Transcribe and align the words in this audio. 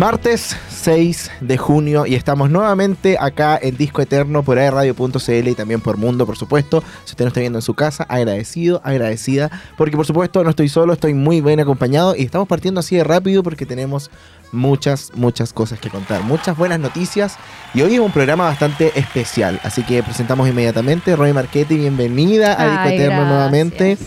Martes 0.00 0.56
6 0.70 1.30
de 1.42 1.58
junio 1.58 2.06
y 2.06 2.14
estamos 2.14 2.48
nuevamente 2.48 3.18
acá 3.20 3.58
en 3.60 3.76
Disco 3.76 4.00
Eterno 4.00 4.42
por 4.42 4.58
airradio.cl 4.58 5.48
y 5.48 5.54
también 5.54 5.82
por 5.82 5.98
Mundo, 5.98 6.24
por 6.24 6.38
supuesto. 6.38 6.82
Si 7.04 7.10
usted 7.10 7.26
nos 7.26 7.32
está 7.32 7.40
viendo 7.40 7.58
en 7.58 7.62
su 7.62 7.74
casa, 7.74 8.04
agradecido, 8.04 8.80
agradecida, 8.82 9.50
porque 9.76 9.98
por 9.98 10.06
supuesto 10.06 10.42
no 10.42 10.48
estoy 10.48 10.70
solo, 10.70 10.94
estoy 10.94 11.12
muy 11.12 11.42
bien 11.42 11.60
acompañado 11.60 12.16
y 12.16 12.22
estamos 12.22 12.48
partiendo 12.48 12.80
así 12.80 12.96
de 12.96 13.04
rápido 13.04 13.42
porque 13.42 13.66
tenemos 13.66 14.10
muchas, 14.52 15.12
muchas 15.16 15.52
cosas 15.52 15.78
que 15.78 15.90
contar, 15.90 16.22
muchas 16.22 16.56
buenas 16.56 16.80
noticias 16.80 17.36
y 17.74 17.82
hoy 17.82 17.96
es 17.96 18.00
un 18.00 18.10
programa 18.10 18.44
bastante 18.44 18.98
especial, 18.98 19.60
así 19.64 19.82
que 19.82 20.02
presentamos 20.02 20.48
inmediatamente. 20.48 21.14
Roy 21.14 21.34
Marchetti, 21.34 21.76
bienvenida 21.76 22.58
a 22.58 22.70
Disco 22.70 22.88
Eterno 22.88 23.26
nuevamente. 23.26 23.98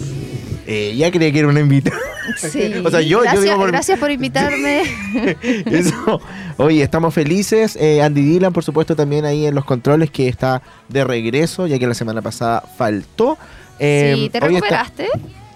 Eh, 0.65 0.95
ya 0.95 1.11
creía 1.11 1.31
que 1.31 1.39
era 1.39 1.47
una 1.47 1.59
invitada. 1.59 1.97
Sí. 2.37 2.73
O 2.85 2.89
sea, 2.89 3.01
yo- 3.01 3.07
yo 3.17 3.21
gracias, 3.21 3.43
digo 3.43 3.57
por- 3.57 3.71
gracias 3.71 3.99
por 3.99 4.11
invitarme. 4.11 4.83
Eso. 5.65 6.21
Oye, 6.57 6.81
estamos 6.83 7.13
felices. 7.13 7.75
Eh, 7.75 8.01
Andy 8.01 8.21
Dylan, 8.21 8.53
por 8.53 8.63
supuesto, 8.63 8.95
también 8.95 9.25
ahí 9.25 9.45
en 9.45 9.55
los 9.55 9.65
controles, 9.65 10.09
que 10.09 10.27
está 10.29 10.61
de 10.89 11.03
regreso, 11.03 11.67
ya 11.67 11.77
que 11.79 11.87
la 11.87 11.93
semana 11.93 12.21
pasada 12.21 12.63
faltó. 12.77 13.37
Eh, 13.79 14.13
sí, 14.15 14.29
¿te 14.29 14.37
está- 14.37 14.47
recuperaste? 14.47 15.07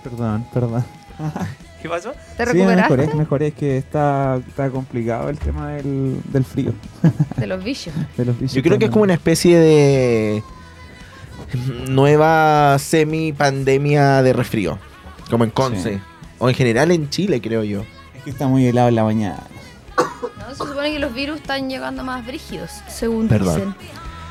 Perdón, 0.03 0.45
perdón. 0.53 0.83
¿Qué 1.81 1.88
pasó? 1.89 2.11
¿Te 2.36 2.44
Sí, 2.45 2.52
recuperaste 2.52 2.95
mejoré, 2.97 3.16
mejoré, 3.16 3.47
es 3.47 3.53
que 3.53 3.77
está, 3.77 4.39
está 4.47 4.69
complicado 4.71 5.30
el 5.30 5.38
tema 5.38 5.69
del, 5.73 6.19
del 6.33 6.44
frío, 6.44 6.73
de 7.38 7.47
los 7.47 7.64
vicios? 7.64 7.95
de 8.17 8.25
los 8.25 8.38
bichos. 8.39 8.55
Yo 8.55 8.64
creo 8.64 8.80
que 8.80 8.86
es 8.86 8.92
como 8.92 9.03
una 9.03 9.14
especie 9.14 9.58
de 9.58 10.44
nueva 11.88 12.77
semi-pandemia 12.80 14.21
de 14.23 14.33
resfrío, 14.33 14.80
como 15.30 15.44
en 15.44 15.50
Conce. 15.52 15.95
Sí. 15.95 16.02
O 16.39 16.50
en 16.50 16.56
general 16.56 16.92
en 16.92 17.09
Chile, 17.09 17.42
creo 17.42 17.64
yo. 17.64 17.83
Es 18.16 18.23
que 18.23 18.30
está 18.30 18.47
muy 18.47 18.66
helado 18.66 18.89
en 18.89 18.95
la 18.95 19.03
mañana. 19.03 19.44
No, 19.97 20.50
se 20.50 20.56
supone 20.56 20.92
que 20.92 21.00
los 21.00 21.14
virus 21.14 21.38
están 21.38 21.70
llegando 21.70 22.03
más 22.03 22.25
brígidos, 22.25 22.72
según 22.88 23.28
Perdón. 23.28 23.55
dicen. 23.55 23.75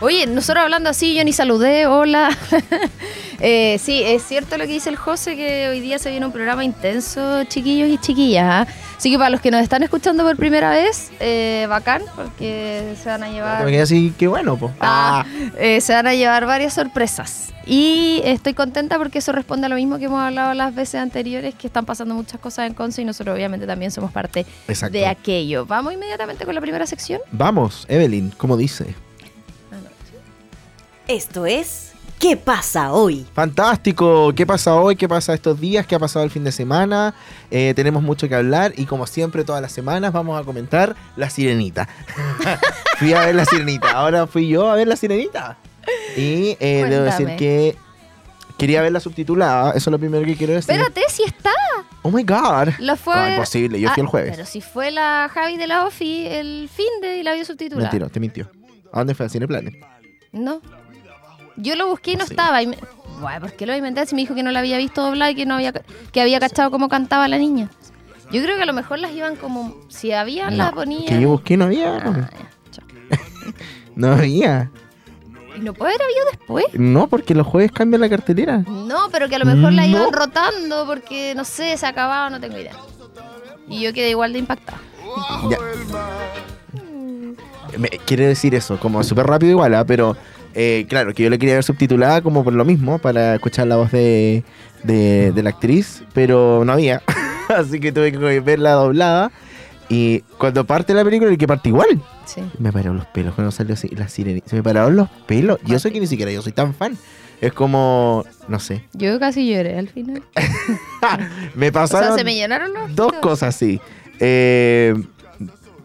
Oye, 0.00 0.26
nosotros 0.26 0.62
hablando 0.62 0.90
así, 0.90 1.14
yo 1.14 1.24
ni 1.24 1.32
saludé, 1.32 1.86
hola. 1.86 2.36
Eh, 3.40 3.78
sí, 3.82 4.02
es 4.02 4.22
cierto 4.22 4.56
lo 4.58 4.66
que 4.66 4.72
dice 4.72 4.90
el 4.90 4.96
José, 4.96 5.36
que 5.36 5.68
hoy 5.68 5.80
día 5.80 5.98
se 5.98 6.10
viene 6.10 6.26
un 6.26 6.32
programa 6.32 6.64
intenso, 6.64 7.44
chiquillos 7.44 7.88
y 7.88 7.98
chiquillas. 7.98 8.68
¿ah? 8.68 8.72
Así 8.96 9.10
que 9.10 9.18
para 9.18 9.30
los 9.30 9.40
que 9.40 9.50
nos 9.50 9.62
están 9.62 9.82
escuchando 9.82 10.24
por 10.24 10.36
primera 10.36 10.70
vez, 10.70 11.10
eh, 11.20 11.66
bacán, 11.68 12.02
porque 12.14 12.94
se 13.02 13.08
van 13.08 13.22
a 13.22 13.30
llevar... 13.30 13.64
Me 13.64 13.70
quedé 13.70 13.82
así, 13.82 14.12
qué 14.18 14.26
bueno, 14.26 14.56
po. 14.56 14.72
Ah, 14.80 15.24
eh, 15.58 15.80
se 15.80 15.92
van 15.92 16.06
a 16.06 16.14
llevar 16.14 16.46
varias 16.46 16.74
sorpresas. 16.74 17.52
Y 17.66 18.20
estoy 18.24 18.54
contenta 18.54 18.96
porque 18.96 19.18
eso 19.18 19.32
responde 19.32 19.66
a 19.66 19.68
lo 19.68 19.74
mismo 19.74 19.98
que 19.98 20.04
hemos 20.04 20.20
hablado 20.20 20.54
las 20.54 20.72
veces 20.74 21.00
anteriores, 21.00 21.54
que 21.56 21.66
están 21.66 21.84
pasando 21.84 22.14
muchas 22.14 22.40
cosas 22.40 22.68
en 22.68 22.74
Conce 22.74 23.02
y 23.02 23.04
nosotros 23.04 23.34
obviamente 23.34 23.66
también 23.66 23.90
somos 23.90 24.12
parte 24.12 24.46
Exacto. 24.68 24.96
de 24.96 25.06
aquello. 25.06 25.66
Vamos 25.66 25.92
inmediatamente 25.92 26.44
con 26.44 26.54
la 26.54 26.60
primera 26.60 26.86
sección. 26.86 27.20
Vamos, 27.32 27.84
Evelyn, 27.88 28.30
como 28.36 28.56
dice. 28.56 28.94
Esto 31.08 31.46
es 31.46 31.92
¿Qué 32.18 32.36
pasa 32.36 32.92
hoy? 32.92 33.26
Fantástico. 33.34 34.32
¿Qué 34.34 34.46
pasa 34.46 34.74
hoy? 34.74 34.96
¿Qué 34.96 35.06
pasa 35.08 35.34
estos 35.34 35.60
días? 35.60 35.86
¿Qué 35.86 35.94
ha 35.94 35.98
pasado 35.98 36.24
el 36.24 36.30
fin 36.30 36.44
de 36.44 36.52
semana? 36.52 37.14
Eh, 37.50 37.72
tenemos 37.76 38.02
mucho 38.02 38.26
que 38.28 38.34
hablar 38.34 38.72
y 38.76 38.86
como 38.86 39.06
siempre 39.06 39.44
todas 39.44 39.60
las 39.60 39.72
semanas 39.72 40.12
vamos 40.12 40.40
a 40.40 40.44
comentar 40.44 40.96
La 41.16 41.28
Sirenita. 41.28 41.86
fui 42.98 43.12
a 43.12 43.20
ver 43.26 43.34
La 43.34 43.44
Sirenita. 43.44 43.90
Ahora 43.90 44.26
fui 44.26 44.48
yo 44.48 44.70
a 44.70 44.76
ver 44.76 44.88
La 44.88 44.96
Sirenita. 44.96 45.58
Y 46.16 46.56
eh, 46.58 46.86
debo 46.88 47.04
decir 47.04 47.36
que 47.36 47.76
quería 48.56 48.80
verla 48.80 48.98
subtitulada. 49.00 49.70
Eso 49.70 49.90
es 49.90 49.92
lo 49.92 49.98
primero 49.98 50.24
que 50.24 50.36
quiero 50.36 50.54
decir. 50.54 50.72
Espérate, 50.74 51.02
si 51.10 51.22
está. 51.22 51.50
Oh 52.00 52.10
my 52.10 52.22
God. 52.22 52.70
La 52.78 52.96
fue 52.96 53.14
No, 53.14 53.28
imposible. 53.28 53.78
Yo 53.78 53.88
fui 53.90 54.00
Ah, 54.00 54.04
el 54.04 54.06
jueves. 54.08 54.30
Pero 54.36 54.46
si 54.46 54.62
fue 54.62 54.90
la 54.90 55.30
Javi 55.32 55.58
de 55.58 55.66
la 55.66 55.84
OFI 55.84 56.26
el 56.28 56.70
fin 56.72 56.86
de 57.02 57.18
y 57.18 57.22
la 57.22 57.34
vio 57.34 57.44
subtitulada. 57.44 57.90
Mentira, 57.90 58.08
te 58.10 58.20
mintió. 58.20 58.50
¿A 58.92 59.00
dónde 59.00 59.14
fue? 59.14 59.26
¿A 59.26 59.28
Cineplanet? 59.28 59.74
No. 60.32 60.60
Yo 61.56 61.74
lo 61.76 61.86
busqué 61.88 62.12
y 62.12 62.16
no 62.16 62.24
Sí. 62.26 62.32
estaba. 62.32 62.62
Y 62.62 62.66
me... 62.66 62.76
¿por 63.40 63.52
qué 63.52 63.66
lo 63.66 63.74
inventé? 63.76 64.04
Si 64.06 64.14
me 64.14 64.20
dijo 64.22 64.34
que 64.34 64.42
no 64.42 64.50
la 64.52 64.58
había 64.60 64.76
visto 64.78 65.02
doblada 65.02 65.30
y 65.30 65.34
que 65.34 65.46
no 65.46 65.54
había 65.54 65.72
que 65.72 66.20
había 66.20 66.38
cachado 66.40 66.70
cómo 66.70 66.88
cantaba 66.88 67.28
la 67.28 67.38
niña. 67.38 67.70
Yo 68.32 68.42
creo 68.42 68.56
que 68.56 68.62
a 68.64 68.66
lo 68.66 68.72
mejor 68.72 68.98
las 68.98 69.12
iban 69.12 69.36
como. 69.36 69.74
Si 69.88 70.12
había, 70.12 70.50
la 70.50 70.72
ponían. 70.72 71.06
Que 71.06 71.20
yo 71.20 71.28
busqué 71.30 71.56
no 71.56 71.64
había. 71.66 71.96
Ah, 71.96 72.28
ya, 72.30 72.30
chao. 72.70 72.86
No 73.94 74.12
había. 74.12 74.70
¿Y 75.56 75.60
no 75.60 75.72
puede 75.72 75.92
haber 75.94 76.02
habido 76.02 76.24
después? 76.32 76.64
No, 76.74 77.06
porque 77.06 77.34
los 77.34 77.46
jueves 77.46 77.72
cambian 77.72 78.02
la 78.02 78.10
cartelera. 78.10 78.58
No, 78.58 79.08
pero 79.10 79.28
que 79.30 79.36
a 79.36 79.38
lo 79.38 79.46
mejor 79.46 79.72
la 79.72 79.82
No. 79.86 79.88
iban 79.88 80.12
rotando 80.12 80.84
porque, 80.84 81.34
no 81.34 81.44
sé, 81.44 81.78
se 81.78 81.86
acababa, 81.86 82.28
no 82.28 82.38
tengo 82.40 82.58
idea. 82.58 82.74
Y 83.68 83.80
yo 83.80 83.94
quedé 83.94 84.10
igual 84.10 84.34
de 84.34 84.40
impactada. 84.40 84.78
Ya. 85.50 85.56
Me- 87.78 87.88
quiere 87.88 88.26
decir 88.26 88.54
eso, 88.54 88.78
como 88.78 89.02
súper 89.02 89.26
rápido 89.26 89.52
igual, 89.52 89.74
¿ah? 89.74 89.84
pero 89.84 90.16
eh, 90.56 90.86
claro, 90.88 91.12
que 91.12 91.22
yo 91.22 91.30
le 91.30 91.38
quería 91.38 91.54
ver 91.54 91.62
subtitulada 91.64 92.22
como 92.22 92.42
por 92.42 92.54
lo 92.54 92.64
mismo, 92.64 92.98
para 92.98 93.34
escuchar 93.34 93.66
la 93.66 93.76
voz 93.76 93.92
de, 93.92 94.42
de, 94.84 95.30
de 95.32 95.42
la 95.42 95.50
actriz, 95.50 96.02
pero 96.14 96.64
no 96.64 96.72
había. 96.72 97.02
Así 97.48 97.78
que 97.78 97.92
tuve 97.92 98.10
que 98.10 98.40
verla 98.40 98.72
doblada. 98.72 99.30
Y 99.88 100.20
cuando 100.38 100.64
parte 100.66 100.94
la 100.94 101.04
película, 101.04 101.30
el 101.30 101.38
que 101.38 101.46
parte 101.46 101.68
igual. 101.68 102.02
Sí. 102.24 102.40
Me 102.58 102.72
pararon 102.72 102.96
los 102.96 103.06
pelos 103.06 103.34
cuando 103.34 103.52
salió 103.52 103.74
así, 103.74 103.88
la 103.90 104.08
sirenita. 104.08 104.48
Se 104.48 104.56
me 104.56 104.62
pararon 104.62 104.96
los 104.96 105.08
pelos. 105.26 105.60
Yo 105.64 105.78
sé 105.78 105.92
que 105.92 106.00
ni 106.00 106.08
siquiera 106.08 106.32
yo 106.32 106.42
soy 106.42 106.52
tan 106.52 106.74
fan. 106.74 106.96
Es 107.40 107.52
como, 107.52 108.24
no 108.48 108.58
sé. 108.58 108.82
Yo 108.94 109.20
casi 109.20 109.48
lloré 109.48 109.78
al 109.78 109.88
final. 109.88 110.22
Me 111.54 111.68
O 111.68 111.72
pasaron 111.72 112.08
sea, 112.08 112.16
se 112.18 112.24
me 112.24 112.34
llenaron 112.34 112.72
los 112.72 112.96
dos 112.96 113.12
cosas, 113.20 113.54
sí. 113.54 113.78
Eh, 114.18 114.94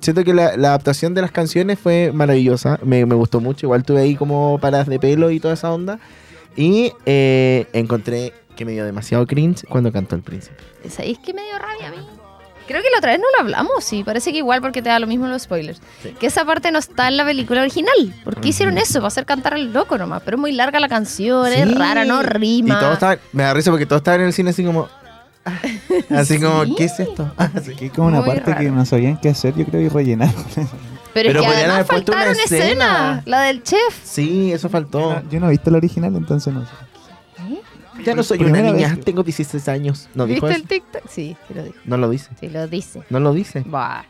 siento 0.01 0.23
que 0.23 0.33
la, 0.33 0.57
la 0.57 0.69
adaptación 0.69 1.13
de 1.13 1.21
las 1.21 1.31
canciones 1.31 1.79
fue 1.79 2.11
maravillosa. 2.13 2.79
Me, 2.83 3.05
me 3.05 3.15
gustó 3.15 3.39
mucho. 3.39 3.65
Igual 3.67 3.83
tuve 3.83 4.01
ahí 4.01 4.15
como 4.15 4.57
paradas 4.59 4.87
de 4.87 4.99
pelo 4.99 5.31
y 5.31 5.39
toda 5.39 5.53
esa 5.53 5.71
onda. 5.71 5.99
Y 6.55 6.91
eh, 7.05 7.67
encontré 7.73 8.33
que 8.55 8.65
me 8.65 8.73
dio 8.73 8.83
demasiado 8.85 9.25
cringe 9.25 9.63
cuando 9.69 9.91
cantó 9.91 10.15
el 10.15 10.21
príncipe. 10.21 10.57
¿Sabéis 10.89 11.19
que 11.19 11.33
me 11.33 11.41
dio 11.43 11.57
rabia 11.57 11.87
a 11.87 11.91
mí? 11.91 12.05
Creo 12.67 12.81
que 12.81 12.89
la 12.91 12.99
otra 12.99 13.11
vez 13.11 13.19
no 13.19 13.25
lo 13.35 13.41
hablamos, 13.41 13.83
sí. 13.83 14.03
Parece 14.03 14.31
que 14.31 14.37
igual 14.37 14.61
porque 14.61 14.81
te 14.81 14.87
da 14.89 14.99
lo 14.99 15.07
mismo 15.07 15.27
los 15.27 15.41
spoilers. 15.43 15.81
Sí. 16.03 16.13
Que 16.19 16.27
esa 16.27 16.45
parte 16.45 16.71
no 16.71 16.79
está 16.79 17.07
en 17.07 17.17
la 17.17 17.25
película 17.25 17.61
original. 17.61 18.13
¿Por 18.23 18.39
qué 18.39 18.49
hicieron 18.49 18.77
eso? 18.77 18.95
Para 18.99 19.07
hacer 19.07 19.25
cantar 19.25 19.55
al 19.55 19.73
loco 19.73 19.97
nomás. 19.97 20.21
Pero 20.23 20.37
es 20.37 20.41
muy 20.41 20.51
larga 20.53 20.79
la 20.79 20.87
canción, 20.87 21.47
es 21.47 21.67
Sí. 21.67 21.75
rara, 21.75 22.05
no 22.05 22.21
rima. 22.21 22.75
Y 22.75 22.79
todos 22.79 22.93
estaban, 22.93 23.19
me 23.33 23.43
da 23.43 23.53
risa 23.53 23.71
porque 23.71 23.85
todos 23.85 23.99
estaban 24.01 24.21
en 24.21 24.27
el 24.27 24.33
cine 24.33 24.51
así 24.51 24.63
como. 24.63 24.87
Así 26.09 26.39
como, 26.39 26.65
¿Sí? 26.65 26.75
¿qué 26.77 26.83
es 26.85 26.99
esto? 26.99 27.31
Ah, 27.37 27.49
sí. 27.63 27.73
Que 27.75 27.87
es 27.87 27.91
como 27.91 28.07
una 28.07 28.21
Muy 28.21 28.29
parte 28.29 28.55
que 28.55 28.69
no 28.71 28.85
sabían 28.85 29.17
qué 29.19 29.29
hacer, 29.29 29.55
yo 29.55 29.65
creo, 29.65 29.81
y 29.81 29.89
rellenar. 29.89 30.29
Pero, 30.55 30.67
Pero 31.13 31.29
es 31.29 31.35
que 31.35 31.41
podrían 31.41 31.57
además 31.71 31.73
haber 31.75 31.85
puesto 31.87 32.11
una 32.13 32.31
escena. 32.31 32.63
escena. 32.65 33.23
La 33.25 33.41
del 33.41 33.63
chef. 33.63 33.99
Sí, 34.03 34.51
eso 34.53 34.69
faltó. 34.69 35.21
Yo 35.29 35.39
no 35.39 35.47
he 35.47 35.51
visto 35.51 35.69
el 35.69 35.75
original, 35.77 36.15
entonces 36.15 36.53
no 36.53 36.61
sé. 36.65 36.71
Ya 38.05 38.15
no 38.15 38.23
soy 38.23 38.39
Primera 38.39 38.69
una 38.69 38.77
niña, 38.77 38.95
que- 38.95 39.01
tengo 39.03 39.21
16 39.21 39.67
años. 39.67 40.07
¿No 40.15 40.25
dijo 40.25 40.47
¿Viste 40.47 40.61
eso? 40.61 40.61
el 40.61 40.67
TikTok? 40.67 41.09
Sí, 41.09 41.35
sí 41.47 41.53
lo 41.53 41.63
dijo. 41.63 41.75
No 41.85 41.97
lo 41.97 42.09
dice. 42.09 42.29
Sí 42.39 42.49
lo 42.49 42.67
dice. 42.67 43.03
No 43.09 43.19
lo 43.19 43.33
dice. 43.33 43.63
Bah. 43.65 44.05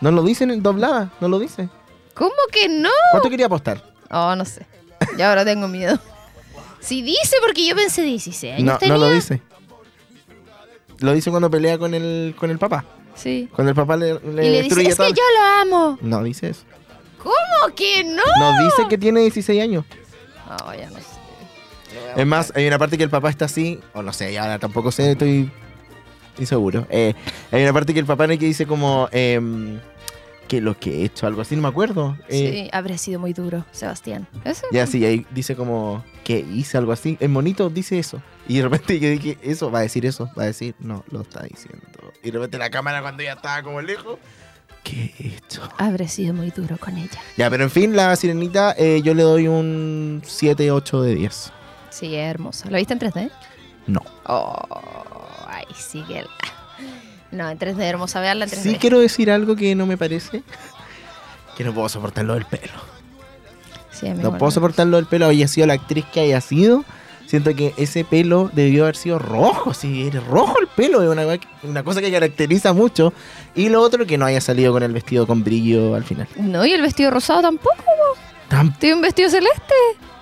No 0.00 0.10
lo 0.10 0.22
dice 0.24 0.44
en 0.44 0.62
doblada. 0.62 1.10
No 1.20 1.28
lo 1.28 1.38
dice. 1.38 1.68
¿Cómo 2.14 2.32
que 2.50 2.68
no? 2.68 2.90
¿Cuánto 3.12 3.30
quería 3.30 3.46
apostar? 3.46 3.82
Oh, 4.10 4.34
no 4.36 4.44
sé. 4.44 4.66
Ya 5.16 5.28
ahora 5.30 5.44
tengo 5.44 5.68
miedo. 5.68 5.98
Si 6.80 7.00
dice, 7.02 7.36
porque 7.40 7.66
yo 7.66 7.74
pensé 7.76 8.02
16 8.02 8.54
años 8.54 8.64
No, 8.64 8.78
tenía. 8.78 8.94
no 8.94 9.00
lo 9.00 9.10
dice. 9.10 9.40
Lo 11.02 11.12
dice 11.12 11.30
cuando 11.30 11.50
pelea 11.50 11.78
con 11.78 11.94
el, 11.94 12.34
con 12.38 12.50
el 12.50 12.58
papá. 12.58 12.84
Sí. 13.14 13.48
Cuando 13.54 13.70
el 13.70 13.76
papá 13.76 13.96
le, 13.96 14.14
le 14.20 14.46
Y 14.46 14.50
le 14.50 14.62
dice, 14.62 14.82
es 14.88 14.96
todo. 14.96 15.06
que 15.08 15.12
yo 15.12 15.22
lo 15.36 15.76
amo. 15.76 15.98
No 16.00 16.22
dice 16.22 16.48
eso. 16.50 16.62
¿Cómo 17.18 17.74
que 17.74 18.02
no? 18.04 18.22
No 18.38 18.64
dice 18.64 18.88
que 18.88 18.98
tiene 18.98 19.20
16 19.20 19.62
años. 19.62 19.84
Oh, 20.48 20.72
ya 20.74 20.88
no 20.90 20.96
sé. 20.96 21.04
Es 22.16 22.26
más, 22.26 22.52
hay 22.56 22.66
una 22.66 22.78
parte 22.78 22.96
que 22.96 23.04
el 23.04 23.10
papá 23.10 23.30
está 23.30 23.44
así, 23.44 23.78
o 23.94 24.02
no 24.02 24.12
sé, 24.12 24.36
ahora 24.38 24.58
tampoco 24.58 24.90
sé, 24.90 25.12
estoy 25.12 25.50
inseguro. 26.38 26.86
Eh, 26.90 27.14
hay 27.50 27.62
una 27.62 27.72
parte 27.72 27.92
que 27.92 28.00
el 28.00 28.06
papá 28.06 28.24
en 28.24 28.32
el 28.32 28.38
que 28.38 28.46
dice 28.46 28.66
como 28.66 29.08
em, 29.12 29.78
que 30.52 30.60
lo 30.60 30.78
que 30.78 31.00
he 31.00 31.04
hecho, 31.06 31.26
algo 31.26 31.40
así, 31.40 31.56
no 31.56 31.62
me 31.62 31.68
acuerdo. 31.68 32.14
Eh, 32.28 32.64
Sí, 32.64 32.70
habría 32.74 32.98
sido 32.98 33.18
muy 33.18 33.32
duro, 33.32 33.64
Sebastián. 33.72 34.28
¿Eso? 34.44 34.66
Ya 34.70 34.86
sí, 34.86 35.02
ahí 35.06 35.24
dice 35.30 35.56
como 35.56 36.04
que 36.24 36.40
hice 36.40 36.76
algo 36.76 36.92
así. 36.92 37.16
El 37.20 37.30
monito 37.30 37.70
dice 37.70 37.98
eso. 37.98 38.20
Y 38.46 38.58
de 38.58 38.64
repente 38.64 39.00
yo 39.00 39.08
dije, 39.08 39.38
eso, 39.40 39.70
va 39.70 39.78
a 39.78 39.82
decir 39.82 40.04
eso, 40.04 40.28
va 40.38 40.42
a 40.42 40.46
decir, 40.46 40.74
no, 40.78 41.04
lo 41.10 41.22
está 41.22 41.42
diciendo. 41.44 41.80
Y 42.22 42.26
de 42.30 42.32
repente 42.32 42.58
la 42.58 42.68
cámara 42.68 43.00
cuando 43.00 43.22
ya 43.22 43.32
estaba 43.32 43.62
como 43.62 43.80
lejos, 43.80 44.18
¿qué 44.84 45.14
he 45.18 45.26
hecho? 45.28 45.62
Habría 45.78 46.08
sido 46.08 46.34
muy 46.34 46.50
duro 46.50 46.76
con 46.76 46.98
ella. 46.98 47.18
Ya, 47.38 47.48
pero 47.48 47.64
en 47.64 47.70
fin, 47.70 47.96
la 47.96 48.14
sirenita 48.14 48.74
eh, 48.76 49.00
yo 49.02 49.14
le 49.14 49.22
doy 49.22 49.48
un 49.48 50.20
7, 50.22 50.70
8 50.70 51.00
de 51.00 51.14
10. 51.14 51.50
Sí, 51.88 52.14
es 52.14 52.28
hermosa. 52.30 52.68
¿La 52.68 52.76
viste 52.76 52.92
en 52.92 53.00
3D? 53.00 53.30
No. 53.86 54.00
Oh, 54.26 54.58
ay, 55.48 55.64
sí 55.74 56.02
que... 56.06 56.20
la- 56.22 56.28
No, 57.32 57.48
en 57.50 57.58
3D 57.58 57.80
hermosa, 57.82 58.20
veanla 58.20 58.44
en 58.44 58.50
3D. 58.50 58.62
Sí 58.62 58.76
quiero 58.80 59.00
decir 59.00 59.30
algo 59.30 59.56
que 59.56 59.74
no 59.74 59.86
me 59.86 59.96
parece. 59.96 60.42
Que 61.56 61.64
no 61.64 61.74
puedo 61.74 61.86
soportar 61.90 62.24
lo 62.24 62.32
del 62.32 62.46
pelo. 62.46 62.72
Sí, 63.90 64.08
No 64.08 64.30
puedo 64.30 64.46
me- 64.46 64.50
soportar 64.52 64.86
lo 64.86 64.96
del 64.96 65.04
pelo. 65.04 65.26
Haya 65.26 65.46
sido 65.48 65.66
la 65.66 65.74
actriz 65.74 66.06
que 66.12 66.20
haya 66.20 66.40
sido. 66.40 66.82
siento 67.26 67.54
que 67.54 67.74
ese 67.76 68.04
pelo 68.04 68.50
debió 68.54 68.84
haber 68.84 68.96
sido 68.96 69.18
rojo. 69.18 69.74
Si 69.74 70.06
era 70.06 70.20
rojo 70.20 70.54
el 70.60 70.66
pelo, 70.68 71.02
es 71.02 71.08
una, 71.10 71.24
una 71.62 71.82
cosa 71.84 72.00
que 72.00 72.10
caracteriza 72.10 72.72
mucho. 72.72 73.12
Y 73.54 73.68
lo 73.68 73.82
otro, 73.82 74.06
que 74.06 74.16
no 74.16 74.24
haya 74.24 74.40
salido 74.40 74.72
con 74.72 74.82
el 74.82 74.92
vestido 74.92 75.26
con 75.26 75.44
brillo 75.44 75.94
al 75.94 76.04
final. 76.04 76.26
No, 76.36 76.64
y 76.64 76.72
el 76.72 76.80
vestido 76.80 77.10
rosado 77.10 77.42
tampoco. 77.42 77.76
po. 77.76 78.54
Tam- 78.56 78.74
Tiene 78.78 78.96
un 78.96 79.02
vestido 79.02 79.28
celeste. 79.28 79.74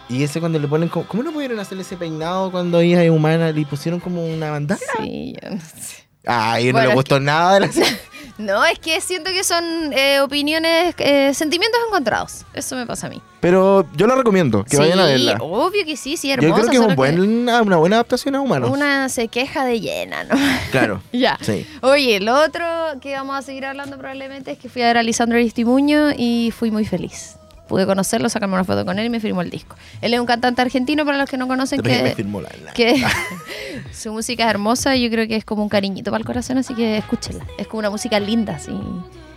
Y 0.09 0.25
ese 0.25 0.41
cuando 0.41 0.59
le 0.59 0.67
ponen, 0.67 0.89
como- 0.89 1.07
¿cómo 1.07 1.23
no 1.23 1.31
pudieron 1.33 1.61
hacer 1.61 1.79
ese 1.79 1.97
peinado 1.97 2.51
cuando 2.51 2.81
ella 2.81 3.05
es 3.05 3.11
humana? 3.13 3.53
Le 3.53 3.65
pusieron 3.67 4.01
como 4.01 4.27
una 4.27 4.51
bandana. 4.51 4.81
Sí, 4.99 5.35
yo 5.41 5.51
no 5.51 5.61
sé. 5.61 6.10
Ay, 6.31 6.73
no 6.73 6.81
le 6.81 6.95
gustó 6.95 7.19
nada 7.21 7.55
de 7.55 7.61
la 7.61 7.71
No, 8.39 8.65
es 8.65 8.79
que 8.79 8.99
siento 9.03 9.31
que 9.33 9.45
son 9.45 9.93
eh, 9.93 10.21
opiniones, 10.21 10.95
eh, 10.97 11.35
sentimientos 11.35 11.79
encontrados. 11.87 12.47
Eso 12.55 12.75
me 12.75 12.87
pasa 12.87 13.09
a 13.09 13.11
mí. 13.11 13.21
Pero 13.41 13.87
yo 13.97 14.07
la 14.07 14.15
recomiendo, 14.15 14.65
que 14.65 14.71
sí, 14.71 14.77
vayan 14.79 14.99
a 14.99 15.05
verla. 15.05 15.37
obvio 15.41 15.85
que 15.85 15.95
sí, 15.95 16.17
sí, 16.17 16.29
Yo 16.29 16.35
hermosa. 16.35 16.55
creo 16.55 16.71
que 16.71 16.77
es 16.79 16.83
un 16.83 16.97
buen- 16.97 17.21
una, 17.21 17.61
una 17.61 17.77
buena 17.77 17.97
adaptación 17.97 18.35
a 18.37 18.41
humanos. 18.41 18.71
Una 18.71 19.11
se 19.11 19.29
queja 19.29 19.67
de 19.67 19.81
llena, 19.81 20.25
¿no? 20.25 20.37
Claro. 20.71 21.03
ya. 21.13 21.37
Sí. 21.43 21.67
Oye, 21.83 22.19
lo 22.21 22.35
otro 22.43 22.65
que 23.03 23.13
vamos 23.15 23.37
a 23.37 23.43
seguir 23.43 23.67
hablando 23.67 23.99
probablemente 23.99 24.53
es 24.53 24.59
que 24.59 24.71
fui 24.71 24.81
a 24.83 24.87
ver 24.87 24.97
a 24.99 25.03
Lisandro 25.03 25.37
Aristimuño 25.37 26.13
y 26.17 26.51
fui 26.57 26.71
muy 26.71 26.87
feliz. 26.87 27.37
Pude 27.71 27.87
conocerlo, 27.87 28.29
sacarme 28.29 28.55
una 28.57 28.65
foto 28.65 28.85
con 28.85 28.99
él 28.99 29.07
y 29.07 29.11
me 29.11 29.21
firmó 29.21 29.43
el 29.43 29.49
disco. 29.49 29.77
Él 30.03 30.13
es 30.13 30.19
un 30.19 30.27
cantante 30.27 30.61
argentino, 30.61 31.05
para 31.05 31.19
los 31.19 31.31
que 31.31 31.37
no 31.37 31.47
conocen, 31.47 31.81
que 31.81 32.03
me 32.03 32.15
firmó 32.17 32.41
la, 32.41 32.49
la- 32.65 32.73
que 32.73 33.01
su 33.95 34.13
música 34.13 34.43
es 34.45 34.51
hermosa 34.51 34.97
y 34.97 35.05
yo 35.05 35.11
creo 35.11 35.29
que 35.29 35.37
es 35.37 35.45
como 35.45 35.63
un 35.63 35.69
cariñito 35.69 36.11
para 36.11 36.19
el 36.21 36.27
corazón, 36.27 36.59
así 36.59 36.75
que 36.75 36.99
escúchenla. 36.99 37.47
Es 37.59 37.69
como 37.69 37.79
una 37.79 37.91
música 37.91 38.19
linda, 38.19 38.57
así. 38.57 38.73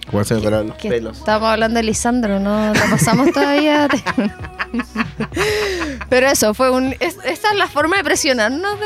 ¿Cómo 0.10 0.24
se 0.24 0.34
los 0.40 0.76
Que 0.78 0.90
pelos? 0.90 1.20
Estábamos 1.20 1.50
hablando 1.50 1.78
de 1.78 1.84
Lisandro, 1.84 2.40
¿no? 2.40 2.74
¿La 2.74 2.86
pasamos 2.90 3.32
todavía? 3.32 3.88
Pero 6.10 6.28
eso, 6.28 6.54
fue 6.54 6.72
un... 6.72 6.94
es- 7.00 7.18
esta 7.26 7.52
es 7.52 7.56
la 7.58 7.68
forma 7.68 7.98
de 7.98 8.04
presionarnos 8.04 8.80
de 8.80 8.86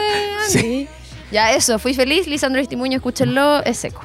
Sí. 0.49 0.57
Andy. 0.59 0.87
Ya, 1.31 1.53
eso, 1.53 1.77
fui 1.79 1.93
feliz. 1.93 2.27
Lisandro 2.27 2.61
Estimuño, 2.61 2.97
escúchenlo, 2.97 3.63
es 3.63 3.77
seco. 3.77 4.01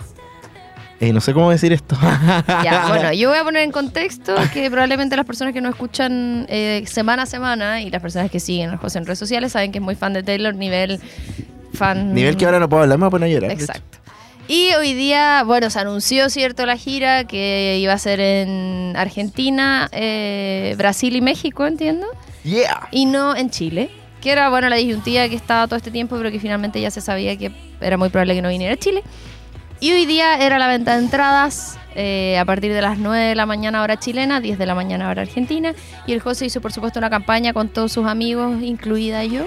Eh, 1.03 1.13
no 1.13 1.21
sé 1.21 1.35
cómo 1.35 1.51
decir 1.51 1.73
esto. 1.73 1.97
Ya, 2.63 2.87
bueno, 2.87 3.13
yo 3.15 3.29
voy 3.29 3.39
a 3.39 3.43
poner 3.43 3.63
en 3.65 3.73
contexto 3.73 4.37
que 4.55 4.71
probablemente 4.71 5.17
las 5.17 5.27
personas 5.27 5.53
que 5.53 5.61
nos 5.61 5.73
escuchan 5.73 6.47
eh, 6.49 6.85
semana 6.87 7.25
a 7.25 7.27
semana 7.27 7.81
y 7.83 7.91
las 7.91 8.01
personas 8.01 8.31
que 8.31 8.39
siguen 8.39 8.71
a 8.71 8.77
José 8.77 8.99
en 8.99 9.07
redes 9.07 9.19
sociales 9.19 9.51
saben 9.51 9.73
que 9.73 9.79
es 9.79 9.85
muy 9.85 9.97
fan 9.97 10.13
de 10.13 10.23
Taylor, 10.23 10.55
nivel 10.55 11.01
fan... 11.75 12.15
Nivel 12.15 12.37
que 12.37 12.45
ahora 12.45 12.61
no 12.61 12.69
puedo 12.69 12.85
hablar, 12.85 12.99
me 12.99 13.03
voy 13.03 13.09
a 13.09 13.11
poner 13.11 13.31
a 13.31 13.33
llorar. 13.33 13.49
de 13.49 13.55
hecho. 13.55 13.65
Exacto. 13.65 13.99
Y 14.47 14.73
hoy 14.75 14.95
día, 14.95 15.43
bueno, 15.45 15.71
se 15.71 15.81
anunció, 15.81 16.31
¿cierto?, 16.31 16.67
la 16.67 16.77
gira 16.77 17.25
que 17.25 17.79
iba 17.81 17.93
a 17.95 17.99
ser 17.99 18.21
en 18.21 18.95
Argentina, 18.97 19.89
eh, 19.91 20.75
Brasil 20.79 21.17
y 21.17 21.21
México, 21.21 21.67
entiendo, 21.67 22.07
Yeah. 22.45 22.89
y 22.93 23.07
no 23.07 23.35
en 23.37 23.51
Chile, 23.51 23.91
que 24.21 24.31
era, 24.31 24.51
bueno, 24.51 24.69
la 24.69 24.77
disyuntiva 24.77 25.29
que 25.29 25.35
estaba 25.35 25.67
todo 25.67 25.77
este 25.77 25.91
tiempo, 25.91 26.17
pero 26.17 26.31
que 26.31 26.39
finalmente 26.39 26.81
ya 26.81 26.93
se 26.93 27.01
sabía 27.01 27.37
que 27.37 27.51
era 27.81 27.97
muy 27.97 28.09
probable 28.09 28.35
que 28.35 28.43
no 28.43 28.49
viniera 28.51 28.75
a 28.75 28.77
Chile. 28.77 29.03
Y 29.83 29.91
hoy 29.93 30.07
día 30.07 30.37
era 30.37 30.59
la 30.61 30.69
venta 30.69 30.93
de 30.97 31.03
entradas 31.03 31.77
eh, 31.97 32.39
a 32.39 32.45
partir 32.45 32.73
de 32.73 32.81
las 32.81 32.99
9 32.99 33.25
de 33.25 33.35
la 33.35 33.47
mañana 33.47 33.83
hora 33.83 33.99
chilena, 33.99 34.41
10 34.41 34.57
de 34.57 34.65
la 34.67 34.77
mañana 34.77 35.09
hora 35.09 35.23
argentina. 35.23 35.75
Y 36.07 36.13
el 36.13 36.21
José 36.21 36.47
hizo, 36.47 36.61
por 36.61 36.73
supuesto, 36.73 37.01
una 37.01 37.11
campaña 37.11 37.53
con 37.53 37.69
todos 37.69 37.91
sus 37.91 38.07
amigos, 38.07 38.63
incluida 38.63 39.25
yo, 39.25 39.45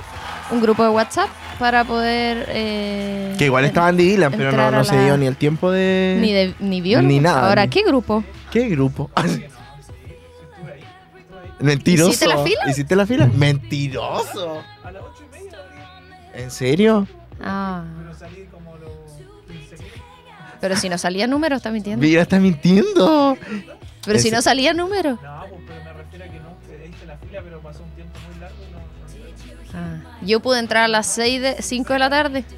un 0.52 0.60
grupo 0.62 0.84
de 0.84 0.90
WhatsApp 0.90 1.30
para 1.58 1.86
poder... 1.86 2.48
eh, 2.50 3.34
Que 3.38 3.46
igual 3.46 3.64
estaba 3.64 3.88
Andy 3.88 4.10
Dylan, 4.10 4.34
pero 4.34 4.52
no, 4.52 4.68
a 4.68 4.72
no 4.72 4.84
se 4.84 4.96
la- 4.98 5.06
dio 5.06 5.18
ni 5.18 5.26
el 5.26 5.38
tiempo 5.38 5.72
de... 5.72 6.18
Ni, 6.20 6.34
de, 6.34 6.54
ni 6.60 6.82
biólogos. 6.82 7.08
Ni 7.14 7.22
nada. 7.22 7.48
Ahora, 7.48 7.68
¿qué 7.68 7.84
grupo? 7.84 8.22
¿Qué 8.52 8.68
grupo? 8.68 9.10
Mentiroso. 11.62 12.10
¿Hiciste 12.10 12.28
la 12.28 12.44
fila? 12.44 12.70
¿Hiciste 12.70 12.96
la 12.98 13.06
fila? 13.06 13.28
Mentiroso. 13.34 14.58
¿En 16.34 16.52
serio? 16.52 17.08
Ah. 17.42 17.86
Pero 17.98 18.14
si 20.76 20.90
no 20.90 20.98
salía 20.98 21.28
número, 21.28 21.56
está 21.58 21.70
mintiendo. 21.70 22.02
Mira, 22.02 22.22
está 22.22 22.40
mintiendo. 22.40 23.38
Pero 24.06 24.20
si 24.20 24.32
no 24.32 24.42
salía 24.42 24.74
número. 24.74 25.20
No, 25.22 25.46
pues, 25.50 25.62
pero 25.68 25.84
me 25.84 25.94
refiero 25.94 26.26
a 26.26 26.28
que 26.28 26.40
no, 26.40 26.58
hice 26.88 27.06
la 27.06 27.18
fila, 27.18 27.42
pero 27.44 27.60
pasó 27.62 27.84
un 27.84 27.92
tiempo 27.92 28.18
muy 28.30 28.40
largo 28.40 28.58
y 28.68 28.72
no. 28.72 29.78
Ah. 29.78 30.18
Yo 30.22 30.40
pude 30.40 30.60
entrar 30.60 30.84
a 30.84 30.88
las 30.88 31.08
6 31.08 31.42
de, 31.42 31.62
5 31.62 31.94
de 31.94 32.00
la 32.00 32.10
tarde. 32.10 32.46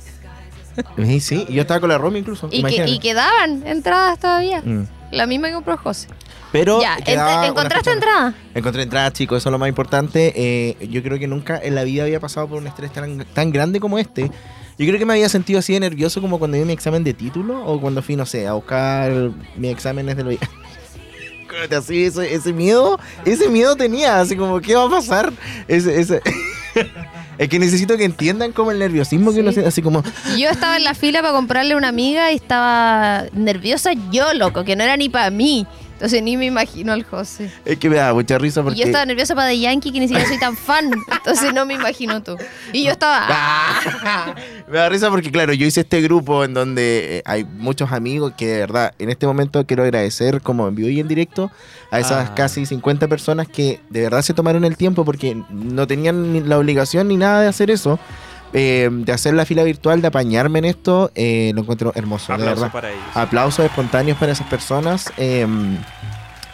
Sí, 0.96 1.20
sí, 1.22 1.48
yo 1.50 1.62
estaba 1.62 1.80
con 1.80 1.90
la 1.90 1.98
Romy 1.98 2.20
incluso. 2.20 2.50
Y, 2.52 2.62
que, 2.62 2.88
y 2.88 3.00
quedaban 3.00 3.66
entradas 3.66 4.20
todavía. 4.20 4.62
Mm. 4.64 4.86
La 5.10 5.26
misma 5.26 5.48
que 5.48 5.56
compró 5.56 5.76
José. 5.76 6.08
Pero 6.52 6.80
ya, 6.82 6.98
¿encontraste 7.46 7.92
entrada? 7.92 8.34
Encontré 8.54 8.84
entradas, 8.84 9.14
chicos, 9.14 9.40
eso 9.40 9.50
es 9.50 9.52
lo 9.52 9.58
más 9.58 9.70
importante. 9.70 10.34
Eh, 10.36 10.88
yo 10.88 11.04
creo 11.04 11.20
que 11.20 11.28
nunca 11.28 11.60
en 11.62 11.76
la 11.76 11.84
vida 11.84 12.04
había 12.04 12.20
pasado 12.20 12.48
por 12.48 12.60
un 12.60 12.68
estrés 12.68 12.92
tan, 12.94 13.26
tan 13.34 13.52
grande 13.52 13.80
como 13.80 13.98
este. 13.98 14.32
Yo 14.78 14.86
creo 14.86 15.00
que 15.00 15.06
me 15.06 15.14
había 15.14 15.28
sentido 15.28 15.58
así 15.60 15.74
de 15.74 15.80
nervioso 15.80 16.22
como 16.22 16.38
cuando 16.38 16.58
di 16.58 16.64
mi 16.64 16.74
examen 16.74 17.04
de 17.04 17.14
título 17.14 17.66
o 17.66 17.82
cuando 17.82 18.04
fui, 18.04 18.16
no 18.16 18.28
sé, 18.28 18.46
a 18.46 18.54
buscar 18.54 19.12
mis 19.56 19.72
exámenes 19.72 20.16
de 20.16 20.24
lo... 20.24 20.30
Acuérdate, 21.46 21.76
así, 21.78 22.04
ese, 22.04 22.32
ese 22.32 22.54
miedo, 22.54 23.00
ese 23.26 23.50
miedo 23.50 23.76
tenía, 23.76 24.20
así 24.20 24.36
como, 24.36 24.62
¿qué 24.62 24.76
va 24.76 24.86
a 24.86 24.90
pasar? 24.90 25.34
Ese, 25.68 26.00
ese... 26.00 26.22
es 27.40 27.50
que 27.50 27.58
necesito 27.58 27.98
que 27.98 28.06
entiendan 28.06 28.52
como 28.52 28.70
el 28.70 28.78
nerviosismo 28.78 29.34
que 29.34 29.40
uno 29.40 29.52
siente, 29.52 29.68
así 29.68 29.82
como... 29.82 30.04
Yo 30.38 30.50
estaba 30.50 30.78
en 30.78 30.84
la 30.84 30.94
fila 30.94 31.22
para 31.22 31.34
comprarle 31.34 31.74
a 31.74 31.78
una 31.78 31.88
amiga 31.88 32.32
y 32.32 32.36
estaba 32.36 33.26
nerviosa 33.34 33.94
yo, 34.12 34.32
loco, 34.36 34.64
que 34.64 34.76
no 34.76 34.84
era 34.84 34.96
ni 34.96 35.10
para 35.10 35.32
mí. 35.32 35.66
Entonces 35.98 36.22
ni 36.22 36.38
me 36.38 36.46
imagino 36.46 36.94
al 36.94 37.04
José. 37.04 37.52
Es 37.66 37.80
que 37.80 37.90
me 37.90 37.96
da 37.96 38.14
mucha 38.14 38.38
risa 38.38 38.60
Y 38.60 38.64
porque... 38.64 38.80
yo 38.80 38.86
estaba 38.86 39.04
nerviosa 39.04 39.34
para 39.34 39.48
The 39.50 39.58
Yankee, 39.60 39.92
que 39.92 40.00
ni 40.00 40.08
siquiera 40.08 40.30
soy 40.30 40.38
tan 40.38 40.56
fan. 40.56 40.92
Entonces 41.12 41.56
no 41.56 41.66
me 41.66 41.74
imagino 41.74 42.22
tú. 42.22 42.38
Y 42.72 42.84
yo 42.84 42.92
estaba... 42.92 43.28
Me 44.70 44.78
da 44.78 44.90
risa 44.90 45.10
porque, 45.10 45.32
claro, 45.32 45.54
yo 45.54 45.66
hice 45.66 45.82
este 45.82 46.02
grupo 46.02 46.44
en 46.44 46.54
donde 46.54 47.18
eh, 47.18 47.24
hay 47.26 47.46
muchos 47.46 47.92
amigos 47.92 48.34
que, 48.38 48.46
de 48.46 48.58
verdad, 48.60 48.94
en 49.00 49.10
este 49.10 49.26
momento 49.26 49.66
quiero 49.66 49.82
agradecer, 49.84 50.42
como 50.42 50.68
en 50.68 50.76
vivo 50.76 50.90
y 50.90 51.00
en 51.00 51.08
directo, 51.08 51.50
a 51.90 52.00
esas 52.00 52.30
Ah. 52.30 52.36
casi 52.36 52.66
50 52.66 53.08
personas 53.08 53.48
que 53.48 53.80
de 53.90 54.02
verdad 54.02 54.22
se 54.22 54.34
tomaron 54.34 54.66
el 54.66 54.78
tiempo 54.78 55.04
porque 55.06 55.42
no 55.50 55.88
tenían 55.88 56.32
ni 56.34 56.42
la 56.42 56.58
obligación 56.60 57.08
ni 57.08 57.18
nada 57.18 57.42
de 57.42 57.48
hacer 57.48 57.72
eso. 57.72 57.98
Eh, 58.54 58.90
de 58.92 59.12
hacer 59.12 59.34
la 59.34 59.46
fila 59.46 59.64
virtual, 59.64 60.02
de 60.02 60.08
apañarme 60.08 60.60
en 60.60 60.66
esto, 60.66 61.12
eh, 61.16 61.52
lo 61.56 61.62
encuentro 61.62 61.92
hermoso, 61.96 62.28
de 62.28 62.34
Aplauso 62.36 62.56
verdad. 62.62 62.72
para 62.72 62.92
ellos. 62.92 63.04
Aplausos 63.14 63.66
espontáneos 63.66 64.18
para 64.18 64.32
esas 64.32 64.48
personas. 64.48 65.12
eh, 65.18 65.46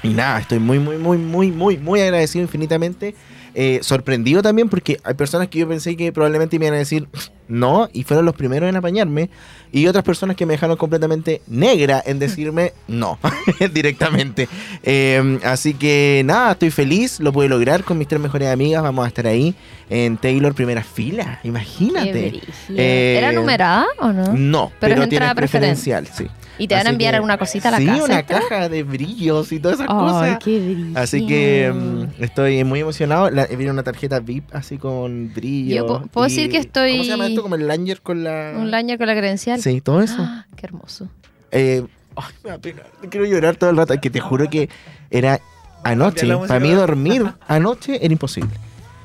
y 0.04 0.10
nada, 0.10 0.40
estoy 0.40 0.60
muy, 0.60 0.80
muy, 0.80 0.98
muy, 0.98 1.18
muy, 1.18 1.52
muy, 1.52 1.78
muy 1.78 2.02
agradecido 2.02 2.44
infinitamente. 2.44 3.16
Eh, 3.56 3.80
sorprendido 3.84 4.42
también 4.42 4.68
porque 4.68 5.00
hay 5.04 5.14
personas 5.14 5.48
que 5.48 5.60
yo 5.60 5.68
pensé 5.68 5.96
que 5.96 6.12
probablemente 6.12 6.58
me 6.60 6.66
iban 6.66 6.76
a 6.76 6.80
decir 6.80 7.08
no 7.48 7.90
y 7.94 8.04
fueron 8.04 8.26
los 8.26 8.36
primeros 8.36 8.70
en 8.70 8.76
apañarme. 8.76 9.30
Y 9.72 9.88
otras 9.88 10.04
personas 10.04 10.36
que 10.36 10.46
me 10.46 10.54
dejaron 10.54 10.78
completamente 10.78 11.42
negra 11.48 12.02
en 12.06 12.20
decirme 12.20 12.74
no 12.88 13.18
directamente. 13.74 14.48
Eh, 14.84 15.40
así 15.44 15.74
que 15.74 16.22
nada, 16.26 16.52
estoy 16.52 16.70
feliz, 16.72 17.20
lo 17.20 17.34
pude 17.34 17.50
lograr 17.50 17.84
con 17.84 17.98
mis 17.98 18.08
tres 18.08 18.22
mejores 18.22 18.50
amigas. 18.50 18.84
Vamos 18.84 19.06
a 19.06 19.08
estar 19.08 19.26
ahí 19.28 19.56
en 19.90 20.18
Taylor 20.18 20.54
primera 20.54 20.84
fila, 20.84 21.40
imagínate. 21.44 22.42
Eh, 22.70 23.16
¿Era 23.18 23.32
numerada 23.32 23.86
o 24.00 24.12
no? 24.12 24.34
No, 24.34 24.72
Pero 24.80 24.94
pero, 24.94 25.04
es 25.04 25.10
tiene 25.10 25.26
entrada 25.26 25.36
preferencial, 25.36 26.08
sí. 26.08 26.28
Y 26.60 26.68
te 26.68 26.76
van 26.76 26.86
a 26.86 26.92
enviar 26.92 27.16
que- 27.16 27.20
una 27.22 27.40
cosita 27.40 27.70
a 27.70 27.72
la 27.72 27.78
sí, 27.80 27.86
casa. 27.88 28.04
una 28.04 28.20
¿entra? 28.20 28.40
caja 28.42 28.70
de 28.70 28.84
brillos 28.84 29.52
y 29.52 29.60
todas 29.60 29.80
esas 29.80 29.88
Ay, 29.90 29.98
cosas. 29.98 30.38
qué 30.44 30.60
brillo. 30.60 31.00
Así 31.00 31.26
que 31.26 31.74
mm, 31.74 32.24
estoy 32.24 32.64
muy 32.64 32.80
emocionado. 32.82 33.32
La- 33.32 33.48
viene 33.48 33.72
una 33.72 33.82
tarjeta 33.82 34.20
VIP 34.20 34.54
así 34.54 34.78
con 34.78 35.34
brillo. 35.34 35.76
Yo 35.76 36.04
puedo 36.12 36.28
y- 36.28 36.30
decir 36.30 36.52
que 36.52 36.58
estoy- 36.60 36.92
¿Cómo 36.92 37.04
se 37.06 37.10
llama 37.10 37.26
esto? 37.28 37.43
Como 37.44 37.56
el 37.56 37.68
lanyard 37.68 38.00
con 38.00 38.24
la. 38.24 38.54
Un 38.56 38.72
lanyard 38.72 38.98
con 38.98 39.08
la 39.08 39.16
credencial. 39.16 39.62
Sí, 39.62 39.82
todo 39.82 40.02
eso. 40.02 40.18
Ah, 40.20 40.48
qué 40.56 40.66
hermoso. 40.66 41.08
Eh, 41.52 41.86
ay, 42.16 42.34
me 42.44 42.50
da 42.50 42.58
pena. 42.58 42.82
Quiero 43.10 43.26
llorar 43.26 43.58
todo 43.58 43.70
el 43.70 43.78
rato. 43.78 43.94
Que 44.02 44.10
te 44.10 44.20
juro 44.20 44.50
que 44.50 44.70
era 45.12 45.40
anoche. 45.84 46.28
Para 46.48 46.60
mí 46.60 46.72
dormir 46.72 47.26
anoche 47.48 48.04
era 48.04 48.12
imposible. 48.12 48.52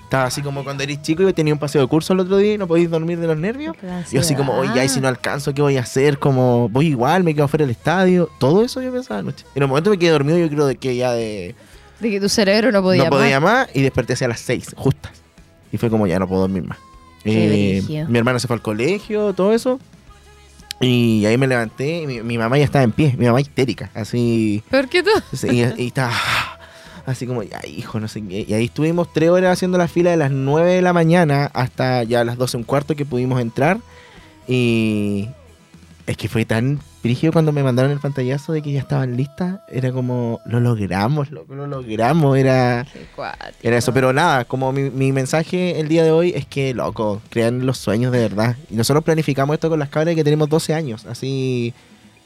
Estaba 0.04 0.25
así 0.25 0.40
como 0.40 0.64
cuando 0.64 0.83
eres 0.83 1.02
chico 1.02 1.28
y 1.28 1.33
tenía 1.35 1.52
un 1.52 1.59
paseo 1.59 1.83
de 1.83 1.87
curso 1.87 2.14
el 2.14 2.21
otro 2.21 2.38
día 2.38 2.54
y 2.54 2.59
no 2.59 2.66
podéis 2.66 2.88
dormir 2.88 3.18
de 3.18 3.26
los 3.26 3.37
nervios. 3.37 3.76
Yo 4.11 4.21
así 4.21 4.35
como, 4.35 4.54
oye, 4.54 4.80
ay, 4.80 4.88
si 4.88 5.02
no 5.02 5.09
alcanzo, 5.09 5.52
¿qué 5.52 5.61
voy 5.61 5.76
a 5.76 5.83
hacer? 5.83 6.18
Como, 6.18 6.71
voy 6.71 6.87
igual, 6.87 7.25
me 7.25 7.35
quedo 7.35 7.47
fuera 7.47 7.66
del 7.66 7.73
estadio. 7.73 8.30
Todo 8.38 8.64
eso 8.64 8.80
yo 8.80 8.90
pensaba 8.90 9.21
anoche. 9.21 9.45
En 9.54 9.64
un 9.64 9.68
momento 9.68 9.90
me 9.90 9.99
quedé 9.99 10.11
dormido, 10.11 10.38
yo 10.38 10.49
creo 10.49 10.66
de 10.66 10.76
que 10.76 10.97
ya 10.97 11.12
de... 11.12 11.54
De 12.00 12.11
que 12.11 12.21
tu 12.21 12.30
cerebro 12.30 12.73
no 12.73 12.80
podía, 12.83 13.04
no 13.04 13.11
podía 13.11 13.38
más. 13.38 13.68
y 13.75 13.83
desperté 13.83 14.14
hacia 14.14 14.28
las 14.28 14.40
6, 14.40 14.76
justas. 14.78 15.12
Y 15.73 15.76
fue 15.76 15.90
como, 15.90 16.07
ya 16.07 16.18
no 16.18 16.26
puedo 16.26 16.40
dormir 16.40 16.62
más. 16.62 16.78
Eh, 17.25 18.06
mi 18.08 18.18
hermana 18.18 18.38
se 18.38 18.46
fue 18.46 18.56
al 18.56 18.62
colegio, 18.62 19.32
todo 19.32 19.52
eso. 19.52 19.80
Y 20.80 21.26
ahí 21.26 21.37
me 21.37 21.46
levanté 21.46 22.02
y 22.02 22.06
mi, 22.06 22.22
mi 22.22 22.38
mamá 22.38 22.56
ya 22.56 22.64
estaba 22.64 22.84
en 22.84 22.92
pie, 22.92 23.14
mi 23.18 23.26
mamá 23.26 23.40
histérica, 23.40 23.90
así... 23.94 24.62
¿Por 24.70 24.88
qué 24.88 25.02
tú? 25.02 25.10
Y, 25.50 25.62
y 25.82 25.87
estaba 25.88 26.12
así 27.06 27.26
como, 27.26 27.42
ya 27.42 27.60
hijo, 27.66 27.98
no 27.98 28.06
sé 28.06 28.22
qué. 28.22 28.44
Y 28.48 28.54
ahí 28.54 28.66
estuvimos 28.66 29.12
tres 29.12 29.30
horas 29.30 29.54
haciendo 29.54 29.76
la 29.76 29.88
fila 29.88 30.10
de 30.10 30.16
las 30.16 30.30
9 30.30 30.75
de 30.75 30.82
la 30.82 30.92
mañana 30.92 31.50
hasta 31.52 32.04
ya 32.04 32.22
las 32.22 32.37
12 32.37 32.58
un 32.58 32.62
cuarto 32.62 32.94
que 32.94 33.04
pudimos 33.04 33.40
entrar. 33.40 33.78
Y 34.46 35.28
es 36.06 36.16
que 36.16 36.28
fue 36.28 36.44
tan 36.44 36.80
Dirigido 37.02 37.33
cuando 37.33 37.52
me 37.52 37.62
mandaron 37.62 37.93
el 37.93 38.00
pantallazo 38.00 38.52
de 38.52 38.61
que 38.61 38.73
ya 38.73 38.81
estaban 38.81 39.17
listas, 39.17 39.61
era 39.69 39.93
como, 39.93 40.40
lo 40.45 40.59
logramos, 40.59 41.31
loco, 41.31 41.55
lo 41.55 41.67
logramos, 41.67 42.37
era, 42.37 42.87
era 43.62 43.76
eso. 43.76 43.95
Pero 43.95 44.12
nada, 44.12 44.45
como 44.45 44.73
mi, 44.73 44.90
mi 44.90 45.12
mensaje 45.12 45.78
el 45.78 45.88
día 45.88 46.02
de 46.02 46.11
hoy 46.11 46.33
es 46.35 46.45
que, 46.47 46.75
loco, 46.75 47.23
crean 47.31 47.64
los 47.64 47.78
sueños 47.78 48.11
de 48.11 48.19
verdad. 48.19 48.57
Y 48.69 48.75
nosotros 48.75 49.05
planificamos 49.05 49.55
esto 49.55 49.69
con 49.69 49.78
las 49.78 49.90
cabras 49.90 50.17
que 50.17 50.25
tenemos 50.25 50.49
12 50.49 50.75
años, 50.75 51.07
así 51.07 51.73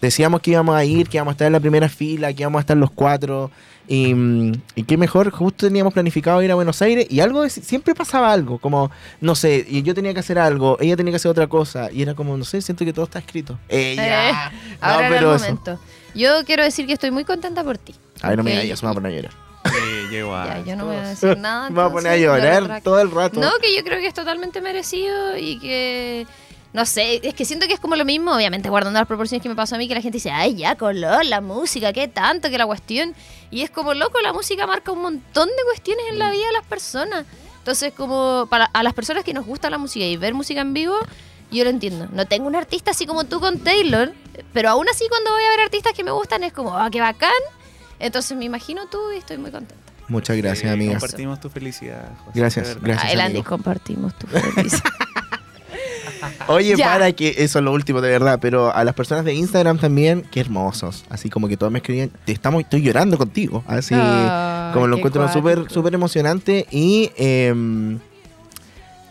decíamos 0.03 0.41
que 0.43 0.51
íbamos 0.51 0.75
a 0.75 0.85
ir, 0.85 1.09
que 1.09 1.17
íbamos 1.17 1.33
a 1.33 1.35
estar 1.35 1.47
en 1.47 1.53
la 1.53 1.61
primera 1.61 1.89
fila, 1.89 2.33
que 2.35 2.43
íbamos 2.43 2.59
a 2.59 2.63
estar 2.63 2.77
los 2.77 2.91
cuatro. 2.91 3.51
Y, 3.89 4.15
mm, 4.15 4.53
y 4.77 4.85
qué 4.85 4.97
mejor, 4.97 5.31
justo 5.31 5.67
teníamos 5.67 5.93
planificado 5.93 6.43
ir 6.43 6.51
a 6.53 6.55
Buenos 6.55 6.81
Aires 6.83 7.07
y 7.11 7.21
algo, 7.21 7.49
siempre 7.49 7.95
pasaba 7.95 8.33
algo, 8.33 8.59
como, 8.59 8.91
no 9.21 9.35
sé, 9.35 9.67
y 9.69 9.83
yo 9.83 9.95
tenía 9.95 10.15
que 10.15 10.21
hacer 10.21 10.39
algo, 10.39 10.79
ella 10.81 10.97
tenía 10.97 11.13
que 11.13 11.17
hacer 11.17 11.31
otra 11.31 11.49
cosa, 11.49 11.91
y 11.91 12.03
era 12.03 12.15
como, 12.15 12.37
no 12.37 12.45
sé, 12.45 12.63
siento 12.63 12.85
que 12.85 12.93
todo 12.93 13.05
está 13.07 13.19
escrito. 13.19 13.59
Ella. 13.69 14.31
Eh, 14.31 14.77
Ahora 14.81 15.07
era 15.07 15.09
el 15.09 15.15
pero 15.15 15.35
eso. 15.35 15.45
momento. 15.47 15.81
Yo 16.15 16.45
quiero 16.45 16.63
decir 16.63 16.87
que 16.87 16.93
estoy 16.93 17.11
muy 17.11 17.25
contenta 17.25 17.65
por 17.65 17.77
ti. 17.79 17.95
Ay, 18.21 18.37
no 18.37 18.43
me 18.43 18.61
digas, 18.61 18.79
se 18.79 18.85
me 18.85 18.89
va 18.89 18.93
a 18.93 18.95
poner 18.95 19.13
a 19.13 19.15
llorar. 19.17 19.33
Sí, 19.65 20.13
yo 20.13 20.19
igual. 20.19 20.49
Ya, 20.49 20.71
yo 20.71 20.77
no 20.77 20.87
voy 20.87 20.97
a 20.97 21.09
decir 21.09 21.39
nada. 21.39 21.71
Me 21.71 21.77
va 21.77 21.87
a 21.87 21.93
poner 21.93 22.13
a 22.13 22.17
llorar 22.17 22.83
todo 22.83 23.01
el 23.01 23.11
rato. 23.11 23.41
No, 23.41 23.51
que 23.61 23.75
yo 23.75 23.83
creo 23.83 23.99
que 23.99 24.07
es 24.07 24.15
totalmente 24.15 24.61
merecido 24.61 25.37
y 25.37 25.59
que. 25.59 26.27
No 26.73 26.87
sé, 26.87 27.21
es 27.23 27.35
que 27.35 27.45
siento 27.45 27.67
que 27.67 27.75
es 27.75 27.81
como 27.81 27.97
lo 27.97 28.05
mismo, 28.07 28.35
obviamente 28.35 28.71
guardando 28.71 28.99
las 28.99 29.07
proporciones 29.07 29.43
que 29.43 29.49
me 29.51 29.55
pasó 29.55 29.75
a 29.75 29.79
mí, 29.79 29.89
que 29.89 29.95
la 29.95 30.01
gente 30.01 30.17
dice, 30.17 30.31
ay, 30.31 30.55
ya, 30.57 30.75
color, 30.77 31.25
la 31.27 31.43
música, 31.43 31.93
qué 31.93 32.09
tanto, 32.09 32.49
que 32.49 32.57
la 32.57 32.65
cuestión. 32.67 33.15
Y 33.53 33.63
es 33.63 33.71
como, 33.71 33.93
loco, 33.93 34.19
la 34.23 34.33
música 34.33 34.67
marca 34.67 34.91
un 34.93 35.03
montón 35.03 35.49
de 35.49 35.65
cuestiones 35.67 36.07
en 36.11 36.19
la 36.19 36.31
vida 36.31 36.47
de 36.47 36.53
las 36.53 36.67
personas. 36.67 37.27
Entonces, 37.59 37.93
como 37.93 38.47
para 38.51 38.65
a 38.65 38.83
las 38.83 38.95
personas 38.95 39.23
que 39.25 39.35
nos 39.35 39.47
gusta 39.47 39.71
la 39.71 39.79
música 39.79 40.05
y 40.05 40.17
ver 40.17 40.33
música 40.35 40.63
en 40.63 40.73
vivo, 40.73 40.97
yo 41.53 41.63
lo 41.65 41.71
entiendo. 41.71 42.09
No 42.13 42.27
tengo 42.27 42.47
un 42.47 42.57
artista 42.57 42.93
así 42.93 43.07
como 43.07 43.25
tú 43.25 43.41
con 43.41 43.61
Taylor, 43.61 44.13
pero 44.55 44.71
aún 44.71 44.89
así 44.89 45.05
cuando 45.09 45.31
voy 45.31 45.45
a 45.45 45.51
ver 45.51 45.61
artistas 45.61 45.93
que 45.93 46.03
me 46.03 46.11
gustan 46.11 46.43
es 46.45 46.53
como, 46.55 46.77
ah, 46.77 46.89
qué 46.91 47.01
bacán. 47.01 47.31
Entonces 47.99 48.37
me 48.37 48.47
imagino 48.47 48.87
tú 48.87 49.13
y 49.13 49.19
estoy 49.19 49.37
muy 49.37 49.51
contenta. 49.51 49.83
Muchas 50.09 50.37
gracias, 50.39 50.69
Sí, 50.71 50.75
amigas. 50.75 51.01
Compartimos 51.01 51.39
tu 51.39 51.51
felicidad, 51.51 52.09
José. 52.25 52.39
Gracias, 52.39 52.81
gracias. 52.81 53.21
Amigo. 53.21 53.45
compartimos 53.45 54.19
tu 54.19 54.27
felicidad. 54.27 54.83
Oye, 56.49 56.77
Ya. 56.77 56.87
para 56.93 57.13
que 57.13 57.35
eso 57.39 57.59
es 57.59 57.65
lo 57.65 57.73
último 57.73 58.01
de 58.01 58.11
verdad, 58.11 58.39
pero 58.41 58.75
a 58.75 58.85
las 58.85 58.95
personas 58.95 59.25
de 59.25 59.35
Instagram 59.35 59.79
también, 59.79 60.23
qué 60.31 60.41
hermosos. 60.41 61.05
Así 61.11 61.29
como 61.31 61.49
que 61.49 61.57
todos 61.57 61.73
me 61.73 61.79
escribían, 61.79 62.11
te 62.25 62.33
estamos, 62.33 62.63
estoy 62.63 62.83
llorando 62.83 63.19
contigo. 63.19 63.65
Así 63.67 63.95
Ay, 63.97 64.73
como 64.73 64.87
lo 64.87 64.97
encuentro 64.97 65.31
súper 65.33 65.71
súper 65.71 65.95
emocionante 65.95 66.67
y 66.71 67.11
em, 67.17 67.99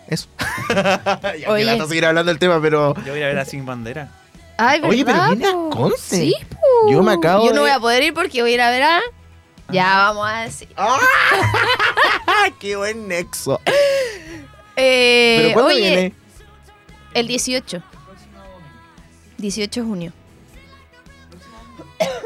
eso. 0.08 0.28
ya, 0.70 1.50
lata 1.50 1.88
seguir 1.88 2.06
hablando 2.06 2.30
del 2.30 2.40
tema, 2.40 2.60
pero 2.62 2.94
Yo 3.06 3.12
voy 3.14 3.22
a 3.24 3.28
ver 3.28 3.40
a 3.40 3.46
Sin 3.46 3.66
Bandera. 3.66 4.10
Ay, 4.58 4.80
Oye, 4.84 5.04
pero 5.06 5.18
¿verdad, 5.18 5.30
viene 5.36 5.48
a? 5.48 5.70
Conce. 5.72 6.16
Sí, 6.18 6.36
po. 6.50 6.92
Yo 6.92 7.02
me 7.02 7.14
acabo 7.14 7.46
Yo 7.46 7.50
no 7.52 7.56
de- 7.56 7.62
voy 7.62 7.70
a 7.72 7.80
poder 7.80 8.04
ir 8.04 8.14
porque 8.14 8.42
voy 8.42 8.52
a 8.52 8.54
ir 8.56 8.62
a 8.62 8.70
ver 8.70 8.84
a... 8.84 9.00
Ya, 9.72 9.96
vamos 10.12 10.28
a 10.30 10.42
decir. 10.42 10.68
¡Ah! 10.78 12.50
qué 12.60 12.76
buen 12.76 13.08
nexo. 13.08 13.60
Eh, 14.76 15.38
pero 15.42 15.54
¿cuándo 15.54 15.70
oye, 15.74 15.80
viene? 15.80 16.14
El 17.14 17.28
18. 17.28 17.82
18 19.38 19.82
de 19.82 19.88
junio. 19.88 20.14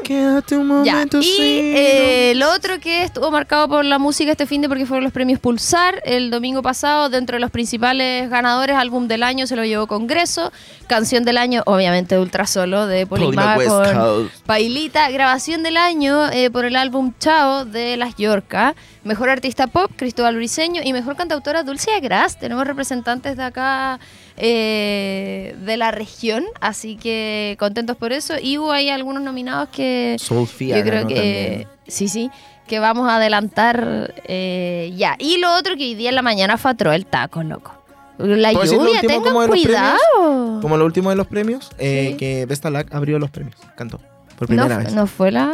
Quédate 0.04 0.56
un 0.56 0.84
Ya. 0.84 0.92
momento. 0.92 1.18
Y 1.18 1.22
sí, 1.24 1.72
eh, 1.74 2.32
lo 2.36 2.52
otro 2.52 2.78
que 2.78 3.02
estuvo 3.02 3.30
marcado 3.30 3.68
por 3.68 3.84
la 3.84 3.98
música 3.98 4.30
este 4.30 4.46
fin 4.46 4.62
de 4.62 4.68
porque 4.68 4.86
fueron 4.86 5.02
los 5.04 5.12
premios 5.12 5.40
Pulsar 5.40 6.00
el 6.04 6.30
domingo 6.30 6.62
pasado. 6.62 7.08
Dentro 7.08 7.34
de 7.36 7.40
los 7.40 7.50
principales 7.50 8.30
ganadores, 8.30 8.76
álbum 8.76 9.08
del 9.08 9.22
año 9.24 9.46
se 9.46 9.56
lo 9.56 9.64
llevó 9.64 9.86
Congreso. 9.88 10.52
Canción 10.86 11.24
del 11.24 11.36
año, 11.36 11.62
obviamente 11.66 12.18
Ultra 12.18 12.46
Solo 12.46 12.86
de 12.86 13.06
Polima 13.06 13.56
con. 13.66 14.30
Pailita. 14.46 15.10
Grabación 15.10 15.62
del 15.64 15.76
año 15.76 16.30
eh, 16.30 16.50
por 16.50 16.64
el 16.64 16.76
álbum 16.76 17.12
Chao 17.18 17.64
de 17.64 17.96
Las 17.96 18.14
Yorca. 18.16 18.76
Mejor 19.02 19.28
artista 19.28 19.66
pop, 19.66 19.90
Cristóbal 19.96 20.36
Briseño. 20.36 20.82
Y 20.84 20.92
mejor 20.92 21.16
cantautora, 21.16 21.64
Dulce 21.64 21.92
Agras. 21.92 22.38
Tenemos 22.38 22.64
representantes 22.66 23.36
de 23.36 23.42
acá 23.42 23.98
eh, 24.36 25.54
de 25.64 25.76
la 25.76 25.90
región. 25.90 26.44
Así 26.60 26.96
que 26.96 27.56
contentos 27.58 27.96
por 27.96 28.12
eso. 28.12 28.34
Y 28.40 28.58
hubo 28.58 28.72
ahí 28.72 28.88
algunos 28.90 29.22
nominados 29.22 29.68
que 29.70 30.16
Sofía. 30.18 30.76
yo 30.78 30.82
creo 30.84 30.94
ganó 31.04 31.08
que 31.08 31.14
también. 31.14 31.68
sí, 31.86 32.08
sí, 32.08 32.30
que 32.66 32.78
vamos 32.78 33.08
a 33.08 33.16
adelantar 33.16 34.14
eh, 34.24 34.92
ya. 34.96 35.16
Y 35.18 35.38
lo 35.38 35.54
otro 35.54 35.76
que 35.76 35.84
hoy 35.84 35.94
día 35.94 36.10
en 36.10 36.16
la 36.16 36.22
mañana 36.22 36.58
fatró 36.58 36.92
el 36.92 37.06
taco, 37.06 37.42
loco. 37.42 37.72
La 38.18 38.50
¿Puedo 38.52 38.62
decir 38.62 38.78
lo 38.78 38.86
lluvia, 38.86 39.00
tengan 39.02 39.22
como 39.22 39.46
cuidado. 39.46 40.60
Como 40.62 40.76
lo 40.78 40.86
último 40.86 41.10
de 41.10 41.16
los 41.16 41.26
premios, 41.26 41.70
eh, 41.78 42.08
Sí. 42.12 42.16
que 42.16 42.46
Vestalac 42.46 42.94
abrió 42.94 43.18
los 43.18 43.30
premios. 43.30 43.56
Cantó. 43.76 43.98
Por 44.38 44.48
¿No, 44.50 44.62
primera 44.64 44.78
vez. 44.78 44.94
¿No 44.94 45.06
fue 45.06 45.30
la 45.32 45.50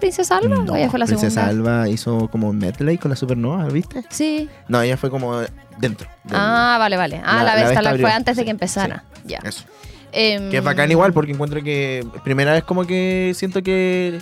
Princesa 0.00 0.36
Alba? 0.38 0.56
¿O 0.72 0.76
ella 0.76 0.90
fue 0.90 0.98
la 0.98 1.06
Princesa 1.06 1.42
segunda? 1.46 1.72
Alba 1.80 1.88
hizo 1.88 2.28
como 2.28 2.52
medley 2.52 2.98
con 2.98 3.10
la 3.10 3.16
Supernova, 3.16 3.64
¿viste? 3.66 4.02
Sí. 4.10 4.48
No, 4.68 4.80
ella 4.82 4.96
fue 4.96 5.10
como 5.10 5.38
dentro. 5.78 6.08
del- 6.24 6.36
Ah, 6.36 6.76
vale, 6.78 6.96
vale. 6.96 7.20
Ah, 7.24 7.42
La- 7.44 7.56
la, 7.56 7.68
Vesta 7.70 7.96
fue 7.98 8.12
antes 8.12 8.36
de 8.36 8.44
que 8.44 8.50
empezara. 8.50 9.04
Ya. 9.24 9.38
Eso. 9.44 9.64
Em, 10.12 10.50
Que 10.50 10.56
es 10.58 10.64
bacán 10.64 10.90
igual 10.90 11.12
porque 11.12 11.30
encuentro 11.32 11.62
que 11.62 12.04
primera 12.24 12.52
vez 12.52 12.64
como 12.64 12.84
que 12.84 13.32
siento 13.36 13.62
que 13.62 14.20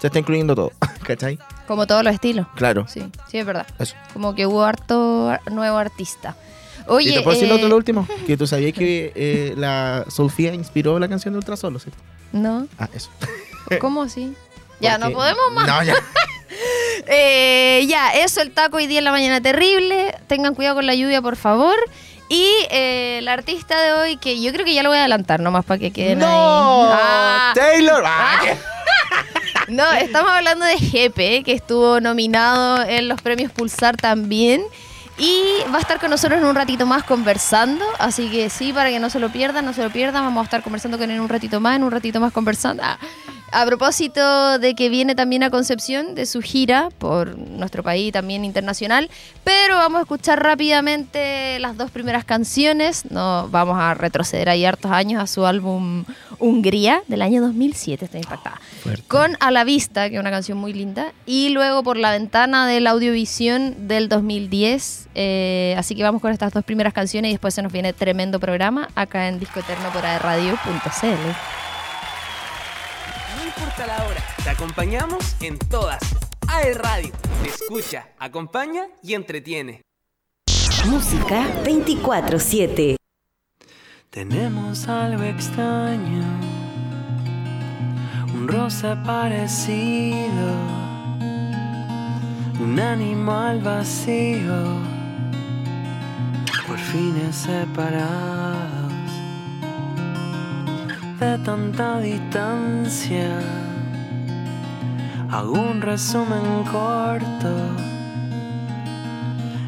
se 0.00 0.08
está 0.08 0.18
incluyendo 0.18 0.54
todo, 0.56 0.72
¿cachai? 1.06 1.38
Como 1.68 1.86
todos 1.86 2.02
los 2.02 2.12
estilos. 2.12 2.46
Claro. 2.56 2.86
Sí, 2.88 3.02
sí, 3.30 3.38
es 3.38 3.46
verdad. 3.46 3.66
Eso. 3.78 3.94
Como 4.12 4.34
que 4.34 4.46
hubo 4.46 4.64
harto 4.64 5.30
ar- 5.30 5.40
nuevo 5.52 5.76
artista. 5.78 6.34
Oye, 6.88 7.10
y 7.10 7.14
te 7.14 7.20
puedo 7.20 7.34
decir 7.36 7.48
lo 7.48 7.54
eh, 7.54 7.58
otro, 7.58 7.68
lo 7.68 7.76
último, 7.76 8.08
que 8.26 8.36
tú 8.36 8.48
sabías 8.48 8.72
que 8.72 9.12
eh, 9.14 9.54
la 9.56 10.04
Sofía 10.08 10.52
inspiró 10.52 10.98
la 10.98 11.08
canción 11.08 11.32
de 11.34 11.38
Ultrasolo, 11.38 11.78
¿sí? 11.78 11.90
No, 12.32 12.66
Ah, 12.78 12.88
eso. 12.92 13.08
¿cómo 13.80 14.02
así? 14.02 14.34
Ya, 14.82 14.98
no 14.98 15.10
podemos 15.12 15.52
más. 15.52 15.66
No, 15.66 15.82
ya. 15.82 15.94
Eh, 17.06 17.86
ya, 17.88 18.10
eso, 18.10 18.40
el 18.40 18.52
taco 18.52 18.76
hoy 18.76 18.86
día 18.86 18.98
en 18.98 19.04
la 19.04 19.10
mañana 19.10 19.40
terrible. 19.40 20.14
Tengan 20.28 20.54
cuidado 20.54 20.76
con 20.76 20.86
la 20.86 20.94
lluvia, 20.94 21.20
por 21.20 21.34
favor. 21.36 21.74
Y 22.28 22.46
eh, 22.70 23.20
la 23.22 23.32
artista 23.32 23.80
de 23.80 23.92
hoy, 23.92 24.16
que 24.16 24.40
yo 24.40 24.52
creo 24.52 24.64
que 24.64 24.72
ya 24.72 24.82
lo 24.82 24.90
voy 24.90 24.98
a 24.98 25.00
adelantar 25.00 25.40
nomás 25.40 25.64
para 25.64 25.78
que 25.78 25.90
queden 25.90 26.20
¡No! 26.20 26.26
ahí. 26.92 26.98
Ah, 27.02 27.52
¡Taylor! 27.54 28.02
Ah, 28.06 28.40
¿qué? 28.42 28.56
no, 29.72 29.90
estamos 29.92 30.30
hablando 30.30 30.64
de 30.64 30.78
Jepe, 30.78 31.42
que 31.42 31.52
estuvo 31.52 32.00
nominado 32.00 32.84
en 32.84 33.08
los 33.08 33.20
premios 33.20 33.50
Pulsar 33.50 33.96
también. 33.96 34.62
Y 35.18 35.42
va 35.72 35.78
a 35.78 35.80
estar 35.80 36.00
con 36.00 36.10
nosotros 36.10 36.40
en 36.40 36.46
un 36.46 36.54
ratito 36.54 36.86
más 36.86 37.04
conversando. 37.04 37.84
Así 37.98 38.30
que 38.30 38.48
sí, 38.50 38.72
para 38.72 38.90
que 38.90 38.98
no 38.98 39.10
se 39.10 39.18
lo 39.18 39.30
pierdan, 39.30 39.64
no 39.64 39.72
se 39.72 39.82
lo 39.82 39.90
pierdan. 39.90 40.24
Vamos 40.24 40.42
a 40.42 40.44
estar 40.44 40.62
conversando 40.62 40.98
con 40.98 41.10
él 41.10 41.20
un 41.20 41.28
ratito 41.28 41.60
más, 41.60 41.76
en 41.76 41.84
un 41.84 41.90
ratito 41.90 42.20
más 42.20 42.32
conversando. 42.32 42.82
Ah, 42.84 42.98
a 43.52 43.66
propósito 43.66 44.58
de 44.58 44.74
que 44.74 44.88
viene 44.88 45.14
también 45.14 45.42
a 45.42 45.50
Concepción 45.50 46.14
de 46.14 46.24
su 46.24 46.40
gira 46.40 46.88
por 46.98 47.36
nuestro 47.36 47.82
país, 47.82 48.12
también 48.12 48.44
internacional. 48.44 49.10
Pero 49.44 49.76
vamos 49.76 49.98
a 49.98 50.02
escuchar 50.02 50.42
rápidamente 50.42 51.58
las 51.58 51.76
dos 51.76 51.90
primeras 51.90 52.24
canciones. 52.24 53.04
No, 53.10 53.48
vamos 53.50 53.78
a 53.78 53.92
retroceder 53.92 54.48
ahí 54.48 54.64
hartos 54.64 54.90
años 54.90 55.22
a 55.22 55.26
su 55.26 55.44
álbum 55.44 56.04
Hungría 56.38 57.02
del 57.08 57.22
año 57.22 57.42
2007. 57.42 58.06
Estoy 58.06 58.20
impactada 58.20 58.60
Fuerte. 58.82 59.04
con 59.06 59.36
A 59.38 59.50
la 59.50 59.64
Vista, 59.64 60.08
que 60.08 60.16
es 60.16 60.20
una 60.20 60.30
canción 60.30 60.56
muy 60.56 60.72
linda, 60.72 61.12
y 61.26 61.50
luego 61.50 61.82
por 61.82 61.98
La 61.98 62.10
Ventana 62.10 62.66
del 62.66 62.86
Audiovisión 62.86 63.86
del 63.86 64.08
2010. 64.08 65.08
Eh, 65.14 65.74
así 65.76 65.94
que 65.94 66.02
vamos 66.02 66.22
con 66.22 66.32
estas 66.32 66.52
dos 66.52 66.64
primeras 66.64 66.94
canciones 66.94 67.28
y 67.28 67.32
después 67.32 67.52
se 67.52 67.62
nos 67.62 67.70
viene 67.70 67.92
tremendo 67.92 68.40
programa 68.40 68.88
acá 68.94 69.28
en 69.28 69.38
Disco 69.38 69.60
Eterno 69.60 69.90
por 69.92 70.06
aerradio.cl. 70.06 71.61
Importa 73.56 73.86
la 73.86 74.06
hora, 74.06 74.22
te 74.42 74.50
acompañamos 74.50 75.36
en 75.40 75.58
todas. 75.58 76.00
AE 76.48 76.74
Radio, 76.74 77.12
te 77.42 77.48
escucha, 77.48 78.08
acompaña 78.18 78.88
y 79.02 79.14
entretiene. 79.14 79.82
Música 80.86 81.46
24-7. 81.64 82.96
Tenemos 84.10 84.88
algo 84.88 85.22
extraño, 85.22 86.24
un 88.34 88.48
roce 88.48 88.96
parecido, 89.04 90.54
un 92.60 92.78
animal 92.80 93.60
vacío, 93.60 94.80
por 96.66 96.78
fines 96.78 97.36
separados 97.36 98.81
de 101.22 101.38
tanta 101.38 102.00
distancia. 102.00 103.30
Hago 105.30 105.52
un 105.52 105.80
resumen 105.80 106.64
corto 106.64 107.54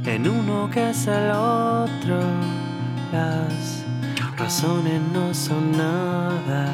en 0.04 0.28
uno 0.28 0.68
que 0.68 0.90
es 0.90 1.06
el 1.06 1.30
otro. 1.30 2.18
Las 3.12 3.84
razones 4.36 5.00
no 5.12 5.32
son 5.32 5.64
nada. 5.72 6.66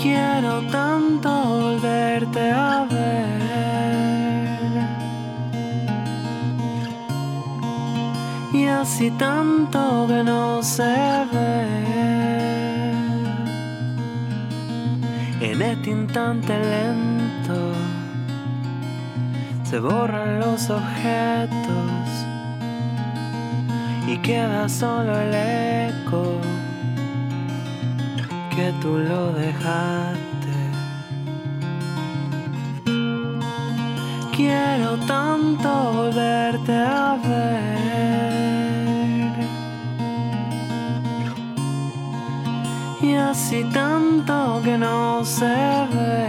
Quiero 0.00 0.62
tanto 0.70 1.30
volverte 1.30 2.50
a 2.50 2.86
ver. 2.90 3.41
casi 8.82 9.12
tanto 9.12 10.06
que 10.08 10.24
no 10.24 10.60
se 10.60 10.92
ve. 11.32 11.62
En 15.40 15.62
este 15.62 15.90
instante 15.90 16.52
lento 16.58 17.60
se 19.62 19.78
borran 19.78 20.40
los 20.40 20.68
objetos 20.68 22.08
y 24.08 24.16
queda 24.18 24.68
solo 24.68 25.12
el 25.26 25.32
eco 25.32 26.24
que 28.54 28.72
tú 28.80 28.98
lo 28.98 29.32
dejaste. 29.32 30.32
quiero 34.36 34.96
tanto 35.06 35.68
volverte 35.92 36.72
a 36.72 37.16
ver. 37.22 38.31
Así 43.30 43.64
tanto 43.72 44.60
que 44.64 44.76
no 44.76 45.24
se 45.24 45.54
ve. 45.92 46.22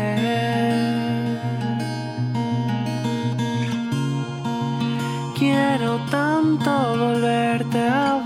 Quiero 5.38 6.00
tanto 6.09 6.71
volverte 6.97 7.79
a 7.79 8.15
ver. 8.17 8.22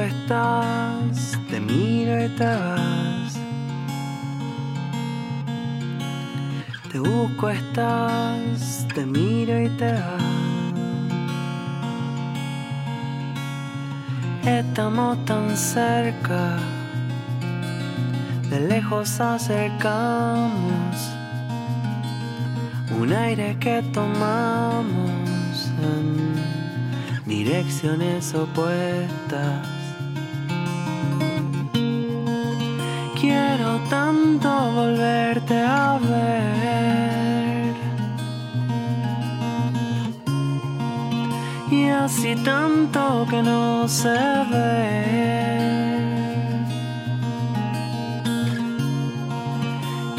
Estás, 0.00 1.38
te 1.50 1.60
miro 1.60 2.24
y 2.24 2.28
te 2.30 2.44
vas. 2.46 3.38
Te 6.90 6.98
busco, 6.98 7.50
estás, 7.50 8.86
te 8.94 9.04
miro 9.04 9.60
y 9.60 9.68
te 9.70 9.92
vas. 9.92 10.22
Estamos 14.44 15.22
tan 15.26 15.56
cerca, 15.56 16.56
de 18.48 18.60
lejos 18.60 19.20
acercamos 19.20 21.12
un 22.98 23.12
aire 23.12 23.56
que 23.60 23.82
tomamos 23.92 25.10
en 25.80 26.32
direcciones 27.26 28.34
opuestas. 28.34 29.71
Tanto 34.12 34.72
volverte 34.72 35.58
a 35.58 35.98
ver. 35.98 37.74
Y 41.70 41.88
así 41.88 42.34
tanto 42.44 43.26
que 43.30 43.42
no 43.42 43.88
se 43.88 44.18
ve. 44.50 45.02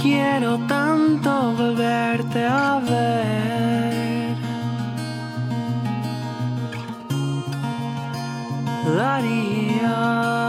Quiero 0.02 0.58
tanto 0.68 1.54
volverte 1.54 2.46
a 2.46 2.80
ver. 2.80 3.24
daría. 8.98 10.43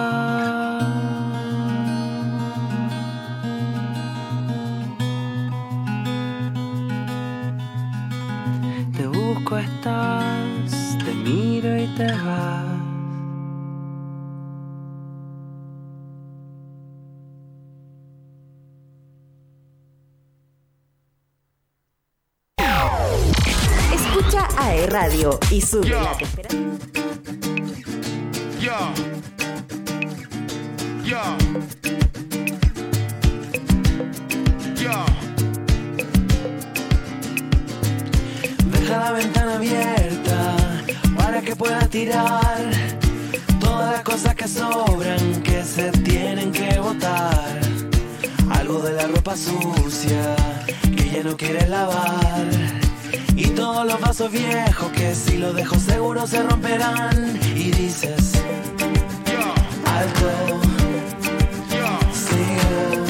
Y 25.54 25.60
sube 25.60 25.88
la 25.88 26.16
temperatura. 26.16 26.48
Yeah. 28.58 28.92
Yeah. 31.04 31.36
Yeah. 34.74 35.06
Deja 38.72 38.98
la 38.98 39.12
ventana 39.12 39.54
abierta 39.54 40.56
para 41.16 41.40
que 41.40 41.54
pueda 41.54 41.86
tirar 41.88 42.70
todas 43.60 43.92
las 43.92 44.02
cosas 44.02 44.34
que 44.34 44.48
sobran 44.48 45.42
que 45.42 45.62
se 45.62 45.92
tienen 45.92 46.50
que 46.50 46.80
botar. 46.80 47.60
Algo 48.50 48.80
de 48.80 48.92
la 48.94 49.06
ropa 49.06 49.36
sucia 49.36 50.34
que 50.96 51.10
ya 51.10 51.22
no 51.22 51.36
quieres 51.36 51.68
lavar. 51.68 52.83
Y 53.36 53.46
todos 53.48 53.86
los 53.86 54.00
vasos 54.00 54.30
viejos 54.30 54.90
que 54.92 55.14
si 55.14 55.38
los 55.38 55.54
dejo 55.54 55.76
seguro 55.78 56.26
se 56.26 56.42
romperán. 56.42 57.38
Y 57.54 57.70
dices, 57.70 58.32
alto, 59.86 60.60
sigo. 62.12 63.04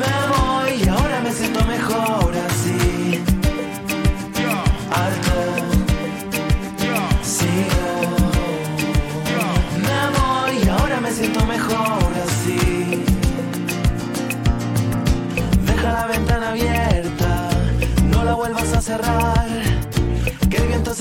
Me 0.00 0.14
voy 0.32 0.82
y 0.82 0.88
ahora 0.88 1.20
me 1.20 1.32
siento 1.32 1.64
mejor 1.66 2.23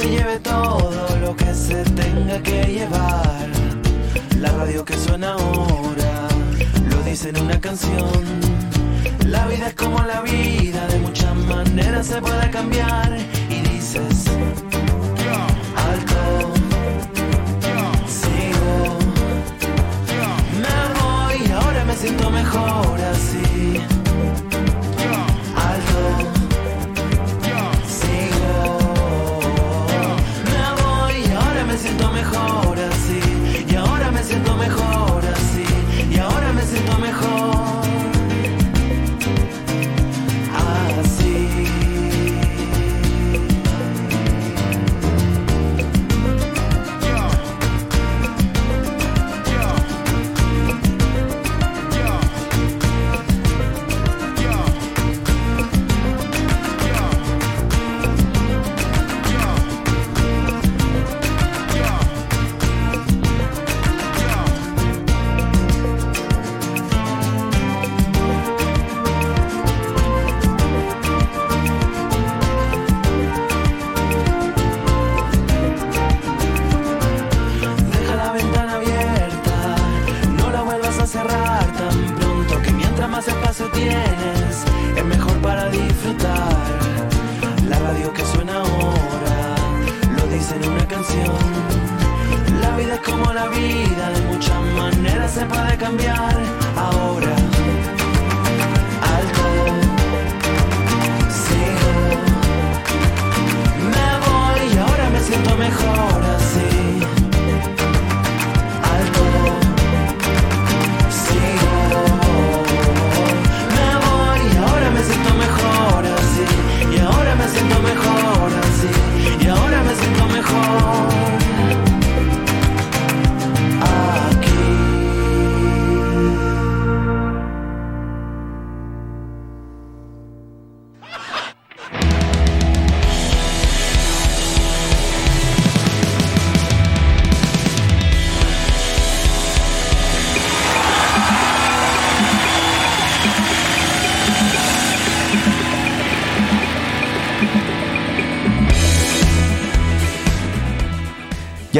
se 0.04 0.10
lleve 0.10 0.40
todo 0.40 1.18
lo 1.22 1.36
que 1.36 1.54
se 1.54 1.84
tenga 2.02 2.42
que 2.42 2.64
llevar. 2.66 3.48
La 4.40 4.52
radio 4.52 4.84
que 4.84 4.98
suena 4.98 5.34
ahora 5.34 6.28
lo 6.90 7.02
dice 7.04 7.30
en 7.30 7.40
una 7.40 7.60
canción. 7.60 8.22
La 9.26 9.48
vida 9.48 9.68
es 9.68 9.76
como 9.76 10.00
la 10.04 10.22
vida, 10.22 10.88
de 10.88 11.00
muchas 11.00 11.36
maneras 11.36 12.08
se 12.08 12.22
puede 12.22 12.50
cambiar. 12.50 13.18
Y 13.50 13.62
dices, 13.70 14.26
alto. 15.88 16.54
Sigo, 18.18 18.98
me 20.64 20.78
voy, 21.00 21.52
ahora 21.52 21.86
me 21.86 21.96
siento 21.96 22.30
mejor 22.30 23.00
así. 23.14 23.93
Me 32.32 32.63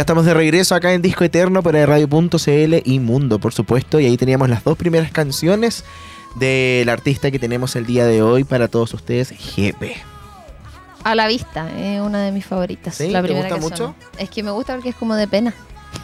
estamos 0.04 0.26
de 0.26 0.34
regreso 0.34 0.76
acá 0.76 0.92
en 0.92 1.02
Disco 1.02 1.24
Eterno 1.24 1.64
por 1.64 1.74
radio.cl 1.76 2.76
y 2.84 3.00
Mundo, 3.00 3.40
por 3.40 3.54
supuesto. 3.54 4.02
Y 4.02 4.06
ahí 4.06 4.18
teníamos 4.18 4.50
las 4.50 4.62
dos 4.62 4.78
primeras 4.78 5.12
canciones 5.14 5.86
del 6.36 6.90
artista 6.90 7.32
que 7.32 7.40
tenemos 7.40 7.78
el 7.78 7.86
día 7.86 8.06
de 8.06 8.22
hoy 8.22 8.44
para 8.44 8.68
todos 8.68 8.94
ustedes, 8.94 9.32
GP. 9.32 9.96
A 11.06 11.16
la 11.16 11.28
vista, 11.28 11.70
es 11.80 12.02
una 12.02 12.22
de 12.22 12.34
mis 12.34 12.46
favoritas. 12.46 12.96
¿Sí? 12.96 13.12
La 13.12 13.22
¿Te 13.22 13.30
primera 13.30 13.56
gusta 13.56 13.62
mucho? 13.70 13.96
Es 14.18 14.30
que 14.30 14.44
me 14.44 14.52
gusta 14.52 14.74
porque 14.74 14.90
es 14.90 14.96
como 14.96 15.16
de 15.16 15.26
pena. 15.26 15.54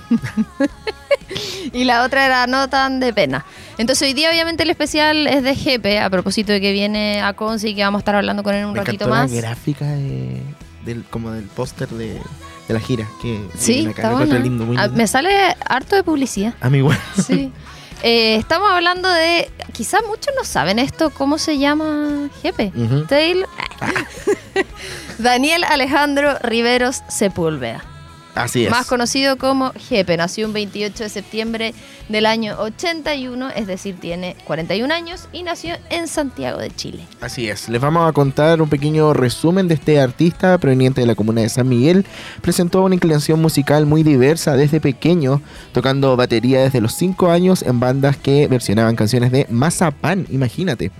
y 1.73 1.83
la 1.83 2.03
otra 2.05 2.25
era 2.25 2.47
no 2.47 2.69
tan 2.69 3.01
de 3.01 3.13
pena. 3.13 3.45
Entonces 3.77 4.07
hoy 4.07 4.13
día 4.13 4.29
obviamente 4.29 4.63
el 4.63 4.69
especial 4.69 5.27
es 5.27 5.43
de 5.43 5.55
Jepe, 5.55 5.99
a 5.99 6.09
propósito 6.09 6.53
de 6.53 6.61
que 6.61 6.71
viene 6.71 7.21
a 7.21 7.33
Conce 7.33 7.67
y 7.69 7.75
que 7.75 7.83
vamos 7.83 7.99
a 7.99 8.01
estar 8.01 8.15
hablando 8.15 8.43
con 8.43 8.55
él 8.55 8.63
un 8.65 8.71
Me 8.73 8.79
ratito 8.79 9.09
más. 9.09 9.29
la 9.29 9.41
gráfica 9.41 9.85
de- 9.85 10.41
del, 10.85 11.03
como 11.03 11.31
del 11.31 11.45
póster 11.47 11.89
de, 11.89 12.17
de 12.69 12.73
la 12.75 12.79
gira. 12.79 13.05
Que 13.21 13.41
Sí, 13.57 13.83
me 13.83 13.89
acá, 13.91 14.01
está 14.03 14.07
me 14.09 14.13
encuentro 14.13 14.37
bueno. 14.39 14.43
lindo, 14.43 14.65
muy 14.65 14.77
Ah, 14.77 14.87
me 14.87 15.05
sale 15.07 15.29
harto 15.65 15.95
de 15.97 16.03
publicidad. 16.03 16.53
A 16.61 16.69
mí 16.69 16.77
igual. 16.77 16.97
Sí. 17.27 17.51
Eh, 18.01 18.35
estamos 18.37 18.71
hablando 18.71 19.09
de. 19.09 19.51
Quizás 19.73 20.01
muchos 20.07 20.33
no 20.37 20.45
saben 20.45 20.79
esto, 20.79 21.09
¿cómo 21.09 21.37
se 21.37 21.57
llama 21.57 22.29
Jepe? 22.41 22.71
Taylor. 23.09 23.49
Daniel 25.17 25.63
Alejandro 25.65 26.37
Riveros 26.41 27.01
Sepúlveda. 27.09 27.83
Así 28.35 28.65
es. 28.65 28.71
Más 28.71 28.87
conocido 28.87 29.37
como 29.37 29.73
Jepe. 29.73 30.15
Nació 30.17 30.47
un 30.47 30.53
28 30.53 31.03
de 31.03 31.09
septiembre 31.09 31.73
del 32.09 32.25
año 32.25 32.57
81, 32.59 33.49
es 33.55 33.67
decir, 33.67 33.95
tiene 33.99 34.35
41 34.45 34.93
años 34.93 35.27
y 35.31 35.43
nació 35.43 35.75
en 35.89 36.07
Santiago 36.07 36.59
de 36.59 36.71
Chile. 36.71 37.03
Así 37.21 37.49
es, 37.49 37.69
les 37.69 37.81
vamos 37.81 38.07
a 38.07 38.13
contar 38.13 38.61
un 38.61 38.69
pequeño 38.69 39.13
resumen 39.13 39.67
de 39.67 39.75
este 39.75 39.99
artista 39.99 40.57
proveniente 40.57 41.01
de 41.01 41.07
la 41.07 41.15
comuna 41.15 41.41
de 41.41 41.49
San 41.49 41.67
Miguel. 41.67 42.05
Presentó 42.41 42.83
una 42.83 42.95
inclinación 42.95 43.41
musical 43.41 43.85
muy 43.85 44.03
diversa 44.03 44.55
desde 44.55 44.79
pequeño, 44.79 45.41
tocando 45.71 46.15
batería 46.15 46.61
desde 46.61 46.81
los 46.81 46.93
5 46.93 47.29
años 47.29 47.61
en 47.61 47.79
bandas 47.79 48.17
que 48.17 48.47
versionaban 48.47 48.95
canciones 48.95 49.31
de 49.31 49.45
Mazapán, 49.49 50.25
imagínate. 50.29 50.91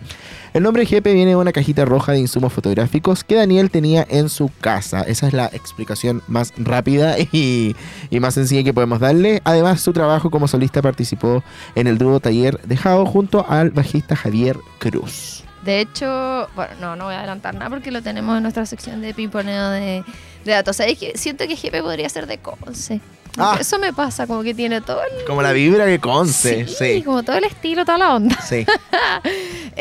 El 0.52 0.64
nombre 0.64 0.86
Jepe 0.86 1.14
viene 1.14 1.32
de 1.32 1.36
una 1.36 1.52
cajita 1.52 1.86
roja 1.86 2.14
de 2.14 2.20
insumos 2.20 2.52
fotográficos 2.52 3.24
que 3.24 3.36
Daniel 3.36 3.70
tenía 3.70 4.06
en 4.10 4.30
su 4.30 4.50
casa. 4.62 5.02
Esa 5.02 5.28
es 5.28 5.34
la 5.34 5.46
explicación 5.46 6.24
más 6.28 6.54
rápida 6.58 7.20
y, 7.32 7.76
más 8.20 8.34
sencilla 8.34 8.64
que 8.64 8.74
podemos 8.74 9.00
darle. 9.00 9.42
Además, 9.44 9.82
su 9.82 9.94
trabajo 9.94 10.32
como 10.32 10.48
solista 10.48 10.82
participó 10.82 11.44
en 11.76 11.86
el 11.86 12.00
dúo 12.00 12.20
Taller 12.20 12.60
de 12.62 12.78
Jao 12.78 13.06
junto 13.06 13.46
al 13.48 13.70
bajista 13.70 14.16
Javier 14.16 14.58
Cruz. 14.80 15.44
De 15.64 15.82
hecho, 15.82 16.48
bueno, 16.56 16.74
no, 16.80 16.96
no 16.96 17.06
voy 17.06 17.14
a 17.14 17.20
adelantar 17.20 17.54
nada 17.54 17.70
porque 17.70 17.92
lo 17.92 18.02
tenemos 18.02 18.36
en 18.38 18.44
nuestra 18.44 18.66
sección 18.66 19.02
de 19.02 19.14
pimponeo 19.14 19.70
de, 19.70 20.04
datos. 20.46 20.78
¿Sabes 20.78 20.98
que 20.98 21.16
Siento 21.16 21.48
que 21.48 21.56
Jepe 21.56 21.84
podría 21.84 22.10
ser 22.10 22.26
de 22.26 22.40
Conce. 22.40 23.02
Ah. 23.40 23.58
Eso 23.60 23.80
me 23.80 23.94
pasa, 23.94 24.28
como 24.28 24.44
que 24.44 24.54
tiene 24.54 24.82
todo 24.82 25.00
el... 25.04 25.26
Como 25.26 25.42
la 25.42 25.52
vibra 25.54 25.86
que 25.86 26.00
conce, 26.00 26.68
sí, 26.68 26.76
sí. 26.98 27.02
como 27.04 27.24
todo 27.24 27.38
el 27.38 27.44
estilo, 27.46 27.86
toda 27.86 27.98
la 27.98 28.16
onda. 28.16 28.38
Sí, 28.42 28.66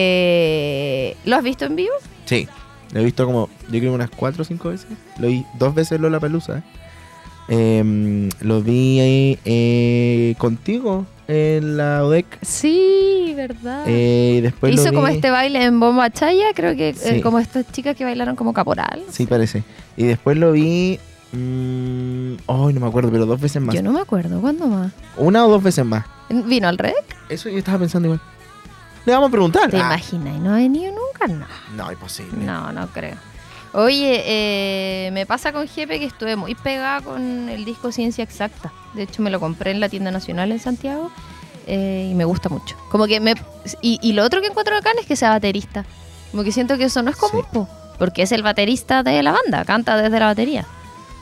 Eh, 0.00 1.16
¿Lo 1.24 1.36
has 1.36 1.42
visto 1.42 1.64
en 1.64 1.76
vivo? 1.76 1.92
sí. 2.24 2.48
Lo 2.92 3.00
he 3.00 3.04
visto 3.04 3.26
como, 3.26 3.50
yo 3.70 3.80
creo 3.80 3.92
unas 3.92 4.08
cuatro 4.08 4.40
o 4.40 4.44
cinco 4.46 4.70
veces. 4.70 4.86
Lo 5.18 5.28
vi 5.28 5.44
dos 5.58 5.74
veces 5.74 6.00
Lola 6.00 6.18
Palusa. 6.20 6.62
lo 7.48 8.62
vi 8.62 9.00
ahí, 9.00 9.38
eh, 9.44 10.34
contigo 10.38 11.04
en 11.26 11.76
la 11.76 12.02
ODEC. 12.04 12.38
Sí, 12.40 13.34
¿verdad? 13.36 13.84
Eh, 13.86 14.40
después 14.42 14.72
Hizo 14.74 14.94
como 14.94 15.06
este 15.08 15.28
baile 15.30 15.64
en 15.64 15.78
Bomba 15.78 16.08
Chaya, 16.10 16.46
creo 16.54 16.74
que 16.76 16.88
eh, 16.88 16.94
Sí. 16.94 17.20
como 17.20 17.38
estas 17.38 17.70
chicas 17.70 17.94
que 17.94 18.04
bailaron 18.04 18.36
como 18.36 18.54
caporal. 18.54 19.02
Sí, 19.10 19.26
parece. 19.26 19.64
Y 19.98 20.04
después 20.04 20.38
lo 20.38 20.52
vi. 20.52 20.98
Mm, 21.32 22.34
Ay, 22.46 22.72
no 22.74 22.80
me 22.80 22.86
acuerdo, 22.86 23.10
pero 23.10 23.26
dos 23.26 23.40
veces 23.40 23.60
más. 23.62 23.74
Yo 23.74 23.82
no 23.82 23.92
me 23.92 24.00
acuerdo, 24.00 24.40
¿cuándo 24.40 24.66
más? 24.66 24.92
Una 25.16 25.44
o 25.46 25.50
dos 25.50 25.62
veces 25.62 25.84
más. 25.84 26.04
¿Vino 26.28 26.68
al 26.68 26.78
REC? 26.78 26.94
Eso 27.28 27.48
yo 27.48 27.58
estaba 27.58 27.78
pensando 27.78 28.06
igual. 28.08 28.20
Le 29.06 29.12
vamos 29.12 29.28
a 29.28 29.30
preguntar. 29.32 29.70
¿Te 29.70 29.76
Ah, 29.78 29.80
imaginas? 29.86 30.36
¿Y 30.36 30.40
no 30.40 30.50
ha 30.52 30.56
venido 30.56 30.92
nunca? 30.94 31.26
No. 31.26 31.46
No, 31.76 31.90
imposible. 31.92 32.44
No, 32.44 32.72
no 32.72 32.86
creo. 32.88 33.16
Oye, 33.72 34.22
eh, 34.26 35.10
me 35.12 35.26
pasa 35.26 35.52
con 35.52 35.68
Jepe 35.68 35.98
que 35.98 36.06
estuve 36.06 36.36
muy 36.36 36.54
pegada 36.54 37.00
con 37.02 37.48
el 37.48 37.64
disco 37.64 37.92
Ciencia 37.92 38.24
Exacta. 38.24 38.72
De 38.94 39.02
hecho, 39.02 39.22
me 39.22 39.30
lo 39.30 39.40
compré 39.40 39.70
en 39.70 39.80
la 39.80 39.88
tienda 39.88 40.10
nacional 40.10 40.50
en 40.52 40.58
Santiago 40.58 41.10
eh, 41.66 42.08
y 42.10 42.14
me 42.14 42.24
gusta 42.24 42.48
mucho. 42.48 42.76
Como 42.90 43.06
que 43.06 43.20
me 43.20 43.34
y, 43.82 43.98
y 44.02 44.12
lo 44.14 44.24
otro 44.24 44.40
que 44.40 44.46
encuentro 44.48 44.74
bacán 44.74 44.94
es 44.98 45.06
que 45.06 45.16
sea 45.16 45.30
baterista. 45.30 45.84
Como 46.30 46.44
que 46.44 46.52
siento 46.52 46.76
que 46.78 46.84
eso 46.84 47.02
no 47.02 47.10
es 47.10 47.16
común, 47.16 47.42
Sí. 47.44 47.48
po, 47.52 47.68
porque 47.98 48.22
es 48.22 48.32
el 48.32 48.42
baterista 48.42 49.02
de 49.02 49.22
la 49.22 49.32
banda, 49.32 49.64
canta 49.64 49.96
desde 49.96 50.18
la 50.18 50.26
batería. 50.26 50.66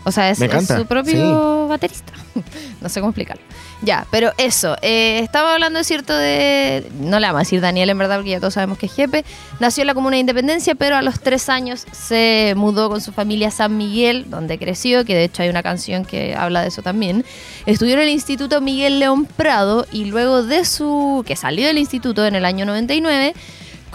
O 0.07 0.13
sea, 0.13 0.31
es, 0.31 0.39
su 0.39 0.87
propio 0.87 1.67
baterista. 1.67 2.13
no 2.81 2.89
sé 2.89 3.01
cómo 3.01 3.11
explicarlo. 3.11 3.43
Ya, 3.83 4.07
pero 4.13 4.31
eso. 4.39 4.77
Eh, 4.81 5.19
estaba 5.19 5.55
hablando, 5.55 5.81
es 5.81 5.87
cierto, 5.89 6.17
de. 6.17 6.89
No 7.01 7.19
le 7.19 7.27
vamos 7.27 7.41
a 7.41 7.43
decir 7.43 7.61
Daniel, 7.61 7.91
en 7.91 7.99
verdad, 7.99 8.19
porque 8.19 8.31
ya 8.31 8.39
todos 8.39 8.55
sabemos 8.55 8.79
que 8.79 8.87
es 8.87 8.95
Jepe. 8.95 9.25
Nació 9.59 9.83
en 9.83 9.89
la 9.89 9.95
comuna 9.95 10.15
de 10.15 10.21
Independencia, 10.21 10.77
pero 10.77 10.95
a 10.95 11.03
los 11.03 11.19
tres 11.19 11.49
años 11.49 11.87
se 11.91 12.55
mudó 12.57 12.89
con 12.89 13.01
su 13.01 13.11
familia 13.11 13.49
a 13.49 13.51
San 13.51 13.77
Miguel, 13.77 14.31
donde 14.31 14.61
creció, 14.61 15.05
que 15.05 15.17
de 15.17 15.25
hecho 15.25 15.43
hay 15.43 15.49
una 15.49 15.65
canción 15.65 16.05
que 16.05 16.37
habla 16.37 16.63
de 16.63 16.69
eso 16.69 16.83
también. 16.83 17.25
Estudió 17.67 17.95
en 17.95 18.03
el 18.03 18.11
Instituto 18.11 18.61
Miguel 18.61 19.01
León 19.01 19.25
Prado 19.25 19.89
y 19.91 20.05
luego 20.05 20.45
de 20.45 20.65
su. 20.65 21.25
que 21.27 21.35
salió 21.35 21.67
del 21.67 21.79
instituto 21.79 22.25
en 22.25 22.37
el 22.37 22.45
año 22.45 22.65
99 22.65 23.35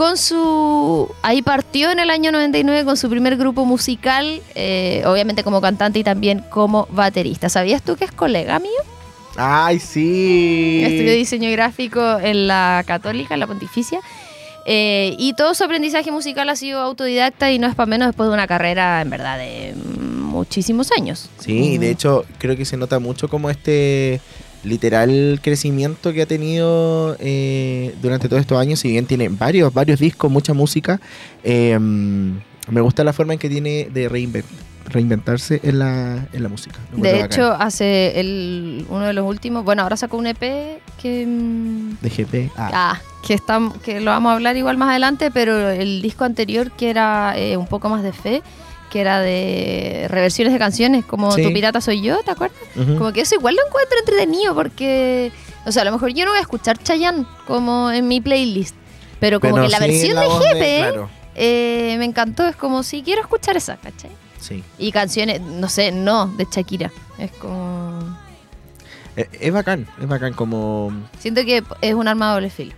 con 0.01 0.17
su. 0.17 1.13
Ahí 1.21 1.43
partió 1.43 1.91
en 1.91 1.99
el 1.99 2.09
año 2.09 2.31
99 2.31 2.85
con 2.85 2.97
su 2.97 3.07
primer 3.07 3.37
grupo 3.37 3.65
musical, 3.65 4.41
eh, 4.55 5.03
obviamente 5.05 5.43
como 5.43 5.61
cantante 5.61 5.99
y 5.99 6.03
también 6.03 6.43
como 6.49 6.87
baterista. 6.89 7.49
¿Sabías 7.49 7.83
tú 7.83 7.95
que 7.97 8.05
es 8.05 8.11
colega 8.11 8.57
mío? 8.57 8.71
Ay, 9.35 9.77
sí. 9.77 10.81
Estudió 10.83 11.13
diseño 11.13 11.51
gráfico 11.51 12.17
en 12.19 12.47
la 12.47 12.83
Católica, 12.87 13.35
en 13.35 13.41
la 13.41 13.45
Pontificia. 13.45 13.99
Eh, 14.65 15.15
y 15.19 15.33
todo 15.33 15.53
su 15.53 15.63
aprendizaje 15.65 16.11
musical 16.11 16.49
ha 16.49 16.55
sido 16.55 16.79
autodidacta 16.79 17.51
y 17.51 17.59
no 17.59 17.67
es 17.67 17.75
para 17.75 17.85
menos 17.85 18.07
después 18.07 18.27
de 18.27 18.33
una 18.33 18.47
carrera, 18.47 19.01
en 19.01 19.09
verdad, 19.11 19.37
de 19.37 19.75
muchísimos 19.75 20.89
años. 20.97 21.29
Sí, 21.37 21.77
de 21.77 21.91
hecho 21.91 22.25
creo 22.39 22.57
que 22.57 22.65
se 22.65 22.75
nota 22.75 22.97
mucho 22.97 23.27
como 23.27 23.51
este 23.51 24.19
literal 24.63 25.39
crecimiento 25.41 26.13
que 26.13 26.21
ha 26.21 26.25
tenido 26.25 27.15
eh, 27.19 27.95
durante 28.01 28.27
todos 28.29 28.41
estos 28.41 28.59
años, 28.59 28.79
si 28.79 28.89
bien 28.89 29.05
tiene 29.05 29.29
varios, 29.29 29.73
varios 29.73 29.99
discos, 29.99 30.31
mucha 30.31 30.53
música, 30.53 30.99
eh, 31.43 31.77
me 31.79 32.81
gusta 32.81 33.03
la 33.03 33.13
forma 33.13 33.33
en 33.33 33.39
que 33.39 33.49
tiene 33.49 33.87
de 33.91 34.09
reinven- 34.09 34.43
reinventarse 34.85 35.59
en 35.63 35.79
la, 35.79 36.27
en 36.31 36.43
la 36.43 36.49
música. 36.49 36.79
Lo 36.95 37.01
De 37.01 37.21
hecho, 37.21 37.49
bacán. 37.49 37.67
hace 37.67 38.19
el, 38.19 38.85
uno 38.89 39.05
de 39.05 39.13
los 39.13 39.25
últimos, 39.27 39.63
bueno, 39.63 39.83
ahora 39.83 39.97
sacó 39.97 40.17
un 40.17 40.27
EP 40.27 40.39
que... 41.01 41.25
mm, 41.27 41.97
de 42.01 42.09
GP. 42.09 42.51
Ah, 42.55 42.69
Ah, 42.73 43.01
que, 43.25 43.33
está, 43.33 43.59
que 43.83 43.99
lo 43.99 44.11
vamos 44.11 44.31
a 44.31 44.33
hablar 44.35 44.57
igual 44.57 44.77
más 44.77 44.89
adelante, 44.89 45.31
pero 45.31 45.69
el 45.69 46.01
disco 46.01 46.23
anterior 46.23 46.71
que 46.71 46.89
era 46.89 47.33
eh, 47.37 47.57
un 47.57 47.67
poco 47.67 47.89
más 47.89 48.03
de 48.03 48.13
fe, 48.13 48.41
que 48.91 49.01
era 49.01 49.21
de 49.21 50.05
reversiones 50.09 50.53
de 50.53 50.59
canciones, 50.59 51.05
como 51.05 51.31
Sí. 51.31 51.41
Tu 51.43 51.51
pirata 51.53 51.79
soy 51.81 52.01
yo, 52.01 52.21
¿te 52.23 52.31
acuerdas? 52.31 52.57
Como 52.75 53.11
que 53.13 53.21
eso 53.21 53.35
igual 53.35 53.55
lo 53.55 53.65
encuentro 53.65 53.97
entretenido 53.99 54.53
porque, 54.53 55.31
o 55.65 55.71
sea, 55.71 55.83
a 55.83 55.85
lo 55.85 55.91
mejor 55.93 56.09
yo 56.13 56.25
no 56.25 56.31
voy 56.31 56.39
a 56.39 56.41
escuchar 56.41 56.77
Chayanne 56.77 57.25
como 57.47 57.89
en 57.91 58.07
mi 58.07 58.19
playlist, 58.21 58.75
pero 59.19 59.39
como 59.39 59.55
Pero 59.55 59.65
que 59.65 59.71
la 59.71 59.77
sí, 59.79 59.87
versión 59.87 60.15
la 60.15 60.21
de 60.23 60.29
Jepe 60.29 60.77
claro, 60.79 61.09
eh, 61.35 61.95
me 61.97 62.05
encantó, 62.05 62.45
es 62.47 62.55
como 62.55 62.83
si 62.83 63.01
quiero 63.01 63.21
escuchar 63.21 63.55
esa, 63.57 63.77
¿cachai? 63.77 64.11
sí. 64.39 64.63
Y 64.77 64.91
canciones, 64.91 65.39
no 65.41 65.69
sé, 65.69 65.91
no, 65.91 66.27
de 66.27 66.45
Shakira, 66.51 66.91
es 67.17 67.31
como... 67.31 67.99
Eh, 69.15 69.27
Es, 69.39 69.51
bacán, 69.53 69.87
es 70.01 70.07
bacán 70.07 70.33
como 70.33 70.91
Siento 71.19 71.43
que 71.43 71.63
es 71.81 71.93
un 71.93 72.07
arma 72.07 72.27
de 72.29 72.33
doble 72.33 72.49
filo. 72.49 72.73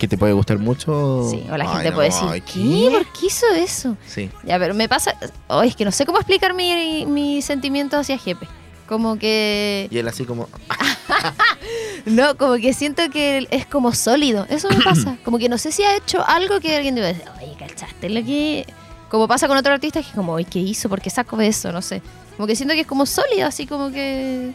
Que 0.00 0.08
te 0.08 0.18
puede 0.18 0.32
gustar 0.32 0.58
mucho. 0.58 1.28
Sí, 1.30 1.44
o 1.52 1.56
la 1.56 1.64
Ay, 1.64 1.70
gente 1.74 1.90
no, 1.90 1.94
puede 1.96 2.08
decir, 2.08 2.26
ay, 2.28 2.40
¿qué? 2.40 2.88
¿Por 2.90 3.06
qué 3.12 3.26
hizo 3.26 3.46
eso? 3.54 3.96
Sí. 4.06 4.30
Ya, 4.44 4.58
pero 4.58 4.74
me 4.74 4.88
pasa. 4.88 5.14
Oh, 5.46 5.62
es 5.62 5.76
que 5.76 5.84
no 5.84 5.92
sé 5.92 6.04
cómo 6.06 6.18
explicar 6.18 6.54
mi, 6.54 7.04
mi 7.06 7.42
sentimiento 7.42 7.96
hacia 7.98 8.18
Jepe. 8.18 8.48
Como 8.88 9.16
que. 9.18 9.86
Y 9.90 9.98
él 9.98 10.08
así 10.08 10.24
como, 10.24 10.48
No, 12.06 12.36
como 12.36 12.54
que 12.56 12.72
siento 12.72 13.08
que 13.10 13.46
es 13.50 13.66
como 13.66 13.92
sólido. 13.94 14.46
Eso 14.48 14.68
me 14.70 14.80
pasa. 14.82 15.16
Como 15.24 15.38
que 15.38 15.48
no 15.50 15.58
sé 15.58 15.70
si 15.70 15.82
ha 15.82 15.94
hecho 15.96 16.26
algo 16.26 16.58
que 16.60 16.74
alguien 16.74 16.94
debe 16.94 17.08
decir, 17.08 17.24
oye, 17.42 17.54
¿cachaste 17.58 18.08
lo 18.08 18.24
que.? 18.24 18.66
Como 19.10 19.28
pasa 19.28 19.48
con 19.48 19.56
otro 19.56 19.72
artista, 19.74 20.00
que 20.00 20.08
es 20.08 20.14
como, 20.14 20.32
oye, 20.34 20.46
¿qué 20.48 20.60
hizo? 20.60 20.88
¿Por 20.88 21.00
qué 21.00 21.10
sacó 21.10 21.40
eso? 21.40 21.72
No 21.72 21.82
sé. 21.82 22.00
Como 22.36 22.46
que 22.46 22.56
siento 22.56 22.74
que 22.74 22.80
es 22.82 22.86
como 22.86 23.04
sólido, 23.06 23.46
así 23.46 23.66
como 23.66 23.90
que. 23.90 24.52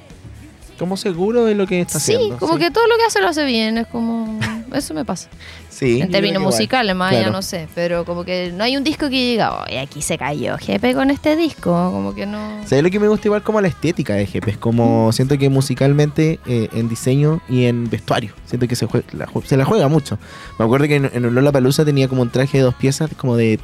como 0.79 0.97
seguro 0.97 1.45
de 1.45 1.55
lo 1.55 1.67
que 1.67 1.81
está 1.81 1.99
Sí, 1.99 2.15
haciendo. 2.15 2.38
como 2.39 2.58
que 2.58 2.71
todo 2.71 2.88
lo 2.88 2.97
que 2.97 3.03
hace 3.03 3.21
lo 3.21 3.27
hace 3.27 3.43
bien. 3.45 3.77
Es 3.77 3.88
como. 3.88 4.39
Eso 4.73 4.93
me 4.93 5.06
pasa. 5.06 5.30
Sí, 5.69 6.01
en 6.01 6.10
términos 6.12 6.41
musicales, 6.41 6.95
más 6.95 7.12
Claro. 7.12 7.32
no 7.32 7.41
sé. 7.41 7.67
Pero 7.75 8.06
como 8.06 8.23
que 8.23 8.51
no 8.54 8.63
hay 8.63 8.78
un 8.78 8.84
disco 8.84 9.10
que 9.10 9.15
diga, 9.32 9.63
oye, 9.63 9.80
aquí 9.80 10.01
se 10.01 10.17
cayó 10.17 10.58
Jepe 10.58 10.93
con 10.93 11.12
este 11.12 11.36
disco. 11.36 11.71
Como 11.91 12.13
que 12.15 12.25
no. 12.25 12.62
¿Sabes 12.65 12.84
lo 12.84 12.89
que 12.89 12.99
me 12.99 13.08
gusta 13.08 13.28
igual 13.28 13.43
como 13.43 13.62
la 13.62 13.67
estética 13.67 14.13
de 14.15 14.25
Jepe? 14.25 14.51
Es 14.51 14.58
como 14.58 15.12
siento 15.12 15.38
que 15.38 15.49
musicalmente, 15.49 16.39
eh, 16.47 16.69
en 16.73 16.89
diseño 16.89 17.41
y 17.49 17.65
en 17.65 17.89
vestuario, 17.89 18.34
siento 18.45 18.67
que 18.67 18.75
se, 18.75 18.88
jue- 18.88 19.04
la 19.13 19.30
se 19.45 19.58
la 19.58 19.65
juega 19.65 19.88
mucho. 19.88 20.17
Me 20.58 20.65
acuerdo 20.65 20.88
que 20.88 20.95
en, 20.95 21.10
en 21.13 21.34
Lola 21.36 21.51
Palusa 21.51 21.84
tenía 21.86 22.08
como 22.08 22.21
un 22.21 22.30
traje 22.30 22.58
de 22.60 22.63
dos 22.63 22.75
piezas 22.75 23.10
como 23.17 23.36
de 23.36 23.60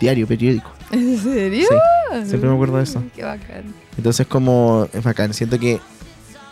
diario, 0.00 0.26
periódico. 0.26 0.70
¿En 0.90 1.18
serio? 1.18 1.66
Sí. 1.68 2.26
Siempre 2.28 2.48
me 2.48 2.54
acuerdo 2.54 2.78
de 2.78 2.82
eso. 2.84 3.02
Qué 3.14 3.22
bacán. 3.22 3.64
Entonces 3.96 4.26
como 4.26 4.88
es 4.92 5.02
bacán, 5.04 5.32
siento 5.34 5.58
que 5.58 5.78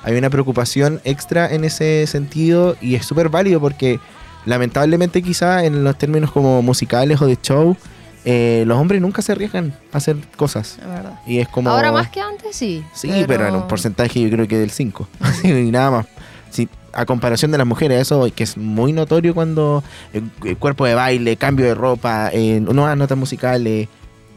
hay 0.02 0.16
una 0.16 0.30
preocupación 0.30 1.00
extra 1.04 1.52
en 1.52 1.64
ese 1.64 2.06
sentido 2.06 2.76
y 2.80 2.94
es 2.94 3.04
súper 3.04 3.28
válido 3.28 3.60
porque 3.60 4.00
lamentablemente 4.46 5.22
quizá 5.22 5.64
en 5.64 5.84
los 5.84 5.96
términos 5.98 6.30
como 6.30 6.62
musicales 6.62 7.20
o 7.20 7.26
de 7.26 7.36
show, 7.36 7.76
eh, 8.24 8.64
los 8.66 8.78
hombres 8.78 9.00
nunca 9.00 9.22
se 9.22 9.32
arriesgan 9.32 9.74
a 9.92 9.98
hacer 9.98 10.16
cosas. 10.36 10.78
Es 10.80 10.86
verdad. 10.86 11.20
Y 11.26 11.38
es 11.38 11.48
como... 11.48 11.70
Ahora 11.70 11.92
más 11.92 12.08
que 12.08 12.20
antes, 12.20 12.56
sí. 12.56 12.84
Sí, 12.92 13.24
pero, 13.26 13.46
en 13.46 13.54
un 13.54 13.68
porcentaje 13.68 14.20
yo 14.20 14.30
creo 14.30 14.48
que 14.48 14.58
del 14.58 14.70
5. 14.70 15.08
y 15.44 15.70
nada 15.70 15.90
más. 15.90 16.06
Sí, 16.50 16.68
a 16.92 17.04
comparación 17.04 17.50
de 17.50 17.58
las 17.58 17.66
mujeres, 17.66 18.00
eso 18.00 18.26
que 18.34 18.44
es 18.44 18.56
muy 18.56 18.92
notorio 18.92 19.34
cuando 19.34 19.84
el, 20.12 20.30
el 20.44 20.56
cuerpo 20.56 20.86
de 20.86 20.94
baile, 20.94 21.36
cambio 21.36 21.66
de 21.66 21.74
ropa, 21.74 22.30
eh, 22.32 22.60
nuevas 22.60 22.96
notas 22.96 23.18
musicales, 23.18 23.88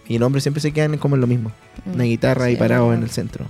y 0.08 0.15
el 0.15 0.24
hombre 0.24 0.41
siempre 0.41 0.62
se 0.62 0.74
quedan 0.74 0.97
como 0.97 1.15
en 1.15 1.21
lo 1.21 1.28
mismo. 1.28 1.52
Una 1.86 2.04
guitarra 2.04 2.45
Mm, 2.45 2.50
Sí, 2.50 2.56
parado 2.58 2.91
es 2.91 2.97
en 2.97 3.04
el 3.04 3.10
centro. 3.10 3.45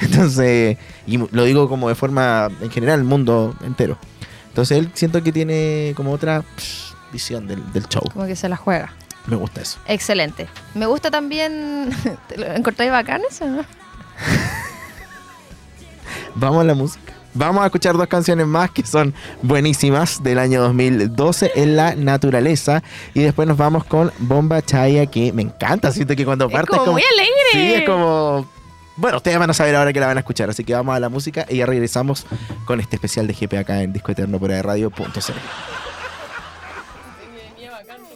Entonces, 0.00 0.76
y 1.06 1.18
lo 1.18 1.44
digo 1.44 1.68
como 1.68 1.88
de 1.88 1.94
forma 1.94 2.48
en 2.60 2.70
general, 2.70 3.00
el 3.00 3.04
mundo 3.04 3.54
entero. 3.64 3.98
Entonces 4.48 4.78
él 4.78 4.90
siento 4.94 5.22
que 5.22 5.32
tiene 5.32 5.92
como 5.96 6.12
otra 6.12 6.44
psh, 6.56 6.94
visión 7.12 7.46
del, 7.46 7.72
del 7.72 7.88
show. 7.88 8.02
Como 8.12 8.26
que 8.26 8.36
se 8.36 8.48
la 8.48 8.56
juega. 8.56 8.92
Me 9.26 9.36
gusta 9.36 9.62
eso. 9.62 9.78
Excelente. 9.86 10.48
Me 10.74 10.86
gusta 10.86 11.10
también. 11.10 11.90
¿Te 12.28 12.36
lo 12.36 12.46
encontráis 12.46 12.92
bacán 12.92 13.22
eso, 13.28 13.46
no? 13.46 13.64
Vamos 16.34 16.60
a 16.62 16.64
la 16.64 16.74
música. 16.74 17.12
Vamos 17.36 17.62
a 17.64 17.66
escuchar 17.66 17.96
dos 17.96 18.06
canciones 18.06 18.46
más 18.46 18.70
que 18.70 18.86
son 18.86 19.12
buenísimas 19.42 20.22
del 20.22 20.38
año 20.38 20.62
2012 20.62 21.52
en 21.56 21.74
la 21.74 21.96
naturaleza. 21.96 22.82
Y 23.12 23.22
después 23.22 23.48
nos 23.48 23.56
vamos 23.56 23.84
con 23.84 24.12
Bomba 24.18 24.62
Chaya, 24.62 25.06
que 25.06 25.32
me 25.32 25.42
encanta. 25.42 25.90
Siento 25.90 26.14
que 26.14 26.24
cuando 26.24 26.46
Es 26.46 26.52
parte 26.52 26.76
como 26.76 26.92
muy 26.92 27.02
alegre. 27.02 27.34
Sí, 27.52 27.74
es 27.74 27.84
como. 27.84 28.48
Bueno, 28.96 29.16
ustedes 29.16 29.38
van 29.38 29.50
a 29.50 29.54
saber 29.54 29.74
ahora 29.74 29.92
que 29.92 30.00
la 30.00 30.06
van 30.06 30.16
a 30.16 30.20
escuchar. 30.20 30.50
Así 30.50 30.64
que 30.64 30.74
vamos 30.74 30.94
a 30.96 31.00
la 31.00 31.08
música 31.08 31.46
y 31.48 31.56
ya 31.56 31.66
regresamos 31.66 32.26
con 32.64 32.80
este 32.80 32.96
especial 32.96 33.26
de 33.26 33.34
GP 33.34 33.54
acá 33.54 33.82
en 33.82 33.92
Disco 33.92 34.12
Eterno 34.12 34.38
por 34.38 34.50
Radio.cl. 34.50 35.32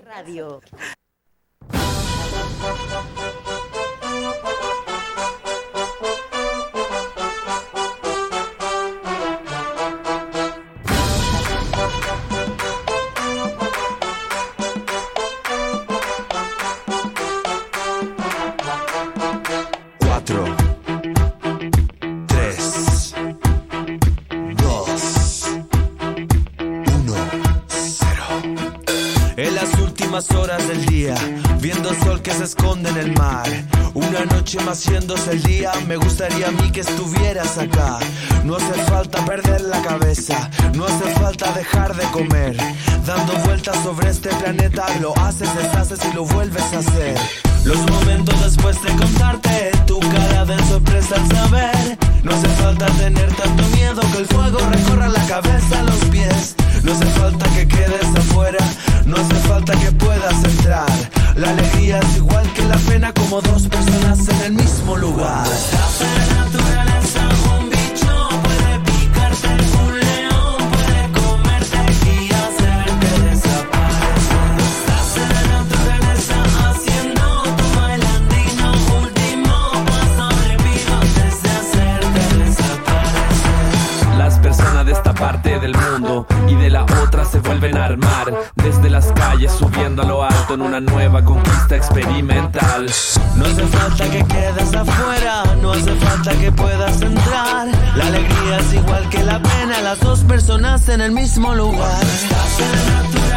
Radio. 0.05 0.61
Últimas 30.19 30.37
horas 30.37 30.69
del 30.69 30.85
día, 30.87 31.15
viendo 31.61 31.91
el 31.91 31.99
sol 32.03 32.21
que 32.21 32.33
se 32.33 32.45
esconde 32.45 32.91
en 32.91 32.97
el 32.97 33.13
mar. 33.13 33.47
Una 33.95 34.25
noche 34.25 34.59
más 34.65 34.79
haciéndose 34.79 35.33
el 35.33 35.43
día, 35.45 35.71
me 35.87 35.97
gustaría 35.97 36.49
a 36.49 36.51
mí 36.51 36.73
que 36.73 36.81
estuvieras 36.81 37.57
acá. 37.57 37.99
No 38.45 38.57
hace 38.57 38.73
falta 38.91 39.25
perder 39.25 39.61
la 39.61 39.81
cabeza, 39.81 40.51
no 40.75 40.87
hace 40.87 41.05
falta 41.21 41.53
dejar 41.53 41.95
de 41.95 42.05
comer. 42.11 42.57
Dando 43.07 43.33
vueltas 43.45 43.77
sobre 43.85 44.11
este 44.11 44.31
planeta, 44.31 44.87
lo 45.01 45.17
haces, 45.19 45.55
deshaces 45.55 46.01
y 46.11 46.15
lo 46.15 46.25
vuelves 46.25 46.65
a 46.73 46.79
hacer. 46.79 47.17
Los 47.65 47.79
momentos 47.91 48.43
después 48.43 48.83
de 48.83 48.91
contarte 48.97 49.71
tu 49.87 50.01
cara 50.01 50.45
de 50.45 50.59
sorpresa 50.65 51.15
al 51.15 51.29
saber. 51.29 52.08
No 52.23 52.35
hace 52.35 52.49
falta 52.49 52.87
tener 52.87 53.33
tanto 53.35 53.63
miedo 53.77 54.01
que 54.13 54.19
el 54.19 54.27
fuego 54.27 54.59
recorra 54.71 55.09
la 55.09 55.25
cabeza 55.27 55.81
a 55.81 55.83
los 55.85 56.05
pies. 56.11 56.55
No 56.83 56.93
hace 56.93 57.07
falta 57.07 57.47
que 57.51 57.67
quedes 57.67 58.07
afuera, 58.17 58.59
no 59.05 59.17
hace 59.17 59.35
falta 59.35 59.73
que 59.75 59.93
puedas 59.93 60.45
entrar. 60.45 60.87
La 61.37 61.51
alegría 61.51 62.01
es 62.01 62.17
igual 62.17 62.53
que 62.53 62.65
la 62.65 62.77
pena 62.77 63.13
como 63.13 63.41
dos 63.41 63.69
personas 63.69 64.29
en 64.29 64.41
el 64.43 64.53
mismo 64.53 64.97
lugar. 64.97 65.47
Parte 85.19 85.59
del 85.59 85.75
mundo 85.75 86.27
y 86.49 86.55
de 86.55 86.71
la 86.71 86.85
otra 86.85 87.25
se 87.25 87.41
vuelven 87.41 87.77
a 87.77 87.87
armar 87.87 88.33
desde 88.55 88.89
las 88.89 89.07
calles 89.13 89.53
subiendo 89.53 90.03
a 90.03 90.05
lo 90.05 90.23
alto 90.23 90.55
en 90.55 90.63
una 90.63 90.81
nueva 90.81 91.25
conquista 91.25 91.77
experimental. 91.77 92.87
No 93.37 93.45
hace 93.45 93.67
falta 93.67 94.05
que 94.11 94.25
quedes 94.25 94.75
afuera, 94.75 95.43
no 95.61 95.73
hace 95.73 95.95
falta 95.97 96.33
que 96.39 96.53
puedas 96.53 97.01
entrar. 97.03 97.69
La 97.97 98.07
alegría 98.07 98.59
es 98.59 98.75
igual 98.75 99.09
que 99.09 99.25
la 99.25 99.43
pena, 99.43 99.81
las 99.83 99.99
dos 100.01 100.21
personas 100.21 100.89
en 100.89 101.01
el 101.01 101.11
mismo 101.13 101.55
lugar. 101.55 102.03
Estás 102.03 102.61
en 102.61 103.21
la 103.21 103.28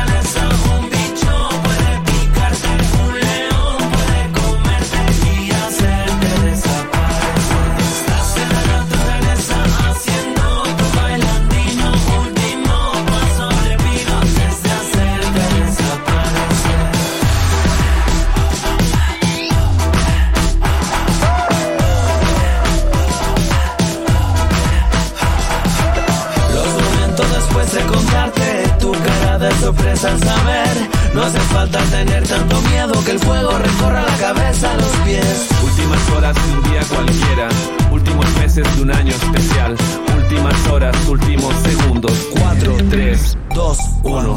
sorpresa 29.71 30.17
saber. 30.17 30.89
No 31.13 31.23
hace 31.23 31.39
falta 31.39 31.79
tener 31.85 32.27
tanto 32.27 32.61
miedo 32.61 32.93
que 33.05 33.11
el 33.11 33.19
fuego 33.19 33.51
recorra 33.57 34.03
la 34.03 34.17
cabeza 34.17 34.71
a 34.71 34.75
los 34.75 34.91
pies. 35.05 35.47
Últimas 35.63 36.09
horas 36.09 36.35
de 36.35 36.53
un 36.53 36.63
día 36.71 36.81
cualquiera, 36.89 37.49
últimos 37.91 38.25
meses 38.37 38.75
de 38.75 38.81
un 38.81 38.91
año 38.91 39.13
especial, 39.13 39.75
últimas 40.17 40.67
horas, 40.67 40.95
últimos 41.07 41.53
segundos. 41.63 42.27
4, 42.31 42.77
3, 42.89 43.37
2, 43.53 43.77
1 44.03 44.35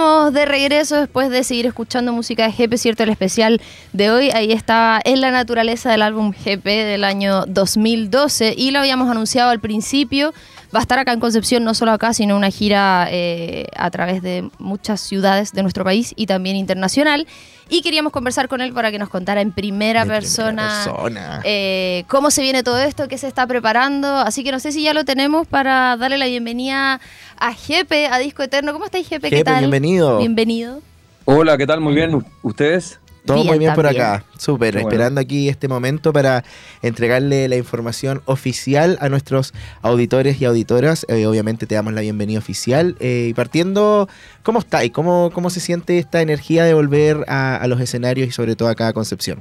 de 0.00 0.44
regreso 0.44 0.96
después 0.96 1.30
de 1.30 1.44
seguir 1.44 1.66
escuchando 1.66 2.12
música 2.12 2.46
de 2.46 2.52
GP, 2.52 2.76
¿cierto? 2.76 3.02
El 3.02 3.10
especial 3.10 3.60
de 3.92 4.10
hoy. 4.10 4.30
Ahí 4.30 4.52
estaba 4.52 5.00
En 5.04 5.20
la 5.20 5.30
naturaleza 5.30 5.90
del 5.90 6.02
álbum 6.02 6.32
GP 6.32 6.64
del 6.64 7.04
año 7.04 7.44
2012 7.46 8.54
y 8.56 8.70
lo 8.70 8.80
habíamos 8.80 9.10
anunciado 9.10 9.50
al 9.50 9.60
principio. 9.60 10.32
Va 10.74 10.78
a 10.78 10.82
estar 10.82 11.00
acá 11.00 11.12
en 11.12 11.18
Concepción, 11.18 11.64
no 11.64 11.74
solo 11.74 11.90
acá, 11.90 12.12
sino 12.14 12.36
una 12.36 12.48
gira 12.50 13.08
eh, 13.10 13.66
a 13.74 13.90
través 13.90 14.22
de 14.22 14.48
muchas 14.58 15.00
ciudades 15.00 15.52
de 15.52 15.62
nuestro 15.62 15.82
país 15.82 16.12
y 16.14 16.26
también 16.26 16.54
internacional. 16.54 17.26
Y 17.68 17.82
queríamos 17.82 18.12
conversar 18.12 18.46
con 18.46 18.60
él 18.60 18.72
para 18.72 18.92
que 18.92 18.98
nos 19.00 19.08
contara 19.08 19.40
en 19.40 19.50
primera 19.50 20.00
De 20.04 20.06
primera 20.06 20.20
persona, 20.20 20.82
persona. 20.84 21.40
eh, 21.44 22.04
cómo 22.06 22.30
se 22.30 22.42
viene 22.42 22.62
todo 22.62 22.78
esto, 22.78 23.08
qué 23.08 23.18
se 23.18 23.26
está 23.26 23.48
preparando. 23.48 24.18
Así 24.18 24.44
que 24.44 24.52
no 24.52 24.60
sé 24.60 24.70
si 24.70 24.84
ya 24.84 24.94
lo 24.94 25.04
tenemos 25.04 25.46
para 25.48 25.96
darle 25.96 26.18
la 26.18 26.26
bienvenida 26.26 27.00
a 27.38 27.52
Jepe, 27.52 28.06
a 28.06 28.18
Disco 28.18 28.44
Eterno. 28.44 28.72
¿Cómo 28.72 28.84
estáis, 28.84 29.08
Jepe? 29.08 29.28
¿Qué 29.28 29.38
Jepe, 29.38 29.50
tal? 29.50 29.58
bienvenido. 29.60 30.18
Bienvenido. 30.18 30.82
Hola, 31.24 31.58
¿qué 31.58 31.66
tal? 31.66 31.80
Muy 31.80 31.94
bien. 31.94 32.14
¿U- 32.14 32.24
¿Ustedes? 32.42 33.00
Todo 33.26 33.36
Bien, 33.36 33.48
muy 33.48 33.58
bien 33.58 33.74
por 33.74 33.86
acá. 33.86 34.24
Súper. 34.38 34.72
Bueno. 34.74 34.88
Esperando 34.88 35.20
aquí 35.20 35.48
este 35.48 35.68
momento 35.68 36.12
para 36.12 36.42
entregarle 36.82 37.48
la 37.48 37.56
información 37.56 38.22
oficial 38.24 38.96
a 39.00 39.08
nuestros 39.08 39.52
auditores 39.82 40.40
y 40.40 40.46
auditoras. 40.46 41.04
Eh, 41.08 41.26
obviamente 41.26 41.66
te 41.66 41.74
damos 41.74 41.92
la 41.92 42.00
bienvenida 42.00 42.38
oficial. 42.38 42.96
Eh, 42.98 43.26
y 43.30 43.34
partiendo, 43.34 44.08
¿cómo 44.42 44.58
está? 44.60 44.84
¿Y 44.84 44.90
cómo, 44.90 45.30
cómo 45.34 45.50
se 45.50 45.60
siente 45.60 45.98
esta 45.98 46.22
energía 46.22 46.64
de 46.64 46.72
volver 46.74 47.24
a, 47.28 47.56
a 47.56 47.66
los 47.68 47.80
escenarios 47.80 48.26
y 48.28 48.30
sobre 48.32 48.56
todo 48.56 48.68
acá 48.68 48.88
a 48.88 48.92
Concepción? 48.94 49.40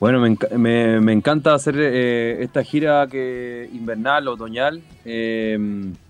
Bueno, 0.00 0.20
me, 0.20 0.30
enca- 0.30 0.56
me- 0.56 1.00
me 1.00 1.12
encanta 1.12 1.54
hacer 1.54 1.74
eh, 1.78 2.38
esta 2.42 2.62
gira 2.62 3.06
que 3.10 3.68
invernal, 3.72 4.28
otoñal, 4.28 4.80
eh, 5.04 5.58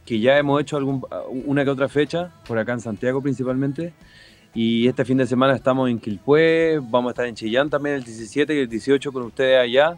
que 0.04 0.20
ya 0.20 0.38
hemos 0.38 0.60
hecho 0.60 0.76
algún, 0.76 1.02
una 1.46 1.64
que 1.64 1.70
otra 1.70 1.88
fecha, 1.88 2.30
por 2.46 2.58
acá 2.58 2.72
en 2.74 2.80
Santiago 2.80 3.20
principalmente. 3.22 3.92
Y 4.54 4.88
este 4.88 5.04
fin 5.04 5.18
de 5.18 5.26
semana 5.26 5.54
estamos 5.54 5.88
en 5.90 5.98
Quilpué, 5.98 6.80
vamos 6.82 7.10
a 7.10 7.12
estar 7.12 7.26
en 7.26 7.34
Chillán 7.34 7.70
también 7.70 7.96
el 7.96 8.04
17 8.04 8.54
y 8.54 8.58
el 8.58 8.68
18 8.68 9.12
con 9.12 9.22
ustedes 9.22 9.60
allá. 9.60 9.96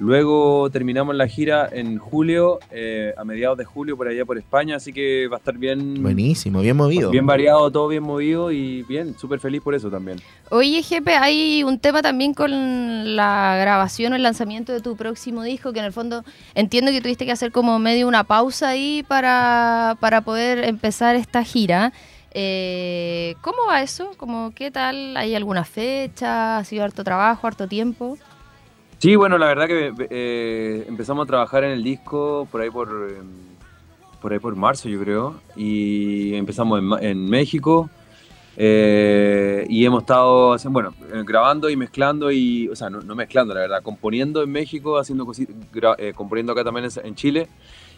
Luego 0.00 0.70
terminamos 0.70 1.14
la 1.14 1.28
gira 1.28 1.68
en 1.70 1.98
julio, 1.98 2.58
eh, 2.70 3.12
a 3.18 3.22
mediados 3.22 3.58
de 3.58 3.66
julio 3.66 3.98
por 3.98 4.08
allá 4.08 4.24
por 4.24 4.38
España, 4.38 4.76
así 4.76 4.94
que 4.94 5.28
va 5.28 5.36
a 5.36 5.38
estar 5.40 5.58
bien, 5.58 6.02
Buenísimo, 6.02 6.62
bien 6.62 6.74
movido. 6.74 7.10
bien 7.10 7.26
variado, 7.26 7.70
todo 7.70 7.86
bien 7.86 8.02
movido 8.02 8.50
y 8.50 8.82
bien, 8.84 9.14
súper 9.18 9.40
feliz 9.40 9.60
por 9.60 9.74
eso 9.74 9.90
también. 9.90 10.18
Oye, 10.48 10.82
Jepe, 10.82 11.16
hay 11.16 11.62
un 11.64 11.78
tema 11.78 12.00
también 12.00 12.32
con 12.32 13.14
la 13.14 13.58
grabación 13.60 14.14
o 14.14 14.16
el 14.16 14.22
lanzamiento 14.22 14.72
de 14.72 14.80
tu 14.80 14.96
próximo 14.96 15.42
disco, 15.42 15.74
que 15.74 15.80
en 15.80 15.84
el 15.84 15.92
fondo 15.92 16.24
entiendo 16.54 16.92
que 16.92 17.02
tuviste 17.02 17.26
que 17.26 17.32
hacer 17.32 17.52
como 17.52 17.78
medio 17.78 18.08
una 18.08 18.24
pausa 18.24 18.70
ahí 18.70 19.04
para, 19.06 19.98
para 20.00 20.22
poder 20.22 20.64
empezar 20.64 21.14
esta 21.14 21.44
gira. 21.44 21.92
Eh, 22.32 23.34
¿Cómo 23.40 23.58
va 23.68 23.82
eso? 23.82 24.12
Como, 24.16 24.52
¿Qué 24.54 24.70
tal? 24.70 25.16
¿Hay 25.16 25.34
alguna 25.34 25.64
fecha? 25.64 26.58
¿Ha 26.58 26.64
sido 26.64 26.84
harto 26.84 27.02
trabajo, 27.02 27.46
harto 27.46 27.66
tiempo? 27.66 28.16
Sí, 28.98 29.16
bueno, 29.16 29.38
la 29.38 29.46
verdad 29.46 29.66
que 29.66 29.92
eh, 30.10 30.84
empezamos 30.86 31.24
a 31.24 31.26
trabajar 31.26 31.64
en 31.64 31.70
el 31.72 31.82
disco 31.82 32.46
por 32.52 32.60
ahí 32.60 32.70
por, 32.70 32.88
eh, 33.10 33.22
por 34.20 34.32
ahí 34.32 34.38
por 34.38 34.54
marzo, 34.56 34.88
yo 34.88 35.00
creo, 35.00 35.40
y 35.56 36.34
empezamos 36.34 36.78
en, 37.00 37.04
en 37.04 37.28
México 37.30 37.88
eh, 38.58 39.64
y 39.70 39.86
hemos 39.86 40.02
estado 40.02 40.54
bueno, 40.68 40.92
grabando 41.24 41.70
y 41.70 41.76
mezclando 41.76 42.30
y, 42.30 42.68
o 42.68 42.76
sea, 42.76 42.90
no, 42.90 43.00
mezclando, 43.14 43.54
la 43.54 43.60
verdad, 43.60 43.82
componiendo 43.82 44.42
en 44.42 44.52
México, 44.52 44.98
haciendo 44.98 45.24
cosi- 45.24 45.48
gra- 45.72 45.96
eh, 45.98 46.12
componiendo 46.14 46.52
acá 46.52 46.62
también 46.62 46.88
en, 47.02 47.14
Chile 47.14 47.48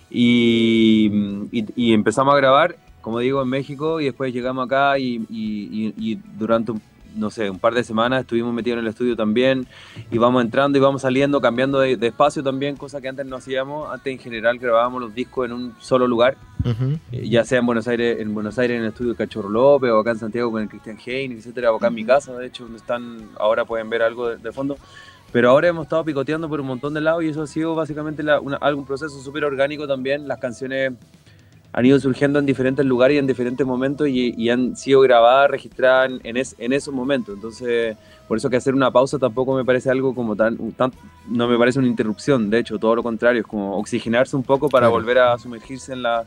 y 0.08 1.92
empezamos 1.92 2.32
a 2.32 2.36
grabar, 2.36 2.76
como 3.02 3.18
digo, 3.18 3.42
en 3.42 3.48
México 3.48 4.00
y 4.00 4.06
después 4.06 4.32
llegamos 4.32 4.64
acá 4.66 4.98
y, 4.98 5.16
y- 5.28 5.92
y- 5.98 6.12
y 6.12 6.18
durante 6.38 6.72
un 6.72 6.80
no 7.14 7.30
sé, 7.30 7.50
un 7.50 7.58
par 7.58 7.74
de 7.74 7.84
semanas 7.84 8.22
estuvimos 8.22 8.54
metidos 8.54 8.78
en 8.78 8.84
el 8.86 8.88
estudio 8.90 9.14
también 9.14 9.66
y 10.10 10.16
vamos 10.16 10.42
entrando 10.42 10.78
y 10.78 10.80
vamos 10.80 11.02
saliendo, 11.02 11.42
cambiando 11.42 11.78
de, 11.78 11.98
de 11.98 12.06
espacio 12.06 12.42
también, 12.42 12.74
cosa 12.74 13.02
que 13.02 13.08
antes 13.08 13.26
no 13.26 13.36
hacíamos. 13.36 13.92
Antes 13.92 14.14
en 14.14 14.18
general 14.18 14.58
grabábamos 14.58 14.98
los 15.02 15.14
discos 15.14 15.44
en 15.44 15.52
un 15.52 15.74
solo 15.78 16.06
lugar, 16.06 16.38
eh, 17.12 17.28
ya 17.28 17.44
sea 17.44 17.58
en 17.58 17.66
Buenos 17.66 17.86
Aires, 17.86 18.18
en 18.18 18.32
Buenos 18.32 18.58
Aires 18.58 18.78
en 18.78 18.84
el 18.84 18.88
estudio 18.88 19.10
de 19.10 19.16
Cachorro 19.18 19.50
López 19.50 19.90
o 19.90 19.98
acá 19.98 20.12
en 20.12 20.20
Santiago 20.20 20.50
con 20.50 20.62
el 20.62 20.70
Cristian 20.70 20.96
Hein, 21.04 21.32
etcétera, 21.32 21.70
o 21.70 21.76
acá 21.76 21.88
en 21.88 21.94
mi 21.96 22.04
casa, 22.06 22.32
de 22.34 22.46
hecho, 22.46 22.62
donde 22.62 22.78
están, 22.78 23.28
ahora 23.38 23.66
pueden 23.66 23.90
ver 23.90 24.00
algo 24.00 24.28
de, 24.30 24.38
de 24.38 24.50
fondo. 24.50 24.78
Pero 25.32 25.50
ahora 25.50 25.68
hemos 25.68 25.82
estado 25.84 26.04
picoteando 26.06 26.48
por 26.48 26.62
un 26.62 26.66
montón 26.66 26.94
de 26.94 27.02
lados 27.02 27.22
y 27.24 27.28
eso 27.28 27.42
ha 27.42 27.46
sido 27.46 27.74
básicamente 27.74 28.22
la- 28.22 28.40
una- 28.40 28.56
algún 28.56 28.86
proceso 28.86 29.20
súper 29.20 29.44
orgánico 29.44 29.86
también. 29.86 30.26
Las 30.26 30.38
canciones 30.38 30.92
han 31.72 31.86
ido 31.86 31.98
surgiendo 31.98 32.38
en 32.38 32.46
diferentes 32.46 32.84
lugares 32.84 33.14
y 33.14 33.18
en 33.18 33.26
diferentes 33.26 33.66
momentos 33.66 34.06
y, 34.08 34.34
y 34.36 34.50
han 34.50 34.76
sido 34.76 35.00
grabadas, 35.00 35.50
registradas 35.50 36.10
en, 36.22 36.36
es- 36.36 36.54
en 36.58 36.72
esos 36.72 36.92
momentos. 36.92 37.34
Entonces, 37.34 37.96
por 38.28 38.36
eso 38.36 38.50
que 38.50 38.56
hacer 38.56 38.74
una 38.74 38.90
pausa 38.90 39.18
tampoco 39.18 39.54
me 39.54 39.64
parece 39.64 39.88
algo 39.90 40.14
como 40.14 40.36
tan, 40.36 40.56
tan- 40.72 40.92
no 41.28 41.48
me 41.48 41.56
parece 41.58 41.78
una 41.78 41.88
interrupción, 41.88 42.50
de 42.50 42.58
hecho, 42.58 42.78
todo 42.78 42.94
lo 42.96 43.02
contrario, 43.02 43.40
es 43.40 43.46
como 43.46 43.76
oxigenarse 43.78 44.36
un 44.36 44.42
poco 44.42 44.68
para 44.68 44.88
volver 44.88 45.18
a 45.18 45.38
sumergirse 45.38 45.92
en, 45.94 46.02
la, 46.02 46.24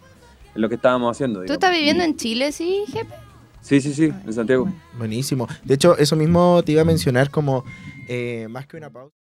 en 0.55 0.62
lo 0.62 0.67
que 0.69 0.75
estábamos 0.75 1.12
haciendo. 1.15 1.39
¿Tú 1.39 1.43
digamos. 1.43 1.55
estás 1.63 1.72
viviendo 1.72 2.03
Y- 2.03 2.05
en 2.07 2.15
Chile, 2.17 2.51
sí, 2.51 2.84
Jepe? 2.88 3.13
Sí, 3.61 3.82
sí, 3.82 3.93
sí, 3.93 4.05
en 4.26 4.34
Santiago. 4.34 4.67
Buenísimo. 4.97 5.47
De 5.63 5.74
hecho, 5.74 5.97
eso 5.97 6.15
mismo 6.15 6.61
te 6.63 6.74
iba 6.74 6.82
a 6.82 6.86
mencionar 6.86 7.32
como 7.32 7.63
eh, 8.07 8.47
más 8.49 8.67
que 8.67 8.78
una 8.78 8.91
pausa. 8.91 9.15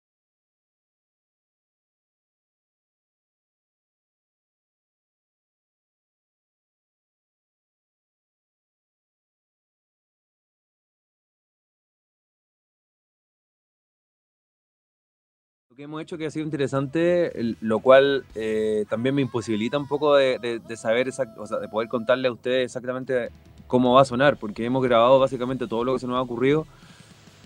Lo 15.72 15.78
que 15.78 15.84
hemos 15.84 16.02
hecho 16.02 16.18
que 16.18 16.26
ha 16.26 16.30
sido 16.32 16.44
interesante, 16.44 17.32
lo 17.62 17.80
cual 17.80 18.26
eh, 18.36 18.84
también 18.90 19.16
me 19.16 19.22
imposibilita 19.22 19.78
un 19.78 19.88
poco 19.88 20.18
de 20.18 20.62
saber, 20.76 21.08
exact- 21.08 21.38
o 21.38 21.48
sea, 21.48 21.60
de 21.60 21.70
poder 21.70 21.88
contarle 21.88 22.28
a 22.28 22.32
ustedes 22.34 22.66
exactamente 22.66 23.30
cómo 23.68 23.94
va 23.94 24.02
a 24.02 24.06
sonar, 24.06 24.36
porque 24.36 24.66
hemos 24.66 24.84
grabado 24.84 25.18
básicamente 25.18 25.68
todo 25.68 25.86
lo 25.86 25.94
que 25.94 26.00
se 26.00 26.08
nos 26.08 26.18
ha 26.18 26.22
ocurrido, 26.24 26.68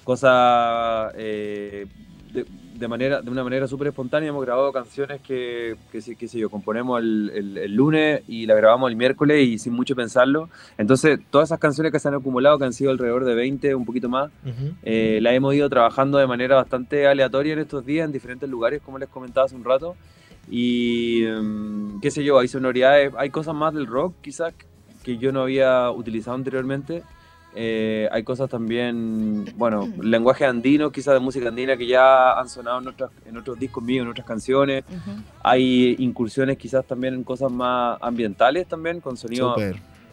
cosa 0.03 1.11
eh, 1.13 1.85
de, 2.35 2.45
de 2.77 2.87
manera, 2.87 3.21
de 3.21 3.29
una 3.31 3.43
manera 3.43 3.67
súper 3.67 3.87
espontánea. 3.87 4.29
Hemos 4.29 4.43
grabado 4.45 4.71
canciones 4.71 5.21
que, 5.21 5.75
que, 5.91 5.99
qué 6.15 6.27
sé 6.27 6.37
yo, 6.39 6.49
componemos 6.49 6.99
el, 7.01 7.31
el- 7.33 7.57
el 7.57 7.73
lunes 7.75 8.21
y 8.27 8.45
la 8.45 8.53
grabamos 8.55 8.89
el 8.91 8.95
miércoles 8.97 9.47
y 9.47 9.57
sin 9.57 9.73
mucho 9.73 9.95
pensarlo. 9.95 10.49
Entonces, 10.77 11.19
todas 11.31 11.47
esas 11.49 11.59
canciones 11.59 11.91
que 11.91 11.99
se 11.99 12.07
han 12.09 12.13
acumulado, 12.15 12.59
que 12.59 12.65
han 12.65 12.73
sido 12.73 12.91
alrededor 12.91 13.25
de 13.25 13.33
20, 13.35 13.73
un 13.75 13.85
poquito 13.85 14.09
más, 14.09 14.29
Ujú. 14.45 14.73
eh, 14.83 15.19
la 15.21 15.33
hemos 15.33 15.55
ido 15.55 15.69
trabajando 15.69 16.17
de 16.17 16.27
manera 16.27 16.55
bastante 16.55 17.07
aleatoria 17.07 17.53
en 17.53 17.59
estos 17.59 17.85
días, 17.85 18.05
en 18.05 18.11
diferentes 18.11 18.49
lugares, 18.49 18.81
como 18.83 18.99
les 18.99 19.09
comentaba 19.09 19.45
hace 19.45 19.55
un 19.55 19.63
rato. 19.63 19.95
Y 20.49 21.23
em, 21.23 21.99
qué 22.01 22.11
sé 22.11 22.23
yo, 22.23 22.37
hay 22.37 22.47
sonoridades, 22.47 23.11
hay 23.17 23.29
cosas 23.31 23.55
más 23.55 23.73
del 23.73 23.87
rock 23.87 24.13
quizás 24.21 24.53
que 25.03 25.17
yo 25.17 25.31
no 25.31 25.41
había 25.41 25.89
utilizado 25.91 26.35
anteriormente. 26.35 27.03
Eh, 27.55 28.09
hay 28.11 28.23
cosas 28.23 28.49
también, 28.49 29.45
bueno, 29.55 29.87
lenguaje 30.01 30.45
andino, 30.45 30.91
quizás 30.91 31.13
de 31.13 31.19
música 31.21 31.47
andina 31.47 31.77
que 31.77 31.87
ya 31.87 32.33
han 32.37 32.49
sonado 32.49 32.79
en, 32.81 32.87
otras, 32.89 33.11
en 33.25 33.37
otros 33.37 33.57
discos 33.57 33.83
míos, 33.83 34.03
en 34.03 34.11
otras 34.11 34.27
canciones. 34.27 34.83
Hay 35.43 35.95
incursiones 35.99 36.57
quizás 36.57 36.85
también 36.85 37.13
en 37.13 37.23
cosas 37.23 37.51
más 37.51 37.97
ambientales 38.01 38.67
también, 38.67 38.99
con 38.99 39.15
sonidos 39.17 39.55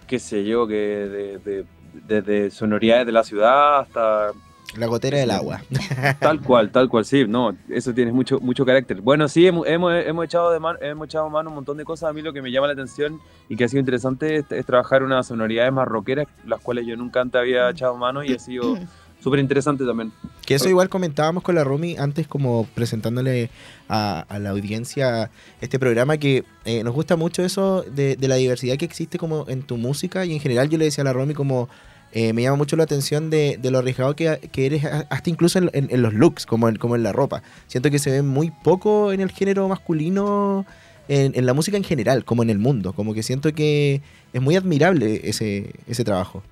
qué 0.06 0.18
sé 0.18 0.44
yo, 0.44 0.66
que 0.66 0.74
de, 0.74 1.38
de- 1.38 1.64
desde 2.06 2.50
sonoridades 2.50 3.04
de 3.06 3.12
la 3.12 3.22
ciudad 3.22 3.80
hasta 3.80 4.30
La 4.76 4.86
gotera 4.86 5.18
del 5.18 5.30
agua. 5.30 5.62
tal 6.20 6.40
cual, 6.40 6.70
tal 6.70 6.88
cual, 6.88 7.04
sí, 7.04 7.24
no, 7.26 7.54
eso 7.68 7.92
tiene 7.92 8.12
mucho, 8.12 8.40
mucho 8.40 8.64
carácter. 8.64 9.00
Bueno, 9.00 9.28
sí, 9.28 9.46
hemos, 9.46 9.66
hemos, 9.66 10.24
echado 10.24 10.50
de 10.50 10.60
mano, 10.60 10.78
hemos 10.80 11.06
echado 11.06 11.28
mano 11.28 11.50
un 11.50 11.56
montón 11.56 11.76
de 11.76 11.84
cosas. 11.84 12.10
A 12.10 12.12
mí 12.12 12.22
lo 12.22 12.32
que 12.32 12.40
me 12.40 12.50
llama 12.50 12.68
la 12.68 12.72
atención 12.72 13.20
y 13.48 13.56
que 13.56 13.64
ha 13.64 13.68
sido 13.68 13.80
interesante 13.80 14.36
es, 14.36 14.50
es 14.50 14.64
trabajar 14.64 15.02
unas 15.02 15.26
sonoridades 15.26 15.72
más 15.72 15.86
rockeras, 15.86 16.26
las 16.46 16.60
cuales 16.60 16.86
yo 16.86 16.96
nunca 16.96 17.20
antes 17.20 17.38
había 17.38 17.68
echado 17.68 17.96
mano 17.96 18.24
y 18.24 18.32
ha 18.32 18.38
sido 18.38 18.78
súper 19.22 19.40
interesante 19.40 19.84
también. 19.84 20.12
Que 20.46 20.54
eso 20.54 20.68
igual 20.68 20.88
comentábamos 20.88 21.42
con 21.42 21.54
la 21.54 21.64
Rumi 21.64 21.96
antes 21.96 22.26
como 22.26 22.66
presentándole 22.74 23.50
a, 23.88 24.20
a 24.28 24.38
la 24.38 24.50
audiencia 24.50 25.30
este 25.60 25.78
programa 25.78 26.16
que 26.16 26.44
eh, 26.64 26.82
nos 26.82 26.94
gusta 26.94 27.16
mucho 27.16 27.44
eso 27.44 27.82
de, 27.82 28.16
de 28.16 28.28
la 28.28 28.36
diversidad 28.36 28.76
que 28.76 28.84
existe 28.84 29.18
como 29.18 29.44
en 29.48 29.62
tu 29.62 29.76
música 29.76 30.24
y 30.24 30.32
en 30.32 30.40
general 30.40 30.68
yo 30.68 30.78
le 30.78 30.86
decía 30.86 31.02
a 31.02 31.04
la 31.04 31.12
Romy 31.12 31.34
como 31.34 31.68
eh, 32.12 32.32
me 32.32 32.42
llama 32.42 32.56
mucho 32.56 32.76
la 32.76 32.84
atención 32.84 33.30
de, 33.30 33.58
de 33.60 33.70
lo 33.70 33.78
arriesgado 33.78 34.14
que, 34.14 34.38
que 34.52 34.66
eres 34.66 34.84
hasta 34.84 35.30
incluso 35.30 35.58
en, 35.58 35.70
en- 35.72 35.88
en 35.90 36.02
los 36.02 36.12
looks, 36.14 36.46
como 36.46 36.68
en, 36.68 36.76
como 36.76 36.94
en 36.96 37.02
la 37.02 37.12
ropa. 37.12 37.42
Siento 37.66 37.90
que 37.90 37.98
se 37.98 38.10
ve 38.10 38.22
muy 38.22 38.50
poco 38.50 39.12
en 39.12 39.20
el 39.20 39.30
género 39.30 39.68
masculino, 39.68 40.66
en, 41.08 41.44
la 41.46 41.52
música 41.54 41.76
en 41.76 41.84
general, 41.84 42.24
como 42.24 42.42
en 42.42 42.50
el 42.50 42.58
mundo. 42.58 42.92
Como 42.92 43.12
que 43.14 43.22
siento 43.22 43.52
que 43.52 44.00
es 44.32 44.40
muy 44.42 44.56
admirable 44.56 45.20
ese, 45.24 45.74
ese 45.86 46.04
trabajo. 46.04 46.42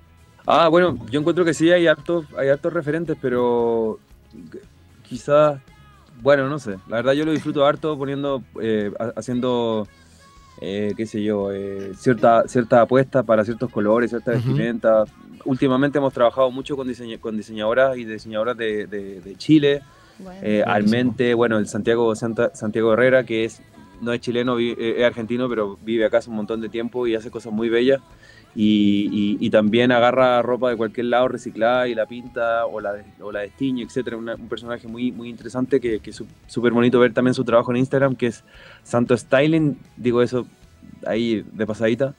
Ah, 0.46 0.68
bueno, 0.68 0.98
yo 1.10 1.20
encuentro 1.20 1.44
que 1.44 1.54
sí 1.54 1.70
hay 1.70 1.86
hartos, 1.86 2.24
hay 2.36 2.48
hartos 2.48 2.72
referentes, 2.72 3.16
pero 3.20 3.98
quizás, 5.08 5.60
bueno, 6.22 6.48
no 6.48 6.58
sé. 6.58 6.76
La 6.88 6.96
verdad 6.96 7.12
yo 7.12 7.24
lo 7.24 7.32
disfruto 7.32 7.64
harto 7.64 7.96
poniendo, 7.96 8.42
eh, 8.60 8.90
ha- 8.98 9.12
haciendo 9.16 9.86
eh, 10.60 10.92
qué 10.96 11.06
sé 11.06 11.22
yo, 11.22 11.52
eh, 11.52 11.92
cierta, 11.96 12.44
cierta 12.46 12.82
apuesta 12.82 13.22
para 13.22 13.44
ciertos 13.44 13.70
colores, 13.70 14.10
ciertas 14.10 14.36
Ujú. 14.36 14.48
vestimentas. 14.48 15.08
Últimamente 15.44 15.98
hemos 15.98 16.12
trabajado 16.12 16.50
mucho 16.50 16.76
con, 16.76 16.86
con 17.20 17.36
diseñadoras 17.36 17.96
y 17.96 18.04
diseñadoras 18.04 18.56
de, 18.56 18.86
de- 18.86 19.20
de 19.20 19.36
Chile, 19.36 19.80
Bueno. 20.18 20.40
eh, 20.42 20.62
Almente, 20.66 21.34
bueno, 21.34 21.58
el 21.58 21.66
Santiago, 21.66 22.14
Santa- 22.14 22.54
Santiago 22.54 22.92
Herrera, 22.92 23.24
que 23.24 23.44
es, 23.44 23.62
no 24.02 24.12
es 24.12 24.20
chileno, 24.20 24.58
eh, 24.58 24.74
es 24.98 25.04
argentino, 25.04 25.48
pero 25.48 25.78
vive 25.82 26.04
acá 26.04 26.18
hace 26.18 26.30
un 26.30 26.36
montón 26.36 26.60
de 26.60 26.68
tiempo 26.68 27.06
y 27.06 27.14
hace 27.14 27.30
cosas 27.30 27.52
muy 27.52 27.68
bellas. 27.68 28.00
Y, 28.52 29.08
y- 29.12 29.46
y 29.46 29.50
también 29.50 29.92
agarra 29.92 30.42
ropa 30.42 30.70
de 30.70 30.76
cualquier 30.76 31.06
lado 31.06 31.28
reciclada 31.28 31.86
y 31.86 31.94
la 31.94 32.06
pinta 32.06 32.66
o 32.66 32.80
la, 32.80 32.94
o 33.20 33.30
la 33.30 33.40
destiñe, 33.40 33.84
etcétera. 33.84 34.16
Una- 34.16 34.34
un 34.34 34.48
personaje 34.48 34.88
muy, 34.88 35.12
muy 35.12 35.28
interesante 35.28 35.80
que, 35.80 36.00
que 36.00 36.10
es 36.10 36.22
súper 36.48 36.72
bonito 36.72 36.98
ver 36.98 37.12
también 37.14 37.32
su 37.34 37.44
trabajo 37.44 37.70
en 37.70 37.76
Instagram, 37.78 38.16
que 38.16 38.26
es 38.26 38.42
Santo 38.82 39.16
Styling, 39.16 39.78
digo 39.96 40.20
eso 40.20 40.46
ahí 41.06 41.44
de 41.52 41.64
pasadita. 41.66 42.14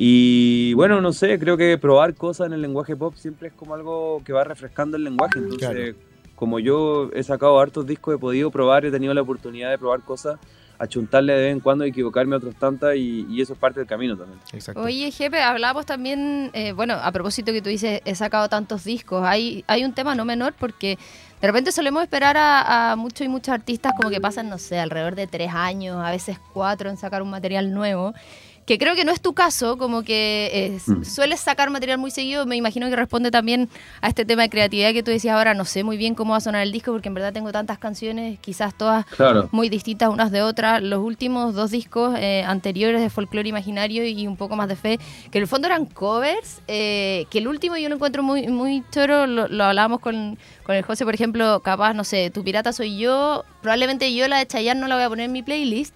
Y 0.00 0.74
bueno, 0.74 1.00
no 1.00 1.12
sé, 1.12 1.40
creo 1.40 1.56
que 1.56 1.76
probar 1.76 2.14
cosas 2.14 2.46
en 2.46 2.52
el 2.52 2.62
lenguaje 2.62 2.94
pop 2.94 3.14
siempre 3.16 3.48
es 3.48 3.54
como 3.54 3.74
algo 3.74 4.22
que 4.24 4.32
va 4.32 4.44
refrescando 4.44 4.96
el 4.96 5.02
lenguaje. 5.02 5.40
Entonces, 5.40 5.68
Claro. 5.68 5.94
como 6.36 6.60
yo 6.60 7.10
he 7.12 7.22
sacado 7.24 7.58
hartos 7.58 7.84
discos, 7.84 8.14
he 8.14 8.18
podido 8.18 8.48
probar, 8.52 8.84
he 8.86 8.92
tenido 8.92 9.12
la 9.12 9.22
oportunidad 9.22 9.70
de 9.70 9.76
probar 9.76 10.02
cosas, 10.02 10.38
achuntarle 10.78 11.32
de 11.32 11.42
vez 11.46 11.52
en 11.52 11.58
cuando, 11.58 11.82
equivocarme 11.82 12.36
otras 12.36 12.54
tantas 12.54 12.94
y, 12.94 13.26
y 13.28 13.40
eso 13.42 13.54
es 13.54 13.58
parte 13.58 13.80
del 13.80 13.88
camino 13.88 14.16
también. 14.16 14.38
Exacto. 14.52 14.80
Oye, 14.80 15.10
Jepe, 15.10 15.42
hablábamos 15.42 15.84
también, 15.84 16.50
eh, 16.52 16.70
bueno, 16.70 16.94
a 16.94 17.10
propósito 17.10 17.52
que 17.52 17.60
tú 17.60 17.68
dices, 17.68 18.00
he 18.04 18.14
sacado 18.14 18.48
tantos 18.48 18.84
discos, 18.84 19.24
hay, 19.24 19.64
hay 19.66 19.84
un 19.84 19.94
tema 19.94 20.14
no 20.14 20.24
menor 20.24 20.54
porque 20.56 20.96
de 21.40 21.46
repente 21.48 21.72
solemos 21.72 22.04
esperar 22.04 22.36
a, 22.36 22.92
a 22.92 22.94
muchos 22.96 23.22
y 23.22 23.28
muchos 23.28 23.52
artistas 23.52 23.94
como 23.96 24.10
que 24.10 24.20
pasan, 24.20 24.48
no 24.48 24.58
sé, 24.58 24.78
alrededor 24.78 25.16
de 25.16 25.26
tres 25.26 25.50
años, 25.52 25.96
a 26.00 26.12
veces 26.12 26.38
cuatro 26.52 26.88
en 26.88 26.96
sacar 26.96 27.20
un 27.20 27.30
material 27.30 27.74
nuevo. 27.74 28.14
Que 28.68 28.76
creo 28.76 28.94
que 28.94 29.06
no 29.06 29.12
es 29.12 29.22
tu 29.22 29.32
caso, 29.32 29.78
como 29.78 30.02
que 30.02 30.50
eh, 30.52 30.78
Mm. 30.86 31.02
sueles 31.02 31.40
sacar 31.40 31.70
material 31.70 31.96
muy 31.96 32.10
seguido. 32.10 32.44
Me 32.44 32.54
imagino 32.54 32.90
que 32.90 32.96
responde 32.96 33.30
también 33.30 33.70
a 34.02 34.08
este 34.08 34.26
tema 34.26 34.42
de 34.42 34.50
creatividad 34.50 34.92
que 34.92 35.02
tú 35.02 35.10
decías 35.10 35.34
ahora. 35.36 35.54
No 35.54 35.64
sé 35.64 35.84
muy 35.84 35.96
bien 35.96 36.14
cómo 36.14 36.32
va 36.32 36.36
a 36.36 36.40
sonar 36.40 36.60
el 36.62 36.70
disco 36.70 36.92
porque 36.92 37.08
en 37.08 37.14
verdad 37.14 37.32
tengo 37.32 37.50
tantas 37.50 37.78
canciones, 37.78 38.38
quizás 38.40 38.76
todas 38.76 39.06
Claro. 39.06 39.48
muy 39.52 39.70
distintas 39.70 40.10
unas 40.10 40.30
de 40.32 40.42
otras. 40.42 40.82
Los 40.82 41.02
últimos 41.02 41.54
dos 41.54 41.70
discos 41.70 42.14
eh, 42.18 42.44
anteriores 42.46 43.00
de 43.00 43.08
folclore 43.08 43.48
imaginario 43.48 44.04
y 44.06 44.26
un 44.26 44.36
poco 44.36 44.54
más 44.54 44.68
de 44.68 44.76
fe, 44.76 44.98
que 45.30 45.38
en 45.38 45.42
el 45.44 45.48
fondo 45.48 45.66
eran 45.66 45.86
covers, 45.86 46.60
eh, 46.68 47.24
que 47.30 47.38
el 47.38 47.48
último 47.48 47.78
yo 47.78 47.88
lo 47.88 47.94
encuentro 47.94 48.22
muy, 48.22 48.48
muy 48.48 48.84
choro, 48.90 49.26
lo, 49.26 49.48
lo 49.48 49.64
hablábamos 49.64 50.00
con, 50.00 50.38
con 50.64 50.74
el 50.76 50.82
José, 50.82 51.06
por 51.06 51.14
ejemplo, 51.14 51.60
capaz, 51.60 51.94
no 51.94 52.04
sé, 52.04 52.28
Tu 52.28 52.44
Pirata 52.44 52.74
Soy 52.74 52.98
Yo, 52.98 53.44
probablemente 53.62 54.12
yo 54.14 54.28
la 54.28 54.36
de 54.36 54.46
Chayanne 54.46 54.78
no 54.78 54.88
la 54.88 54.96
voy 54.96 55.04
a 55.04 55.08
poner 55.08 55.24
en 55.24 55.32
mi 55.32 55.42
playlist, 55.42 55.94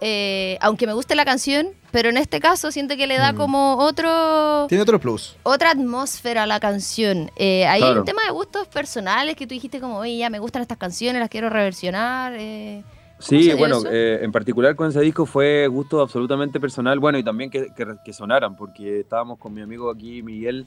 eh, 0.00 0.56
aunque 0.60 0.86
me 0.86 0.92
guste 0.92 1.16
la 1.16 1.24
canción, 1.24 1.66
pero 1.92 2.08
en 2.08 2.16
este 2.16 2.40
caso 2.40 2.72
siento 2.72 2.96
que 2.96 3.06
le 3.06 3.18
da 3.18 3.32
Mm. 3.32 3.36
como 3.36 3.76
otro 3.76 4.66
Tiene 4.68 4.82
otro 4.82 4.98
plus. 4.98 5.36
otra 5.44 5.70
atmósfera 5.70 6.42
a 6.42 6.46
la 6.46 6.58
canción. 6.58 7.30
Eh, 7.36 7.66
hay 7.66 7.80
Claro. 7.80 8.00
un 8.00 8.06
tema 8.06 8.22
de 8.26 8.32
gustos 8.32 8.66
personales 8.66 9.36
que 9.36 9.46
tú 9.46 9.54
dijiste 9.54 9.78
como, 9.80 9.98
oye, 9.98 10.16
ya 10.16 10.30
me 10.30 10.38
gustan 10.40 10.62
estas 10.62 10.78
canciones, 10.78 11.20
las 11.20 11.28
quiero 11.30 11.48
reversionar. 11.50 12.32
eh. 12.36 12.82
¿Cómo 13.18 13.28
se 13.28 13.42
Sí, 13.52 13.52
bueno, 13.54 13.78
eh, 13.88 14.18
en 14.22 14.32
particular 14.32 14.74
con 14.74 14.88
ese 14.88 15.00
disco 15.00 15.26
fue 15.26 15.68
gusto 15.68 16.00
absolutamente 16.00 16.58
personal, 16.58 16.98
bueno, 16.98 17.18
y 17.18 17.22
también 17.22 17.50
que, 17.50 17.68
que- 17.76 17.86
que 18.04 18.12
sonaran, 18.12 18.56
porque 18.56 19.00
estábamos 19.00 19.38
con 19.38 19.54
mi 19.54 19.60
amigo 19.62 19.88
aquí, 19.90 20.22
Miguel. 20.22 20.66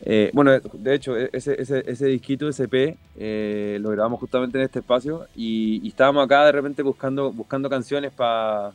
eh, 0.00 0.30
bueno, 0.34 0.50
de 0.60 0.94
hecho, 0.94 1.16
e- 1.16 1.30
ese, 1.32 1.58
ese, 1.62 1.82
ese 1.86 2.06
disquito, 2.06 2.48
ese 2.48 2.64
EP, 2.64 2.98
eh, 3.16 3.78
lo 3.80 3.88
grabamos 3.90 4.20
justamente 4.20 4.58
en 4.58 4.64
este 4.64 4.80
espacio 4.80 5.26
y, 5.34 5.80
y 5.82 5.88
estábamos 5.88 6.24
acá 6.24 6.44
de 6.44 6.52
repente 6.52 6.82
buscando, 6.82 7.32
buscando 7.32 7.70
canciones 7.70 8.12
para 8.12 8.72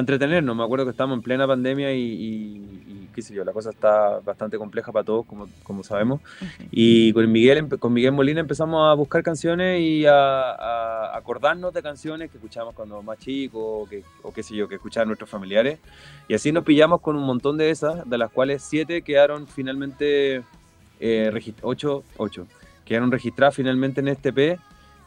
entretenernos. 0.00 0.56
Me 0.56 0.62
acuerdo 0.64 0.84
que 0.84 0.90
estábamos 0.92 1.16
en 1.18 1.22
plena 1.22 1.46
pandemia 1.46 1.92
y, 1.92 2.00
y- 2.00 2.82
y 2.88 3.08
qué 3.14 3.22
sé 3.22 3.32
yo, 3.34 3.44
la 3.44 3.52
cosa 3.52 3.70
está 3.70 4.20
bastante 4.20 4.58
compleja 4.58 4.92
para 4.92 5.04
todos, 5.04 5.24
como, 5.26 5.48
como 5.62 5.82
sabemos. 5.82 6.20
Y 6.70 7.12
con 7.14 7.30
Miguel, 7.32 7.66
con 7.78 7.92
Miguel 7.92 8.12
Molina 8.12 8.40
empezamos 8.40 8.90
a 8.90 8.94
buscar 8.94 9.22
canciones 9.22 9.80
y 9.80 10.04
a, 10.06 10.50
a 10.52 11.16
acordarnos 11.16 11.72
de 11.72 11.82
canciones 11.82 12.30
que 12.30 12.36
escuchábamos 12.36 12.74
cuando 12.74 13.02
más 13.02 13.18
chicos 13.18 13.60
o, 13.64 13.86
que, 13.88 14.04
o 14.22 14.32
qué 14.32 14.42
sé 14.42 14.54
yo, 14.54 14.68
que 14.68 14.74
escuchaban 14.74 15.08
nuestros 15.08 15.30
familiares. 15.30 15.78
Y 16.28 16.34
así 16.34 16.52
nos 16.52 16.64
pillamos 16.64 17.00
con 17.00 17.16
un 17.16 17.24
montón 17.24 17.56
de 17.56 17.70
esas, 17.70 18.08
de 18.08 18.18
las 18.18 18.30
cuales 18.30 18.62
siete 18.62 19.02
quedaron 19.02 19.46
finalmente, 19.46 20.42
eh, 21.00 21.52
ocho, 21.62 22.04
ocho, 22.18 22.46
quedaron 22.84 23.10
registradas 23.10 23.54
finalmente 23.54 24.00
en 24.00 24.08
este 24.08 24.28
EP. 24.28 24.58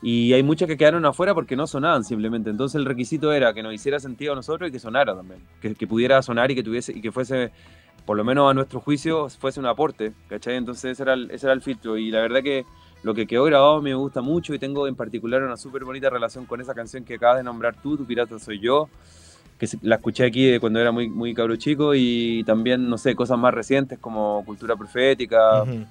Y 0.02 0.32
hay 0.34 0.44
muchas 0.44 0.68
que 0.68 0.78
quedaron 0.78 1.06
afuera 1.06 1.34
porque 1.34 1.56
no 1.56 1.68
sonaban 1.68 2.04
simplemente. 2.04 2.50
Entonces 2.50 2.76
el 2.76 2.86
requisito 2.86 3.34
era 3.34 3.54
que 3.54 3.62
nos 3.62 3.74
hiciera 3.74 4.00
sentido 4.00 4.34
a 4.34 4.36
nosotros 4.36 4.70
y 4.70 4.72
que 4.72 4.80
sonara 4.80 5.14
también. 5.16 5.42
Que, 5.62 5.76
que 5.76 5.88
pudiera 5.88 6.22
sonar 6.22 6.52
y 6.52 6.56
que 6.56 6.64
tuviese 6.64 6.94
y 6.94 7.02
que 7.02 7.12
fuese, 7.12 7.52
por 8.06 8.16
lo 8.16 8.24
menos 8.24 8.50
a 8.50 8.54
nuestro 8.54 8.80
juicio, 8.80 9.28
fuese 9.30 9.60
un 9.60 9.66
aporte. 9.66 10.14
¿Cachai? 10.30 10.56
Entonces 10.56 10.92
ese 10.92 11.04
era 11.04 11.14
el, 11.14 11.30
ese 11.32 11.48
era 11.48 11.54
el 11.54 11.62
filtro. 11.62 11.98
Y 11.98 12.12
la 12.12 12.22
verdad 12.22 12.42
que 12.42 12.66
lo 13.04 13.14
que 13.14 13.28
quedó 13.28 13.44
grabado 13.44 13.82
me 13.82 13.94
gusta 13.94 14.22
mucho 14.22 14.54
y 14.54 14.60
tengo 14.60 14.88
en 14.88 14.96
particular 14.96 15.44
una 15.44 15.58
súper 15.58 15.84
bonita 15.84 16.10
relación 16.10 16.46
con 16.46 16.62
esa 16.62 16.74
canción 16.74 17.04
que 17.04 17.16
acabas 17.16 17.38
de 17.38 17.44
nombrar 17.44 17.76
tú, 17.82 17.98
Tu 17.98 18.06
Pirata 18.06 18.40
Soy 18.40 18.60
Yo. 18.60 18.88
Que 19.58 19.68
la 19.82 19.96
escuché 19.96 20.26
aquí 20.26 20.46
de 20.46 20.62
cuando 20.62 20.80
era 20.80 20.94
muy, 20.94 21.10
muy 21.10 21.34
cabro 21.34 21.58
chico 21.58 21.94
y 21.94 22.46
también, 22.46 22.90
no 22.90 22.98
sé, 22.98 23.14
cosas 23.14 23.38
más 23.38 23.54
recientes 23.54 24.00
como 24.00 24.42
Cultura 24.46 24.78
Profética 24.78 25.64
Ujú. 25.64 25.86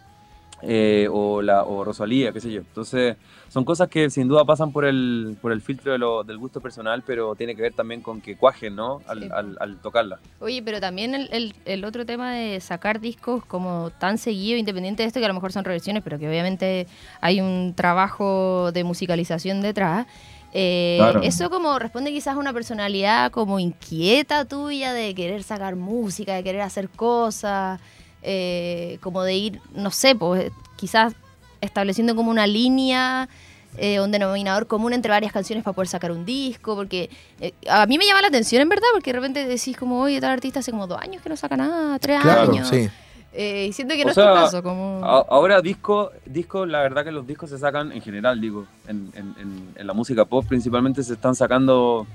Eh, 0.62 1.09
o, 1.11 1.40
la, 1.42 1.64
o 1.64 1.84
Rosalía, 1.84 2.32
qué 2.32 2.40
sé 2.40 2.50
yo. 2.50 2.61
Entonces, 2.61 3.16
son 3.48 3.64
cosas 3.64 3.88
que 3.88 4.11
sin 4.11 4.28
duda 4.28 4.44
pasan 4.44 4.72
por 4.72 4.84
el, 4.84 5.36
por 5.40 5.52
el 5.52 5.61
filtro 5.62 5.92
de 5.92 5.98
lo- 5.98 6.22
del 6.24 6.36
gusto 6.36 6.61
personal, 6.61 7.02
pero 7.06 7.34
tiene 7.34 7.54
que 7.56 7.62
ver 7.62 7.72
también 7.72 8.02
con 8.02 8.20
que 8.20 8.36
cuajen, 8.36 8.76
¿no? 8.76 9.00
Al, 9.06 9.20
Sí. 9.22 9.28
al, 9.32 9.56
al 9.61 9.76
tocarla. 9.80 10.18
Oye, 10.40 10.62
pero 10.62 10.80
también 10.80 11.14
el, 11.14 11.28
el- 11.32 11.54
el 11.64 11.84
otro 11.84 12.04
tema 12.04 12.32
de 12.34 12.61
sacar 12.61 13.00
discos 13.00 13.44
como 13.46 13.90
tan 13.98 14.18
seguido, 14.18 14.59
independiente 14.59 15.02
de 15.02 15.06
esto, 15.06 15.18
que 15.20 15.24
a 15.24 15.28
lo 15.28 15.34
mejor 15.34 15.52
son 15.52 15.64
reversiones, 15.64 16.02
pero 16.02 16.18
que 16.18 16.28
obviamente 16.28 16.86
hay 17.20 17.40
un 17.40 17.72
trabajo 17.74 18.70
de 18.72 18.84
musicalización 18.84 19.61
detrás. 19.62 20.06
eh, 20.52 20.96
Claro. 20.98 21.20
Eso 21.22 21.50
como 21.50 21.78
responde 21.78 22.11
quizás 22.11 22.34
a 22.36 22.38
una 22.38 22.52
personalidad 22.52 23.30
como 23.30 23.59
inquieta 23.61 24.44
tuya 24.46 24.92
de 24.94 25.14
querer 25.14 25.42
sacar 25.42 25.76
música, 25.76 26.34
de 26.34 26.42
querer 26.42 26.62
hacer 26.62 26.88
cosas, 26.88 27.80
eh, 28.22 28.98
como 29.00 29.22
de 29.22 29.34
ir, 29.34 29.60
no 29.72 29.90
sé, 29.90 30.14
pues 30.14 30.50
quizás 30.76 31.14
estableciendo 31.60 32.14
como 32.14 32.30
una 32.30 32.46
línea, 32.46 33.28
eh, 33.76 34.00
un 34.00 34.10
denominador 34.10 34.66
común 34.66 34.92
entre 34.92 35.10
varias 35.10 35.32
canciones 35.32 35.64
para 35.64 35.74
poder 35.74 35.88
sacar 35.88 36.10
un 36.12 36.24
disco, 36.24 36.74
porque 36.76 37.10
eh, 37.40 37.52
a 37.68 37.86
mí 37.86 37.98
me 37.98 38.06
llama 38.06 38.22
la 38.22 38.28
atención 38.28 38.62
en 38.62 38.68
verdad, 38.68 38.86
porque 38.92 39.12
de 39.12 39.18
repente 39.18 39.46
decís 39.46 39.76
como, 39.76 40.00
oye, 40.00 40.20
tal 40.20 40.30
artista 40.30 40.60
hace 40.60 40.70
como 40.70 40.86
dos 40.86 41.00
años 41.00 41.22
que 41.22 41.28
no 41.28 41.36
saca 41.36 41.56
nada, 41.56 41.98
tres 41.98 42.20
Claro, 42.20 42.52
años. 42.52 42.68
sí. 42.68 42.88
Eh, 43.32 43.66
y 43.68 43.72
siento 43.72 43.94
que 43.94 44.02
O 44.02 44.04
no 44.06 44.10
es 44.10 44.14
tu 44.16 44.22
caso, 44.22 44.62
como... 44.62 45.04
A- 45.04 45.24
Ahora 45.28 45.60
disco, 45.60 46.10
disco, 46.24 46.64
la 46.66 46.80
verdad 46.80 47.04
que 47.04 47.12
los 47.12 47.26
discos 47.26 47.50
se 47.50 47.58
sacan 47.58 47.92
en 47.92 48.00
general, 48.00 48.40
digo, 48.40 48.66
en, 48.88 49.10
en- 49.14 49.34
en- 49.38 49.68
en 49.76 49.86
la 49.86 49.92
música 49.92 50.24
pop 50.24 50.44
principalmente 50.48 51.02
se 51.02 51.12
están 51.12 51.34
sacando 51.34 52.06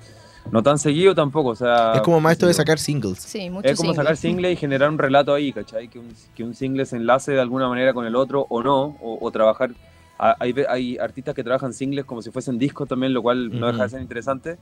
no 0.52 0.62
tan 0.62 0.78
seguido 0.78 1.16
tampoco, 1.16 1.50
o 1.50 1.56
sea... 1.56 1.94
Es 1.96 2.02
como 2.02 2.20
más 2.20 2.34
esto 2.34 2.48
de 2.48 2.54
sacar 2.54 2.78
singles. 2.80 3.20
sí, 3.20 3.50
mucho 3.50 3.68
Es 3.68 3.78
como 3.78 3.92
single. 3.92 4.04
sacar 4.04 4.18
single 4.18 4.52
y 4.52 4.56
generar 4.56 4.90
un 4.90 4.98
relato 4.98 5.34
ahí, 5.34 5.52
¿cachai? 5.52 5.88
Que 5.88 6.00
un, 6.00 6.10
que 6.36 6.44
un 6.44 6.54
single 6.54 6.86
se 6.86 6.98
enlace 6.98 7.32
de 7.32 7.42
alguna 7.42 7.68
manera 7.68 7.94
con 7.94 8.06
el 8.06 8.16
otro 8.16 8.46
o 8.50 8.62
no, 8.62 8.98
o, 9.02 9.18
o 9.22 9.32
trabajar. 9.32 9.72
Hay, 10.18 10.54
hay 10.70 10.98
artistas 10.98 11.34
que 11.36 11.44
trabajan 11.44 11.74
singles 11.74 12.06
como 12.06 12.22
si 12.22 12.30
fuesen 12.32 12.58
discos 12.58 12.88
también, 12.88 13.14
lo 13.14 13.22
cual 13.22 13.60
no 13.60 13.68
deja 13.68 13.84
de 13.84 13.90
ser 13.90 14.02
interesante. 14.02 14.58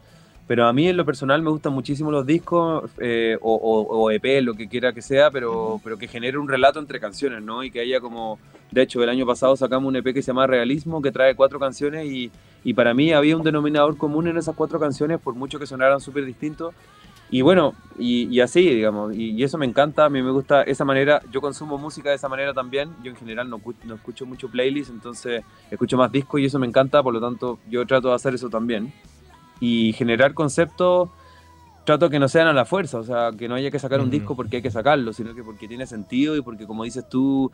Pero 0.47 0.67
a 0.67 0.73
mí 0.73 0.87
en 0.87 0.97
lo 0.97 1.05
personal 1.05 1.41
me 1.41 1.49
gustan 1.49 1.73
muchísimo 1.73 2.11
los 2.11 2.25
discos 2.25 2.89
eh, 2.99 3.37
o, 3.41 4.11
EP, 4.11 4.41
lo 4.41 4.53
que 4.53 4.67
quiera 4.67 4.91
que 4.91 5.01
sea, 5.01 5.31
pero, 5.31 5.79
pero 5.83 5.97
que 5.97 6.07
genere 6.07 6.37
un 6.37 6.47
relato 6.47 6.79
entre 6.79 6.99
canciones, 6.99 7.41
¿no? 7.41 7.63
Y 7.63 7.71
que 7.71 7.79
haya 7.79 7.99
como... 7.99 8.39
De 8.71 8.81
hecho, 8.81 9.03
el 9.03 9.09
año 9.09 9.25
pasado 9.25 9.55
sacamos 9.55 9.89
un 9.89 9.97
EP 9.97 10.13
que 10.13 10.21
se 10.21 10.27
llama 10.27 10.47
Realismo, 10.47 11.01
que 11.01 11.11
trae 11.11 11.35
cuatro 11.35 11.59
canciones 11.59 12.05
y, 12.05 12.31
y 12.63 12.73
para 12.73 12.93
mí 12.93 13.11
había 13.11 13.35
un 13.35 13.43
denominador 13.43 13.97
común 13.97 14.27
en 14.27 14.37
esas 14.37 14.55
cuatro 14.55 14.79
canciones, 14.79 15.19
por 15.19 15.35
mucho 15.35 15.59
que 15.59 15.65
sonaran 15.65 15.99
súper 15.99 16.25
distintos. 16.25 16.73
Y 17.33 17.41
bueno, 17.43 17.73
y, 17.97 18.27
y 18.27 18.41
así, 18.41 18.61
digamos, 18.61 19.15
y, 19.15 19.41
eso 19.41 19.57
me 19.57 19.65
encanta, 19.65 20.03
a 20.03 20.09
mí 20.09 20.21
me 20.21 20.31
gusta 20.31 20.63
esa 20.63 20.83
manera, 20.83 21.21
yo 21.31 21.39
consumo 21.39 21.77
música 21.77 22.09
de 22.09 22.17
esa 22.17 22.27
manera 22.27 22.53
también, 22.53 22.89
yo 23.03 23.11
en 23.11 23.15
general 23.15 23.49
no, 23.49 23.61
no 23.85 23.95
escucho 23.95 24.25
mucho 24.25 24.49
playlist, 24.49 24.89
entonces 24.89 25.41
escucho 25.71 25.95
más 25.95 26.11
discos 26.11 26.41
y 26.41 26.45
eso 26.45 26.59
me 26.59 26.67
encanta, 26.67 27.01
por 27.01 27.13
lo 27.13 27.21
tanto 27.21 27.57
yo 27.69 27.85
trato 27.85 28.09
de 28.09 28.15
hacer 28.15 28.35
eso 28.35 28.49
también. 28.49 28.93
Y 29.61 29.93
generar 29.93 30.33
conceptos, 30.33 31.09
trato 31.85 32.09
que 32.09 32.19
no 32.19 32.27
sean 32.27 32.47
a 32.47 32.53
la 32.53 32.65
fuerza, 32.65 32.97
o 32.99 33.03
sea, 33.03 33.31
que 33.37 33.47
no 33.47 33.55
haya 33.55 33.71
que 33.71 33.79
sacar 33.79 34.01
un 34.01 34.09
disco 34.11 34.35
porque 34.35 34.57
hay 34.57 34.61
que 34.61 34.69
sacarlo, 34.71 35.13
sino 35.13 35.33
que 35.33 35.43
porque 35.43 35.67
tiene 35.67 35.85
sentido 35.87 36.35
y 36.35 36.41
porque 36.41 36.67
como 36.67 36.83
dices 36.83 37.07
tú, 37.09 37.51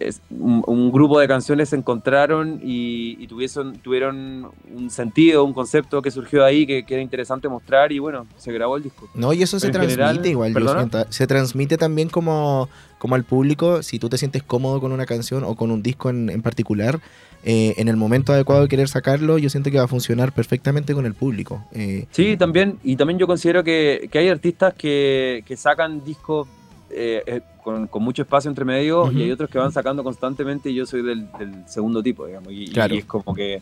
es- 0.00 0.20
un, 0.30 0.62
un 0.66 0.92
grupo 0.92 1.18
de 1.18 1.26
canciones 1.28 1.68
se 1.70 1.76
encontraron 1.76 2.60
y, 2.62 3.16
y 3.22 3.26
tuviesen, 3.26 3.74
tuvieron 3.80 4.50
un 4.74 4.90
sentido, 4.90 5.44
un 5.44 5.52
concepto 5.54 6.02
que 6.02 6.10
surgió 6.10 6.44
ahí 6.44 6.66
que, 6.66 6.84
que 6.84 6.94
era 6.94 7.02
interesante 7.02 7.48
mostrar 7.48 7.90
y 7.92 7.98
bueno, 7.98 8.26
se 8.36 8.52
grabó 8.52 8.76
el 8.76 8.82
disco. 8.82 9.08
No, 9.14 9.32
y 9.32 9.42
eso 9.42 9.58
se 9.58 9.68
Pero 9.68 9.80
transmite 9.86 10.28
general- 10.28 10.52
igual, 10.52 10.88
yo. 10.90 11.02
Se 11.10 11.26
transmite 11.26 11.76
también 11.78 12.08
como 12.10 12.68
como 12.98 13.14
al 13.14 13.24
público, 13.24 13.82
si 13.82 13.98
tú 13.98 14.08
te 14.08 14.18
sientes 14.18 14.42
cómodo 14.42 14.80
con 14.80 14.92
una 14.92 15.06
canción 15.06 15.44
o 15.44 15.54
con 15.54 15.70
un 15.70 15.82
disco 15.82 16.10
en, 16.10 16.30
en 16.30 16.42
particular, 16.42 17.00
eh, 17.44 17.74
en 17.78 17.88
el 17.88 17.96
momento 17.96 18.32
adecuado 18.32 18.62
de 18.62 18.68
querer 18.68 18.88
sacarlo, 18.88 19.38
yo 19.38 19.48
siento 19.50 19.70
que 19.70 19.78
va 19.78 19.84
a 19.84 19.88
funcionar 19.88 20.32
perfectamente 20.32 20.94
con 20.94 21.06
el 21.06 21.14
público. 21.14 21.64
Eh, 21.72 22.06
Sí, 22.10 22.36
también, 22.36 22.78
y 22.82 22.96
también 22.96 23.18
yo 23.18 23.26
considero 23.26 23.62
que, 23.62 24.08
que 24.10 24.18
hay 24.18 24.28
artistas 24.28 24.74
que, 24.74 25.44
que 25.46 25.56
sacan 25.56 26.04
discos 26.04 26.48
eh, 26.90 27.22
eh, 27.26 27.40
con, 27.62 27.86
con 27.86 28.02
mucho 28.02 28.22
espacio 28.22 28.48
entre 28.48 28.64
medio 28.64 29.02
Ujú. 29.04 29.12
y 29.12 29.22
hay 29.24 29.30
otros 29.30 29.48
que 29.50 29.58
van 29.58 29.70
sacando 29.70 30.02
constantemente 30.02 30.70
y 30.70 30.74
yo 30.74 30.86
soy 30.86 31.02
del, 31.02 31.28
del 31.38 31.68
segundo 31.68 32.02
tipo, 32.02 32.26
digamos, 32.26 32.50
y, 32.52 32.64
y 32.64 32.68
Claro. 32.72 32.94
es 32.94 33.04
como 33.04 33.34
que 33.34 33.60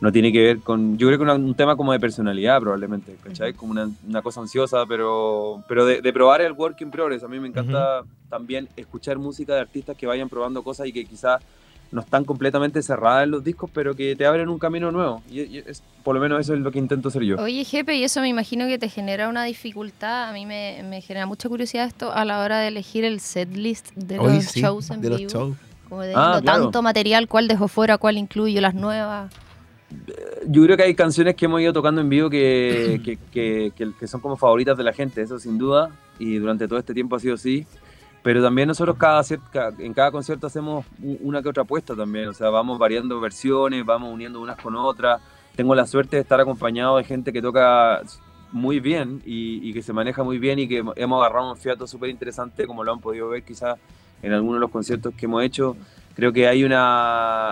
no 0.00 0.12
tiene 0.12 0.30
que 0.32 0.42
ver 0.42 0.60
con, 0.60 0.98
yo 0.98 1.06
creo 1.06 1.18
que 1.18 1.24
una- 1.24 1.34
un 1.34 1.54
tema 1.54 1.74
como 1.76 1.92
de 1.92 1.98
personalidad 2.00 2.60
probablemente, 2.60 3.16
¿cachai? 3.22 3.54
Como 3.54 3.72
una, 3.72 3.88
una 4.06 4.20
cosa 4.22 4.40
ansiosa, 4.40 4.84
pero, 4.86 5.62
pero 5.68 5.86
de, 5.86 6.02
de 6.02 6.12
probar 6.12 6.42
el 6.42 6.52
work 6.52 6.80
in 6.82 6.90
progress, 6.90 7.22
a 7.22 7.28
mí 7.28 7.40
me 7.40 7.48
encanta 7.48 8.02
también 8.28 8.68
escuchar 8.76 9.18
música 9.18 9.54
de 9.54 9.60
artistas 9.60 9.96
que 9.96 10.06
vayan 10.06 10.28
probando 10.28 10.62
cosas 10.62 10.86
y 10.88 10.92
que 10.92 11.04
quizás 11.06 11.40
no 11.92 12.00
están 12.00 12.24
completamente 12.24 12.82
cerradas 12.82 13.22
en 13.24 13.30
los 13.30 13.44
discos, 13.44 13.70
pero 13.72 13.94
que 13.94 14.16
te 14.16 14.26
abren 14.26 14.48
un 14.48 14.58
camino 14.58 14.90
nuevo. 14.90 15.22
Y, 15.30 15.42
y 15.42 15.58
es, 15.64 15.82
por 16.02 16.14
lo 16.16 16.20
menos 16.20 16.40
eso 16.40 16.52
es 16.52 16.60
lo 16.60 16.70
que 16.72 16.80
intento 16.80 17.08
hacer 17.08 17.22
yo. 17.22 17.36
Oye, 17.40 17.64
Jepe, 17.64 17.94
y 17.96 18.02
eso 18.02 18.20
me 18.20 18.28
imagino 18.28 18.66
que 18.66 18.76
te 18.76 18.88
genera 18.88 19.28
una 19.28 19.44
dificultad. 19.44 20.28
A 20.28 20.32
mí 20.32 20.44
me, 20.46 20.82
me 20.84 21.00
genera 21.00 21.26
mucha 21.26 21.48
curiosidad 21.48 21.86
esto 21.86 22.12
a 22.12 22.24
la 22.24 22.40
hora 22.40 22.58
de 22.58 22.68
elegir 22.68 23.04
el 23.04 23.20
setlist 23.20 23.92
de 23.94 24.16
los 24.16 24.26
hoy 24.26 24.40
sí, 24.42 24.60
shows 24.60 24.90
en 24.90 25.00
de 25.00 25.10
los 25.10 25.18
vivo. 25.20 25.30
shows. 25.30 25.56
Como 25.88 26.00
de 26.02 26.12
Ah, 26.16 26.40
claro. 26.42 26.64
tanto 26.64 26.82
material, 26.82 27.28
cuál 27.28 27.46
dejo 27.46 27.68
fuera, 27.68 27.96
cuál 27.98 28.18
incluyo, 28.18 28.60
las 28.60 28.74
nuevas. 28.74 29.32
Yo 30.48 30.62
creo 30.64 30.76
que 30.76 30.82
hay 30.82 30.94
canciones 30.94 31.34
que 31.36 31.44
hemos 31.44 31.60
ido 31.60 31.72
tocando 31.72 32.00
en 32.00 32.08
vivo 32.08 32.28
que, 32.30 33.00
que, 33.04 33.18
que- 33.76 33.92
que- 33.98 34.06
son 34.06 34.20
como 34.20 34.36
favoritas 34.36 34.76
de 34.76 34.84
la 34.84 34.92
gente, 34.92 35.22
eso 35.22 35.38
sin 35.38 35.58
duda, 35.58 35.90
y 36.18 36.36
durante 36.38 36.66
todo 36.68 36.78
este 36.78 36.94
tiempo 36.94 37.16
ha 37.16 37.20
sido 37.20 37.34
así. 37.34 37.66
Pero 38.22 38.42
también 38.42 38.66
nosotros 38.66 38.96
cada, 38.98 39.22
en 39.78 39.94
cada 39.94 40.10
concierto 40.10 40.48
hacemos 40.48 40.84
una 41.20 41.42
que 41.42 41.48
otra 41.48 41.62
apuesta 41.62 41.94
también, 41.94 42.28
o 42.28 42.32
sea, 42.34 42.50
vamos 42.50 42.76
variando 42.78 43.20
versiones, 43.20 43.84
vamos 43.84 44.12
uniendo 44.12 44.40
unas 44.40 44.56
con 44.60 44.74
otras. 44.74 45.20
Tengo 45.54 45.74
la 45.76 45.86
suerte 45.86 46.16
de 46.16 46.22
estar 46.22 46.40
acompañado 46.40 46.96
de 46.96 47.04
gente 47.04 47.32
que 47.32 47.40
toca 47.40 48.02
muy 48.50 48.80
bien 48.80 49.22
y, 49.24 49.60
y 49.68 49.72
que 49.72 49.80
se 49.82 49.92
maneja 49.92 50.24
muy 50.24 50.38
bien 50.38 50.58
y 50.58 50.66
que 50.66 50.78
hemos- 50.78 50.96
hemos 50.96 51.20
agarrado 51.24 51.52
un 51.52 51.56
fiato 51.56 51.86
súper 51.86 52.10
interesante, 52.10 52.66
como 52.66 52.82
lo 52.82 52.92
han 52.92 53.00
podido 53.00 53.28
ver 53.28 53.44
quizás 53.44 53.78
en 54.22 54.32
algunos 54.32 54.56
de 54.56 54.60
los 54.60 54.70
conciertos 54.70 55.14
que 55.14 55.26
hemos 55.26 55.44
hecho 55.44 55.76
creo 56.16 56.32
que 56.32 56.48
hay 56.48 56.64
una 56.64 56.80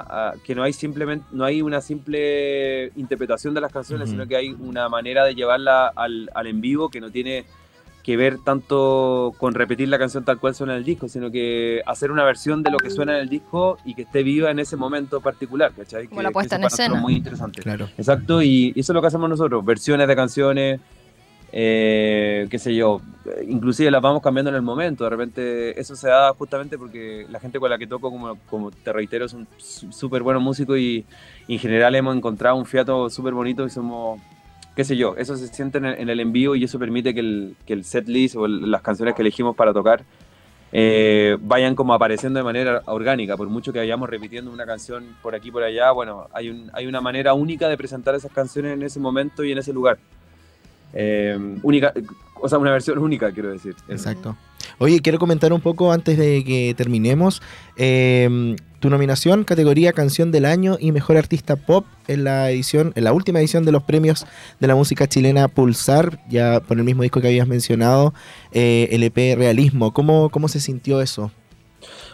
ah, 0.00 0.34
que 0.42 0.54
no 0.54 0.62
hay 0.64 0.72
simplemente 0.72 1.24
no 1.32 1.44
hay 1.44 1.62
una 1.62 1.80
simple 1.80 2.90
interpretación 2.96 3.54
de 3.54 3.60
las 3.60 3.70
canciones 3.72 4.10
sino 4.10 4.26
que 4.26 4.36
hay 4.36 4.56
una 4.58 4.88
manera 4.88 5.24
de 5.24 5.34
llevarla 5.34 5.88
al, 5.94 6.30
al 6.34 6.46
en 6.46 6.60
vivo 6.60 6.88
que 6.88 7.00
no 7.00 7.10
tiene 7.10 7.44
que 8.02 8.16
ver 8.18 8.36
tanto 8.44 9.32
con 9.38 9.54
repetir 9.54 9.88
la 9.88 9.98
canción 9.98 10.24
tal 10.24 10.38
cual 10.38 10.54
suena 10.54 10.74
en 10.74 10.78
el 10.80 10.84
disco 10.84 11.08
sino 11.08 11.30
que 11.30 11.80
hacer 11.86 12.10
una 12.10 12.24
versión 12.24 12.62
de 12.62 12.70
lo 12.70 12.76
que 12.78 12.90
suena 12.90 13.14
en 13.14 13.20
el 13.20 13.28
disco 13.28 13.78
y 13.84 13.94
que 13.94 14.02
esté 14.02 14.22
viva 14.22 14.50
en 14.50 14.58
ese 14.58 14.76
momento 14.76 15.20
particular 15.20 15.72
¿cachai? 15.74 16.06
Como 16.08 16.18
Que- 16.20 16.22
la 16.24 16.28
que 16.30 16.32
puesta 16.34 16.56
eso 16.56 16.56
en 16.56 16.62
para 16.62 16.70
nosotros 16.70 16.84
escena. 16.86 16.96
es 16.98 17.02
muy 17.02 17.14
interesante 17.14 17.62
Claro. 17.62 17.88
Exacto, 17.96 18.42
y 18.42 18.72
eso 18.76 18.92
es 18.92 18.94
lo 18.94 19.00
que 19.00 19.06
hacemos 19.08 19.28
nosotros, 19.30 19.64
versiones 19.64 20.06
de 20.08 20.16
canciones, 20.16 20.80
eh, 21.52 22.46
qué 22.50 22.58
sé 22.58 22.74
yo, 22.74 23.00
inclusive 23.46 23.90
las 23.90 24.02
vamos 24.02 24.22
cambiando 24.22 24.50
en 24.50 24.56
el 24.56 24.62
momento, 24.62 25.04
de 25.04 25.10
repente 25.10 25.80
eso 25.80 25.94
se 25.94 26.08
da 26.08 26.32
justamente 26.34 26.76
porque 26.78 27.26
la 27.30 27.40
gente 27.40 27.58
con 27.60 27.70
la 27.70 27.78
que 27.78 27.86
toco, 27.86 28.10
como, 28.10 28.36
como 28.50 28.70
te 28.70 28.92
reitero, 28.92 29.28
son 29.28 29.46
súper 29.58 30.22
buenos 30.22 30.42
músicos 30.42 30.78
y, 30.78 31.04
y 31.46 31.54
en 31.54 31.58
general 31.58 31.94
hemos 31.94 32.16
encontrado 32.16 32.56
un 32.56 32.66
fiato 32.66 33.08
súper 33.10 33.34
bonito 33.34 33.64
y 33.64 33.70
somos, 33.70 34.20
qué 34.74 34.84
sé 34.84 34.96
yo, 34.96 35.14
eso 35.16 35.36
se 35.36 35.48
siente 35.48 35.78
en 35.78 35.84
el, 35.84 36.20
en 36.20 36.36
y 36.36 36.64
eso 36.64 36.78
permite 36.78 37.14
que 37.14 37.20
el, 37.20 37.56
que 37.66 37.72
el 37.72 37.84
set 37.84 38.08
list 38.08 38.36
o 38.36 38.48
las 38.48 38.82
canciones 38.82 39.14
que 39.14 39.22
elegimos 39.22 39.54
para 39.54 39.72
tocar 39.72 40.04
eh, 40.76 41.36
vayan 41.40 41.76
como 41.76 41.94
apareciendo 41.94 42.40
de 42.40 42.42
manera 42.42 42.82
orgánica, 42.86 43.36
por 43.36 43.48
mucho 43.48 43.72
que 43.72 43.78
vayamos 43.78 44.10
repitiendo 44.10 44.50
una 44.50 44.66
canción 44.66 45.04
por 45.22 45.36
aquí 45.36 45.52
por 45.52 45.62
allá, 45.62 45.92
bueno, 45.92 46.26
hay, 46.32 46.50
un, 46.50 46.68
hay 46.72 46.88
una 46.88 47.00
manera 47.00 47.32
única 47.32 47.68
de 47.68 47.76
presentar 47.76 48.16
esas 48.16 48.32
canciones 48.32 48.72
en 48.72 48.82
ese 48.82 48.98
momento 48.98 49.44
y 49.44 49.52
en 49.52 49.58
ese 49.58 49.72
lugar. 49.72 49.98
Eh, 50.94 51.58
única, 51.62 51.92
o 52.40 52.48
sea, 52.48 52.58
una 52.58 52.70
versión 52.70 52.98
única, 52.98 53.32
quiero 53.32 53.50
decir. 53.50 53.74
Exacto. 53.88 54.36
Oye, 54.78 55.00
quiero 55.00 55.18
comentar 55.18 55.52
un 55.52 55.60
poco 55.60 55.92
antes 55.92 56.16
de 56.16 56.44
que 56.44 56.74
terminemos. 56.76 57.42
eh, 57.76 58.56
tu 58.84 58.90
nominación, 58.90 59.44
categoría 59.44 59.94
Canción 59.94 60.30
del 60.30 60.44
Año 60.44 60.76
y 60.78 60.92
Mejor 60.92 61.16
Artista 61.16 61.56
Pop 61.56 61.86
en 62.06 62.22
la 62.22 62.50
edición, 62.50 62.92
en 62.96 63.04
la 63.04 63.14
última 63.14 63.40
edición 63.40 63.64
de 63.64 63.72
los 63.72 63.82
premios 63.82 64.26
de 64.60 64.66
la 64.66 64.74
música 64.74 65.06
chilena 65.06 65.48
Pulsar, 65.48 66.20
ya 66.28 66.60
por 66.60 66.76
el 66.76 66.84
mismo 66.84 67.00
disco 67.00 67.22
que 67.22 67.28
habías 67.28 67.48
mencionado, 67.48 68.12
eh, 68.52 68.90
el 68.92 69.02
EP 69.02 69.38
Realismo. 69.38 69.94
¿Cómo, 69.94 70.28
¿Cómo 70.28 70.48
se 70.48 70.60
sintió 70.60 71.00
eso? 71.00 71.32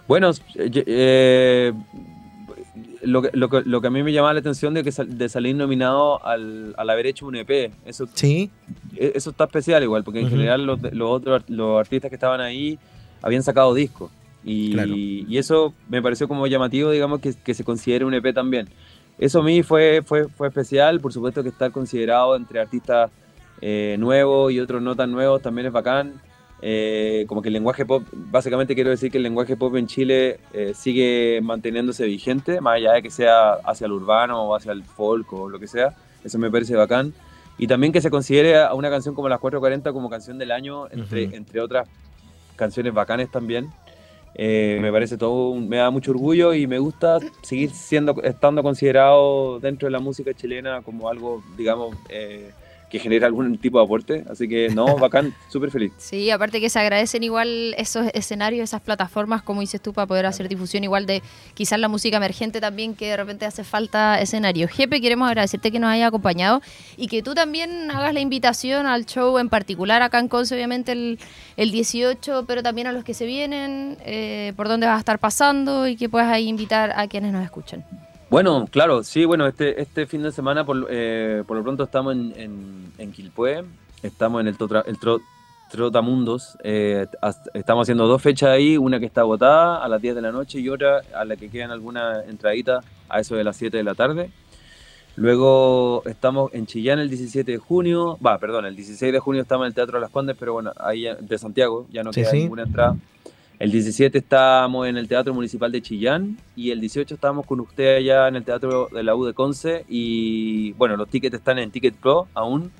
Bueno, 0.06 0.30
eh, 0.54 0.70
eh, 0.86 1.72
lo, 3.02 3.22
que, 3.22 3.30
lo, 3.32 3.48
que, 3.48 3.62
lo 3.64 3.80
que 3.80 3.86
a 3.86 3.90
mí 3.90 4.02
me 4.02 4.12
llamaba 4.12 4.34
la 4.34 4.40
atención 4.40 4.74
de, 4.74 4.84
que 4.84 4.92
sal- 4.92 5.16
de 5.18 5.28
salir 5.28 5.54
nominado 5.56 6.24
al, 6.24 6.74
al 6.76 6.90
haber 6.90 7.06
hecho 7.06 7.26
un 7.26 7.36
EP, 7.36 7.72
eso, 7.86 8.06
Sí, 8.14 8.50
e- 8.96 9.12
eso 9.14 9.30
está 9.30 9.44
especial 9.44 9.82
igual, 9.82 10.04
porque 10.04 10.20
en 10.20 10.28
general 10.30 10.64
los, 10.66 10.80
los 10.92 11.10
otros 11.10 11.42
los 11.48 11.78
artistas 11.80 12.08
que 12.10 12.16
estaban 12.16 12.40
ahí 12.40 12.78
habían 13.22 13.42
sacado 13.42 13.74
discos. 13.74 14.10
Y, 14.44 14.72
Claro. 14.72 14.92
y 14.94 15.36
eso 15.38 15.74
me 15.88 16.00
pareció 16.02 16.26
como 16.28 16.46
llamativo, 16.46 16.90
digamos, 16.90 17.20
que, 17.20 17.34
que 17.34 17.52
se 17.54 17.64
considere 17.64 18.04
un 18.04 18.14
EP 18.14 18.32
también. 18.34 18.68
Eso 19.18 19.40
a 19.40 19.42
mí 19.42 19.62
fue, 19.62 20.02
fue, 20.04 20.28
fue 20.28 20.48
especial, 20.48 20.98
por 21.00 21.12
supuesto 21.12 21.42
que 21.42 21.50
estar 21.50 21.70
considerado 21.72 22.34
entre 22.36 22.58
artistas 22.60 23.10
eh, 23.60 23.96
nuevos 23.98 24.50
y 24.52 24.58
otros 24.60 24.80
no 24.80 24.96
tan 24.96 25.12
nuevos 25.12 25.42
también 25.42 25.66
es 25.66 25.72
bacán. 25.72 26.14
Eh, 26.62 27.24
como 27.26 27.40
que 27.40 27.48
el 27.48 27.54
lenguaje 27.54 27.86
pop, 27.86 28.02
básicamente 28.12 28.74
quiero 28.74 28.90
decir 28.90 29.10
que 29.10 29.16
el 29.16 29.22
lenguaje 29.22 29.56
pop 29.56 29.74
en 29.76 29.86
Chile 29.86 30.38
eh, 30.52 30.72
sigue 30.74 31.40
manteniéndose 31.42 32.04
vigente, 32.04 32.60
más 32.60 32.76
allá 32.76 32.92
de 32.92 33.02
que 33.02 33.10
sea 33.10 33.52
hacia 33.64 33.86
el 33.86 33.92
urbano 33.92 34.42
o 34.42 34.54
hacia 34.54 34.72
el 34.72 34.84
folk 34.84 35.32
o 35.32 35.48
lo 35.48 35.58
que 35.58 35.66
sea, 35.66 35.94
eso 36.22 36.38
me 36.38 36.50
parece 36.50 36.76
bacán. 36.76 37.14
Y 37.56 37.66
también 37.66 37.92
que 37.92 38.00
se 38.00 38.10
considere 38.10 38.58
a 38.58 38.74
una 38.74 38.90
canción 38.90 39.14
como 39.14 39.28
Las 39.28 39.38
440 39.38 39.92
como 39.92 40.10
canción 40.10 40.38
del 40.38 40.50
año, 40.52 40.86
entre, 40.90 41.26
Ujú. 41.26 41.36
entre 41.36 41.60
otras 41.60 41.88
canciones 42.56 42.92
bacanes 42.92 43.30
también. 43.30 43.68
Eh, 44.34 44.78
me 44.80 44.92
parece 44.92 45.16
todo, 45.18 45.48
un- 45.50 45.68
me 45.68 45.78
da 45.78 45.90
mucho 45.90 46.12
orgullo 46.12 46.54
y 46.54 46.66
me 46.66 46.78
gusta 46.78 47.18
seguir 47.42 47.70
siendo, 47.70 48.22
estando 48.22 48.62
considerado 48.62 49.58
dentro 49.60 49.86
de 49.86 49.92
la 49.92 49.98
música 49.98 50.32
chilena 50.34 50.82
como 50.82 51.08
algo, 51.08 51.42
digamos, 51.56 51.96
eh, 52.08 52.50
que 52.90 52.98
genera 52.98 53.26
algún 53.26 53.56
tipo 53.56 53.78
de 53.78 53.84
aporte. 53.84 54.24
Así 54.28 54.48
que 54.48 54.68
no, 54.68 54.96
bacán, 54.98 55.34
súper 55.48 55.70
feliz. 55.70 55.92
Sí, 55.96 56.30
aparte 56.30 56.60
que 56.60 56.68
se 56.68 56.78
agradecen 56.78 57.22
igual 57.22 57.74
esos 57.78 58.08
escenarios, 58.12 58.64
esas 58.64 58.82
plataformas, 58.82 59.42
como 59.42 59.60
dices 59.60 59.80
tú, 59.80 59.92
para 59.92 60.06
poder 60.06 60.26
hacer 60.26 60.48
difusión 60.48 60.84
igual 60.84 61.06
de 61.06 61.22
quizás 61.54 61.78
la 61.78 61.88
música 61.88 62.16
emergente 62.16 62.60
también, 62.60 62.94
que 62.94 63.06
de 63.06 63.16
repente 63.16 63.46
hace 63.46 63.64
falta 63.64 64.20
escenario. 64.20 64.68
Jepe, 64.68 65.00
queremos 65.00 65.28
agradecerte 65.28 65.70
que 65.70 65.78
nos 65.78 65.90
haya 65.90 66.08
acompañado 66.08 66.60
y 66.96 67.06
que 67.06 67.22
tú 67.22 67.34
también 67.34 67.90
hagas 67.90 68.12
la 68.12 68.20
invitación 68.20 68.86
al 68.86 69.06
show 69.06 69.38
en 69.38 69.48
particular 69.48 70.02
acá 70.02 70.18
en 70.18 70.28
Conce, 70.28 70.54
obviamente 70.54 70.92
el, 70.92 71.18
el 71.56 71.70
18, 71.70 72.44
pero 72.46 72.62
también 72.62 72.88
a 72.88 72.92
los 72.92 73.04
que 73.04 73.14
se 73.14 73.26
vienen, 73.26 73.96
eh, 74.04 74.52
por 74.56 74.68
dónde 74.68 74.86
vas 74.86 74.96
a 74.96 74.98
estar 74.98 75.18
pasando 75.18 75.86
y 75.86 75.96
que 75.96 76.08
puedas 76.08 76.28
ahí 76.28 76.48
invitar 76.48 76.92
a 76.96 77.06
quienes 77.06 77.32
nos 77.32 77.44
escuchan. 77.44 77.84
Bueno, 78.30 78.68
claro, 78.70 79.02
sí, 79.02 79.24
bueno, 79.24 79.46
este, 79.46 79.80
este 79.82 80.06
fin 80.06 80.22
de 80.22 80.30
semana 80.30 80.64
por, 80.64 80.86
eh, 80.88 81.42
por 81.46 81.56
lo 81.56 81.62
pronto 81.64 81.82
estamos 81.84 82.12
en, 82.14 82.32
en, 82.36 82.92
en 82.98 83.12
Quilpué, 83.12 83.64
estamos 84.02 84.40
en 84.40 84.46
el, 84.46 84.56
Totra- 84.56 84.84
el 84.86 84.98
Tro- 84.98 85.20
Trotamundos, 85.70 86.56
eh, 86.62 87.06
estamos 87.54 87.84
haciendo 87.84 88.06
dos 88.06 88.22
fechas 88.22 88.50
ahí, 88.50 88.76
una 88.76 89.00
que 89.00 89.06
está 89.06 89.22
agotada 89.22 89.82
a 89.82 89.88
las 89.88 90.00
10 90.00 90.14
de 90.14 90.22
la 90.22 90.30
noche 90.30 90.60
y 90.60 90.68
otra 90.68 91.02
a 91.14 91.24
la 91.24 91.36
que 91.36 91.48
quedan 91.48 91.72
algunas 91.72 92.24
entraditas 92.28 92.84
a 93.08 93.18
eso 93.20 93.34
de 93.34 93.42
las 93.44 93.56
7 93.56 93.76
de 93.76 93.84
la 93.84 93.94
tarde. 93.94 94.30
Luego 95.16 96.02
estamos 96.06 96.54
en 96.54 96.66
Chillán 96.66 97.00
el 97.00 97.08
17 97.10 97.50
de 97.50 97.58
junio, 97.58 98.16
va, 98.24 98.38
perdón, 98.38 98.64
el 98.64 98.76
16 98.76 99.12
de 99.12 99.18
junio 99.18 99.42
estamos 99.42 99.64
en 99.64 99.68
el 99.68 99.74
Teatro 99.74 99.98
de 99.98 100.02
las 100.02 100.10
Condes, 100.10 100.36
pero 100.38 100.52
bueno, 100.52 100.72
ahí 100.78 101.04
de 101.20 101.38
Santiago, 101.38 101.86
ya 101.90 102.04
no 102.04 102.12
Sí, 102.12 102.20
queda 102.20 102.30
sí. 102.30 102.38
ninguna 102.42 102.62
entrada. 102.62 102.94
El 103.60 103.72
17 103.72 104.16
estamos 104.16 104.88
en 104.88 104.96
el 104.96 105.06
Teatro 105.06 105.34
Municipal 105.34 105.70
de 105.70 105.82
Chillán 105.82 106.38
y 106.56 106.70
el 106.70 106.80
18 106.80 107.14
estamos 107.14 107.44
con 107.44 107.60
usted 107.60 107.98
allá 107.98 108.26
en 108.26 108.36
el 108.36 108.42
Teatro 108.42 108.88
de 108.90 109.02
la 109.02 109.14
U 109.14 109.26
de 109.26 109.34
Conce 109.34 109.84
y 109.86 110.72
bueno, 110.72 110.96
los 110.96 111.10
tickets 111.10 111.36
están 111.36 111.58
en 111.58 111.70
Ticket 111.70 111.94
Pro 111.94 112.26
aún. 112.32 112.72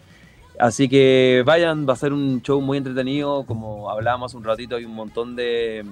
Así 0.59 0.89
que 0.89 1.43
vayan, 1.45 1.87
va 1.87 1.93
a 1.93 1.97
ser 1.97 2.15
un 2.15 2.41
show 2.41 2.63
muy 2.63 2.79
entretenido, 2.79 3.45
como 3.45 3.91
hablábamos 3.91 4.33
un 4.33 4.43
ratito, 4.43 4.77
hay 4.77 4.87
un 4.87 4.95
montón 4.95 5.37
de, 5.37 5.85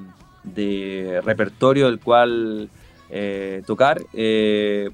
de 0.43 1.21
repertorio 1.23 1.85
del 1.85 2.01
cual 2.01 2.71
eh, 3.11 3.63
tocar. 3.67 4.01
Eh, 4.15 4.89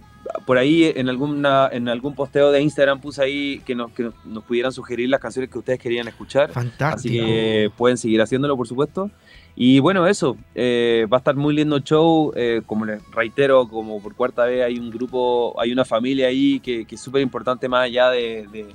por 0.45 0.59
ahí 0.59 0.92
en, 0.97 1.09
alguna, 1.09 1.68
en 1.70 1.88
algún 1.88 2.16
posteo 2.16 2.51
de 2.51 2.61
Instagram 2.61 3.01
puse 3.01 3.22
ahí 3.22 3.62
que 3.64 3.76
nos, 3.76 3.92
que 3.92 4.11
nos, 4.24 4.42
pudieran 4.42 4.72
sugerir 4.72 5.09
las 5.09 5.20
canciones 5.20 5.51
que 5.51 5.59
ustedes 5.59 5.78
querían 5.78 6.09
escuchar. 6.09 6.51
Así 6.51 6.55
fantástico. 6.55 7.24
que 7.24 7.70
pueden 7.76 7.97
seguir 7.97 8.20
haciéndolo, 8.20 8.57
por 8.57 8.66
supuesto. 8.66 9.09
Y 9.57 9.78
bueno, 9.78 10.07
eso, 10.09 10.36
eh, 10.55 11.07
va 11.12 11.18
a 11.18 11.20
estar 11.20 11.36
muy 11.36 11.55
lindo 11.55 11.76
el 11.76 11.84
show. 11.84 12.32
eh, 12.34 12.62
como 12.66 12.84
les 12.84 13.00
reitero, 13.12 13.68
como 13.68 14.02
por 14.02 14.14
cuarta 14.14 14.44
vez 14.46 14.64
hay 14.64 14.78
un 14.78 14.90
grupo, 14.90 15.55
hay 15.61 15.72
una 15.72 15.84
familia 15.84 16.26
ahí 16.28 16.59
que, 16.61 16.86
es 16.90 17.00
súper 17.00 17.22
importante 17.22 17.68
más 17.68 17.84
allá 17.84 18.11
de, 18.11 18.48
de, 18.52 18.66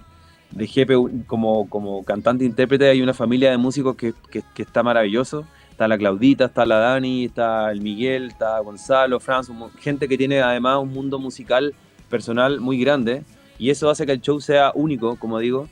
como, 1.28 1.68
como 1.70 2.04
cantante 2.04 2.46
intérprete. 2.46 2.90
Hay 2.90 3.02
una 3.02 3.14
familia 3.14 3.52
de 3.52 3.58
músicos 3.58 3.96
que, 3.96 4.14
que- 4.32 4.44
que 4.56 4.62
está 4.64 4.82
maravilloso. 4.84 5.46
está 5.72 5.88
la 5.88 5.98
Claudita, 5.98 6.46
está 6.46 6.66
la 6.66 6.78
Dani, 6.78 7.26
está 7.26 7.72
el 7.72 7.82
Miguel, 7.82 8.28
está 8.28 8.60
Gonzalo, 8.60 9.20
Franz, 9.20 9.50
gente 9.80 10.08
que 10.08 10.18
tiene 10.18 10.42
además 10.42 10.80
un 10.82 10.92
mundo 10.94 11.20
musical 11.20 11.74
personal 12.10 12.60
muy 12.60 12.80
grande 12.80 13.24
y 13.58 13.70
eso 13.70 13.90
hace 13.90 14.06
que 14.06 14.12
el 14.14 14.22
show 14.22 14.40
sea 14.42 14.72
único, 14.76 15.16
como 15.18 15.40
digo. 15.40 15.68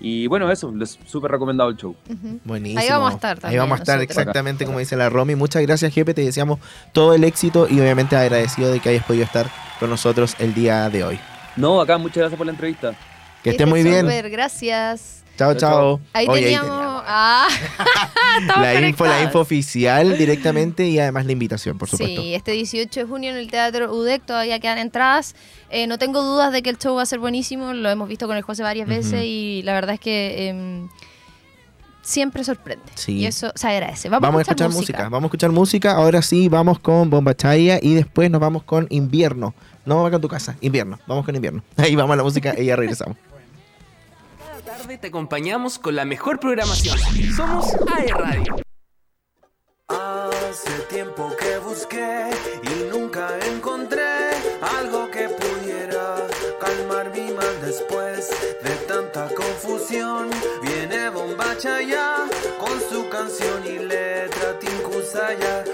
Y 0.00 0.26
bueno, 0.26 0.50
eso, 0.50 0.72
les 0.74 0.98
súper 1.06 1.30
recomendado 1.30 1.68
el 1.70 1.76
show. 1.76 1.94
Buenísimo. 2.44 2.80
Ahí 2.80 2.88
vamos 2.88 3.12
a 3.12 3.14
estar 3.14 3.36
Ahí 3.36 3.40
también 3.40 3.60
vamos 3.60 3.78
a 3.78 3.82
estar 3.82 3.98
nosotros. 3.98 4.18
exactamente 4.18 4.64
como 4.64 4.78
dice 4.78 4.96
la 4.96 5.10
Romy. 5.10 5.34
Muchas 5.34 5.62
gracias, 5.62 5.92
Jepe. 5.92 6.14
Te 6.14 6.22
deseamos 6.22 6.58
todo 6.92 7.14
el 7.14 7.24
éxito 7.24 7.66
y 7.68 7.78
obviamente 7.80 8.16
agradecido 8.16 8.72
de 8.72 8.80
que 8.80 8.88
hayas 8.88 9.04
podido 9.04 9.24
estar 9.24 9.50
con 9.78 9.90
nosotros 9.90 10.34
el 10.38 10.54
día 10.54 10.88
de 10.88 11.04
hoy. 11.04 11.20
No, 11.56 11.80
acá 11.80 11.98
muchas 11.98 12.18
gracias 12.18 12.38
por 12.38 12.46
la 12.46 12.52
entrevista. 12.52 12.94
Que 13.42 13.50
esté 13.50 13.66
muy 13.66 13.82
bien. 13.82 14.02
Súper, 14.02 14.30
gracias. 14.30 15.19
Chao, 15.40 15.54
chao. 15.54 16.00
Ahí 16.12 16.26
Oye, 16.28 16.42
teníamos. 16.42 17.02
Ah, 17.06 17.48
la 18.60 18.86
info, 18.86 19.06
la 19.06 19.22
info 19.22 19.40
oficial 19.40 20.18
directamente 20.18 20.86
y 20.86 20.98
además 20.98 21.24
la 21.24 21.32
invitación, 21.32 21.78
por 21.78 21.88
supuesto. 21.88 22.20
Sí, 22.20 22.34
este 22.34 22.52
18 22.52 23.00
de 23.00 23.06
junio 23.06 23.30
en 23.30 23.36
el 23.36 23.50
Teatro 23.50 23.90
UDEC 23.90 24.22
todavía 24.26 24.60
quedan 24.60 24.76
entradas. 24.76 25.34
Eh, 25.70 25.86
no 25.86 25.96
tengo 25.96 26.20
dudas 26.22 26.52
de 26.52 26.60
que 26.60 26.68
el 26.68 26.76
show 26.76 26.94
va 26.94 27.02
a 27.02 27.06
ser 27.06 27.20
buenísimo, 27.20 27.72
lo 27.72 27.88
hemos 27.88 28.06
visto 28.06 28.26
con 28.26 28.36
el 28.36 28.42
José 28.42 28.62
varias 28.62 28.86
veces 28.86 29.24
y 29.24 29.62
la 29.64 29.72
verdad 29.72 29.94
es 29.94 30.00
que 30.00 30.48
em, 30.48 30.88
siempre 32.02 32.44
sorprende. 32.44 32.84
Sí. 32.94 33.12
Y 33.12 33.24
eso 33.24 33.50
se 33.54 33.66
agradece. 33.66 34.10
Vamos, 34.10 34.28
Vamos, 34.28 34.40
a 34.40 34.42
escuchar 34.42 34.68
música. 34.68 35.04
Vamos 35.04 35.22
a 35.22 35.26
escuchar 35.28 35.50
música. 35.52 35.92
Ahora 35.92 36.20
sí, 36.20 36.50
vamos 36.50 36.80
con 36.80 37.08
Bomba 37.08 37.34
Chaya 37.34 37.78
y 37.80 37.94
después 37.94 38.30
nos 38.30 38.42
vamos 38.42 38.62
con 38.64 38.86
invierno. 38.90 39.54
No 39.86 40.02
va 40.02 40.10
con 40.10 40.20
tu 40.20 40.28
casa, 40.28 40.56
invierno. 40.60 40.98
Vamos 41.06 41.24
con 41.24 41.34
invierno. 41.34 41.62
Ahí 41.78 41.96
vamos 41.96 42.12
a 42.12 42.16
la 42.16 42.24
música 42.24 42.54
y 42.58 42.66
ya 42.66 42.76
regresamos. 42.76 43.16
Tarde 44.64 44.98
te 44.98 45.06
acompañamos 45.06 45.78
con 45.78 45.96
la 45.96 46.04
mejor 46.04 46.38
programación. 46.38 46.98
Somos 47.34 47.66
AE 47.96 48.08
Radio. 48.08 48.56
Hace 49.88 50.70
tiempo 50.88 51.30
que 51.38 51.58
busqué 51.58 52.30
y 52.62 52.92
nunca 52.92 53.28
encontré 53.46 54.30
algo 54.78 55.10
que 55.10 55.28
pudiera 55.28 56.16
calmar 56.60 57.10
mi 57.10 57.32
mal 57.32 57.60
después 57.64 58.30
de 58.62 58.70
tanta 58.86 59.28
confusión. 59.34 60.28
Viene 60.62 61.08
Bombacha 61.10 61.80
ya 61.80 62.26
con 62.58 62.78
su 62.80 63.08
canción 63.08 63.66
y 63.66 63.78
letra 63.78 64.58
Tinkusaya. 64.58 65.64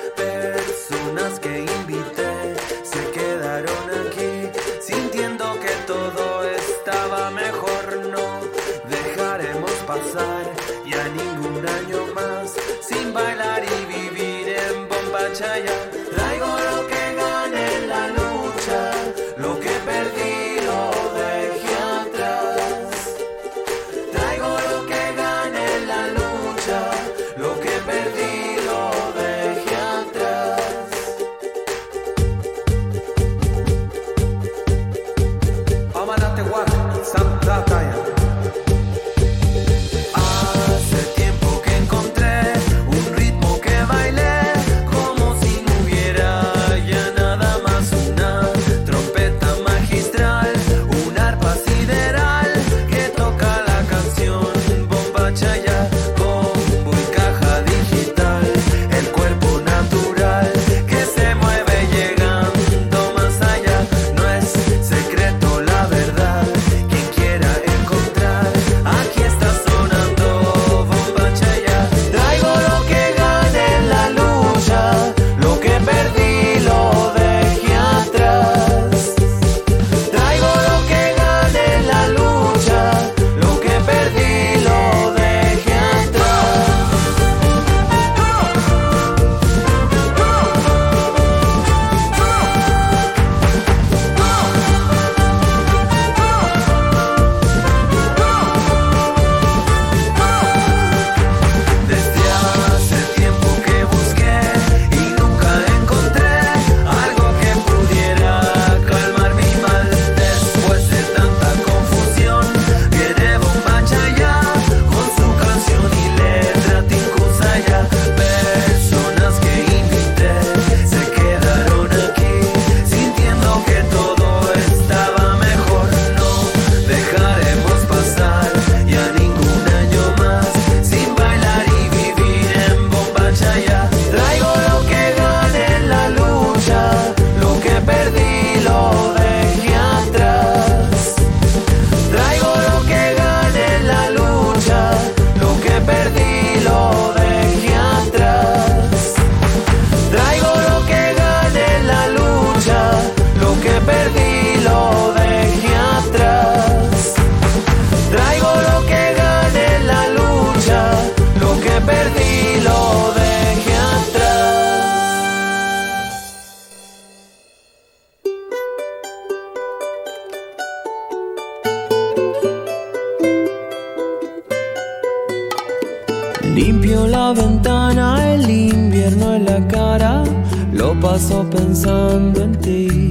Lo 180.72 180.99
paso 181.01 181.45
pensando 181.51 182.43
en 182.43 182.55
ti. 182.61 183.11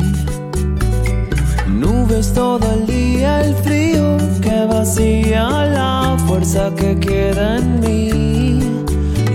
Nubes 1.68 2.34
todo 2.34 2.66
el 2.74 2.86
día, 2.86 3.42
el 3.42 3.54
frío 3.56 4.18
que 4.42 4.66
vacía 4.66 5.44
la 5.66 6.18
fuerza 6.28 6.72
que 6.76 6.98
queda 7.00 7.58
en 7.58 7.80
mí. 7.82 8.60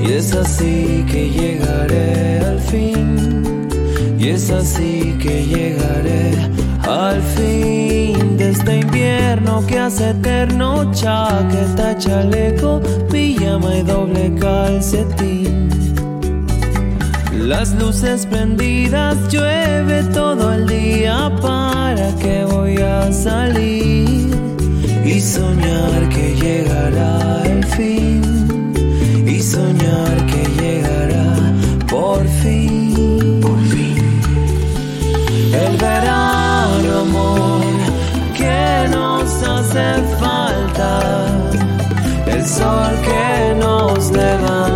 Y 0.03 0.13
es 0.13 0.35
así 0.35 1.05
que 1.11 1.31
llegaré 1.31 2.41
al 2.41 2.59
fin. 2.59 3.69
Y 4.19 4.29
es 4.29 4.51
así 4.51 5.17
que 5.23 5.45
llegaré 5.47 6.33
al 6.83 7.23
fin 7.23 8.37
de 8.37 8.51
este 8.51 8.81
invierno 8.81 9.65
que 9.67 9.79
hace 9.79 10.11
eterno. 10.11 10.91
Chaqueta, 10.93 11.97
chaleco, 11.97 12.81
pijama 13.11 13.77
y 13.77 13.83
doble 13.83 14.35
calcetín. 14.41 15.80
Las 17.51 17.75
luces 17.75 18.27
prendidas, 18.27 19.17
llueve 19.29 20.05
todo 20.15 20.53
el 20.53 20.69
día. 20.69 21.33
¿Para 21.43 22.15
que 22.15 22.45
voy 22.45 22.77
a 22.77 23.13
salir 23.13 24.31
y 25.05 25.21
soñar 25.21 26.09
que 26.11 26.37
llegará 26.37 27.43
el 27.47 27.65
fin? 27.65 28.73
Y 29.27 29.43
soñar 29.43 30.17
que 30.27 30.63
llegará 30.63 31.35
por 31.91 32.25
fin. 32.41 33.41
Por 33.43 33.59
fin. 33.73 33.99
El 35.53 35.77
verano, 35.77 37.01
amor, 37.01 37.63
que 38.39 38.89
nos 38.93 39.29
hace 39.43 39.87
falta. 40.21 41.27
El 42.27 42.47
sol 42.47 42.93
que 43.09 43.55
nos 43.57 44.13
levanta 44.13 44.70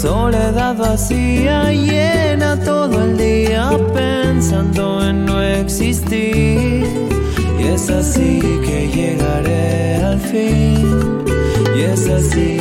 soledad 0.00 0.76
vacía 0.76 1.70
llena 1.70 2.56
todo 2.64 3.04
el 3.04 3.18
día 3.18 3.70
pensando 3.92 5.06
en 5.06 5.26
no 5.26 5.42
existir. 5.42 6.86
Y 7.58 7.62
es 7.66 7.90
así 7.90 8.40
que 8.64 8.88
llegaré 8.88 9.96
al 9.96 10.18
fin. 10.18 11.24
Y 11.76 11.80
es 11.82 12.08
así 12.08 12.59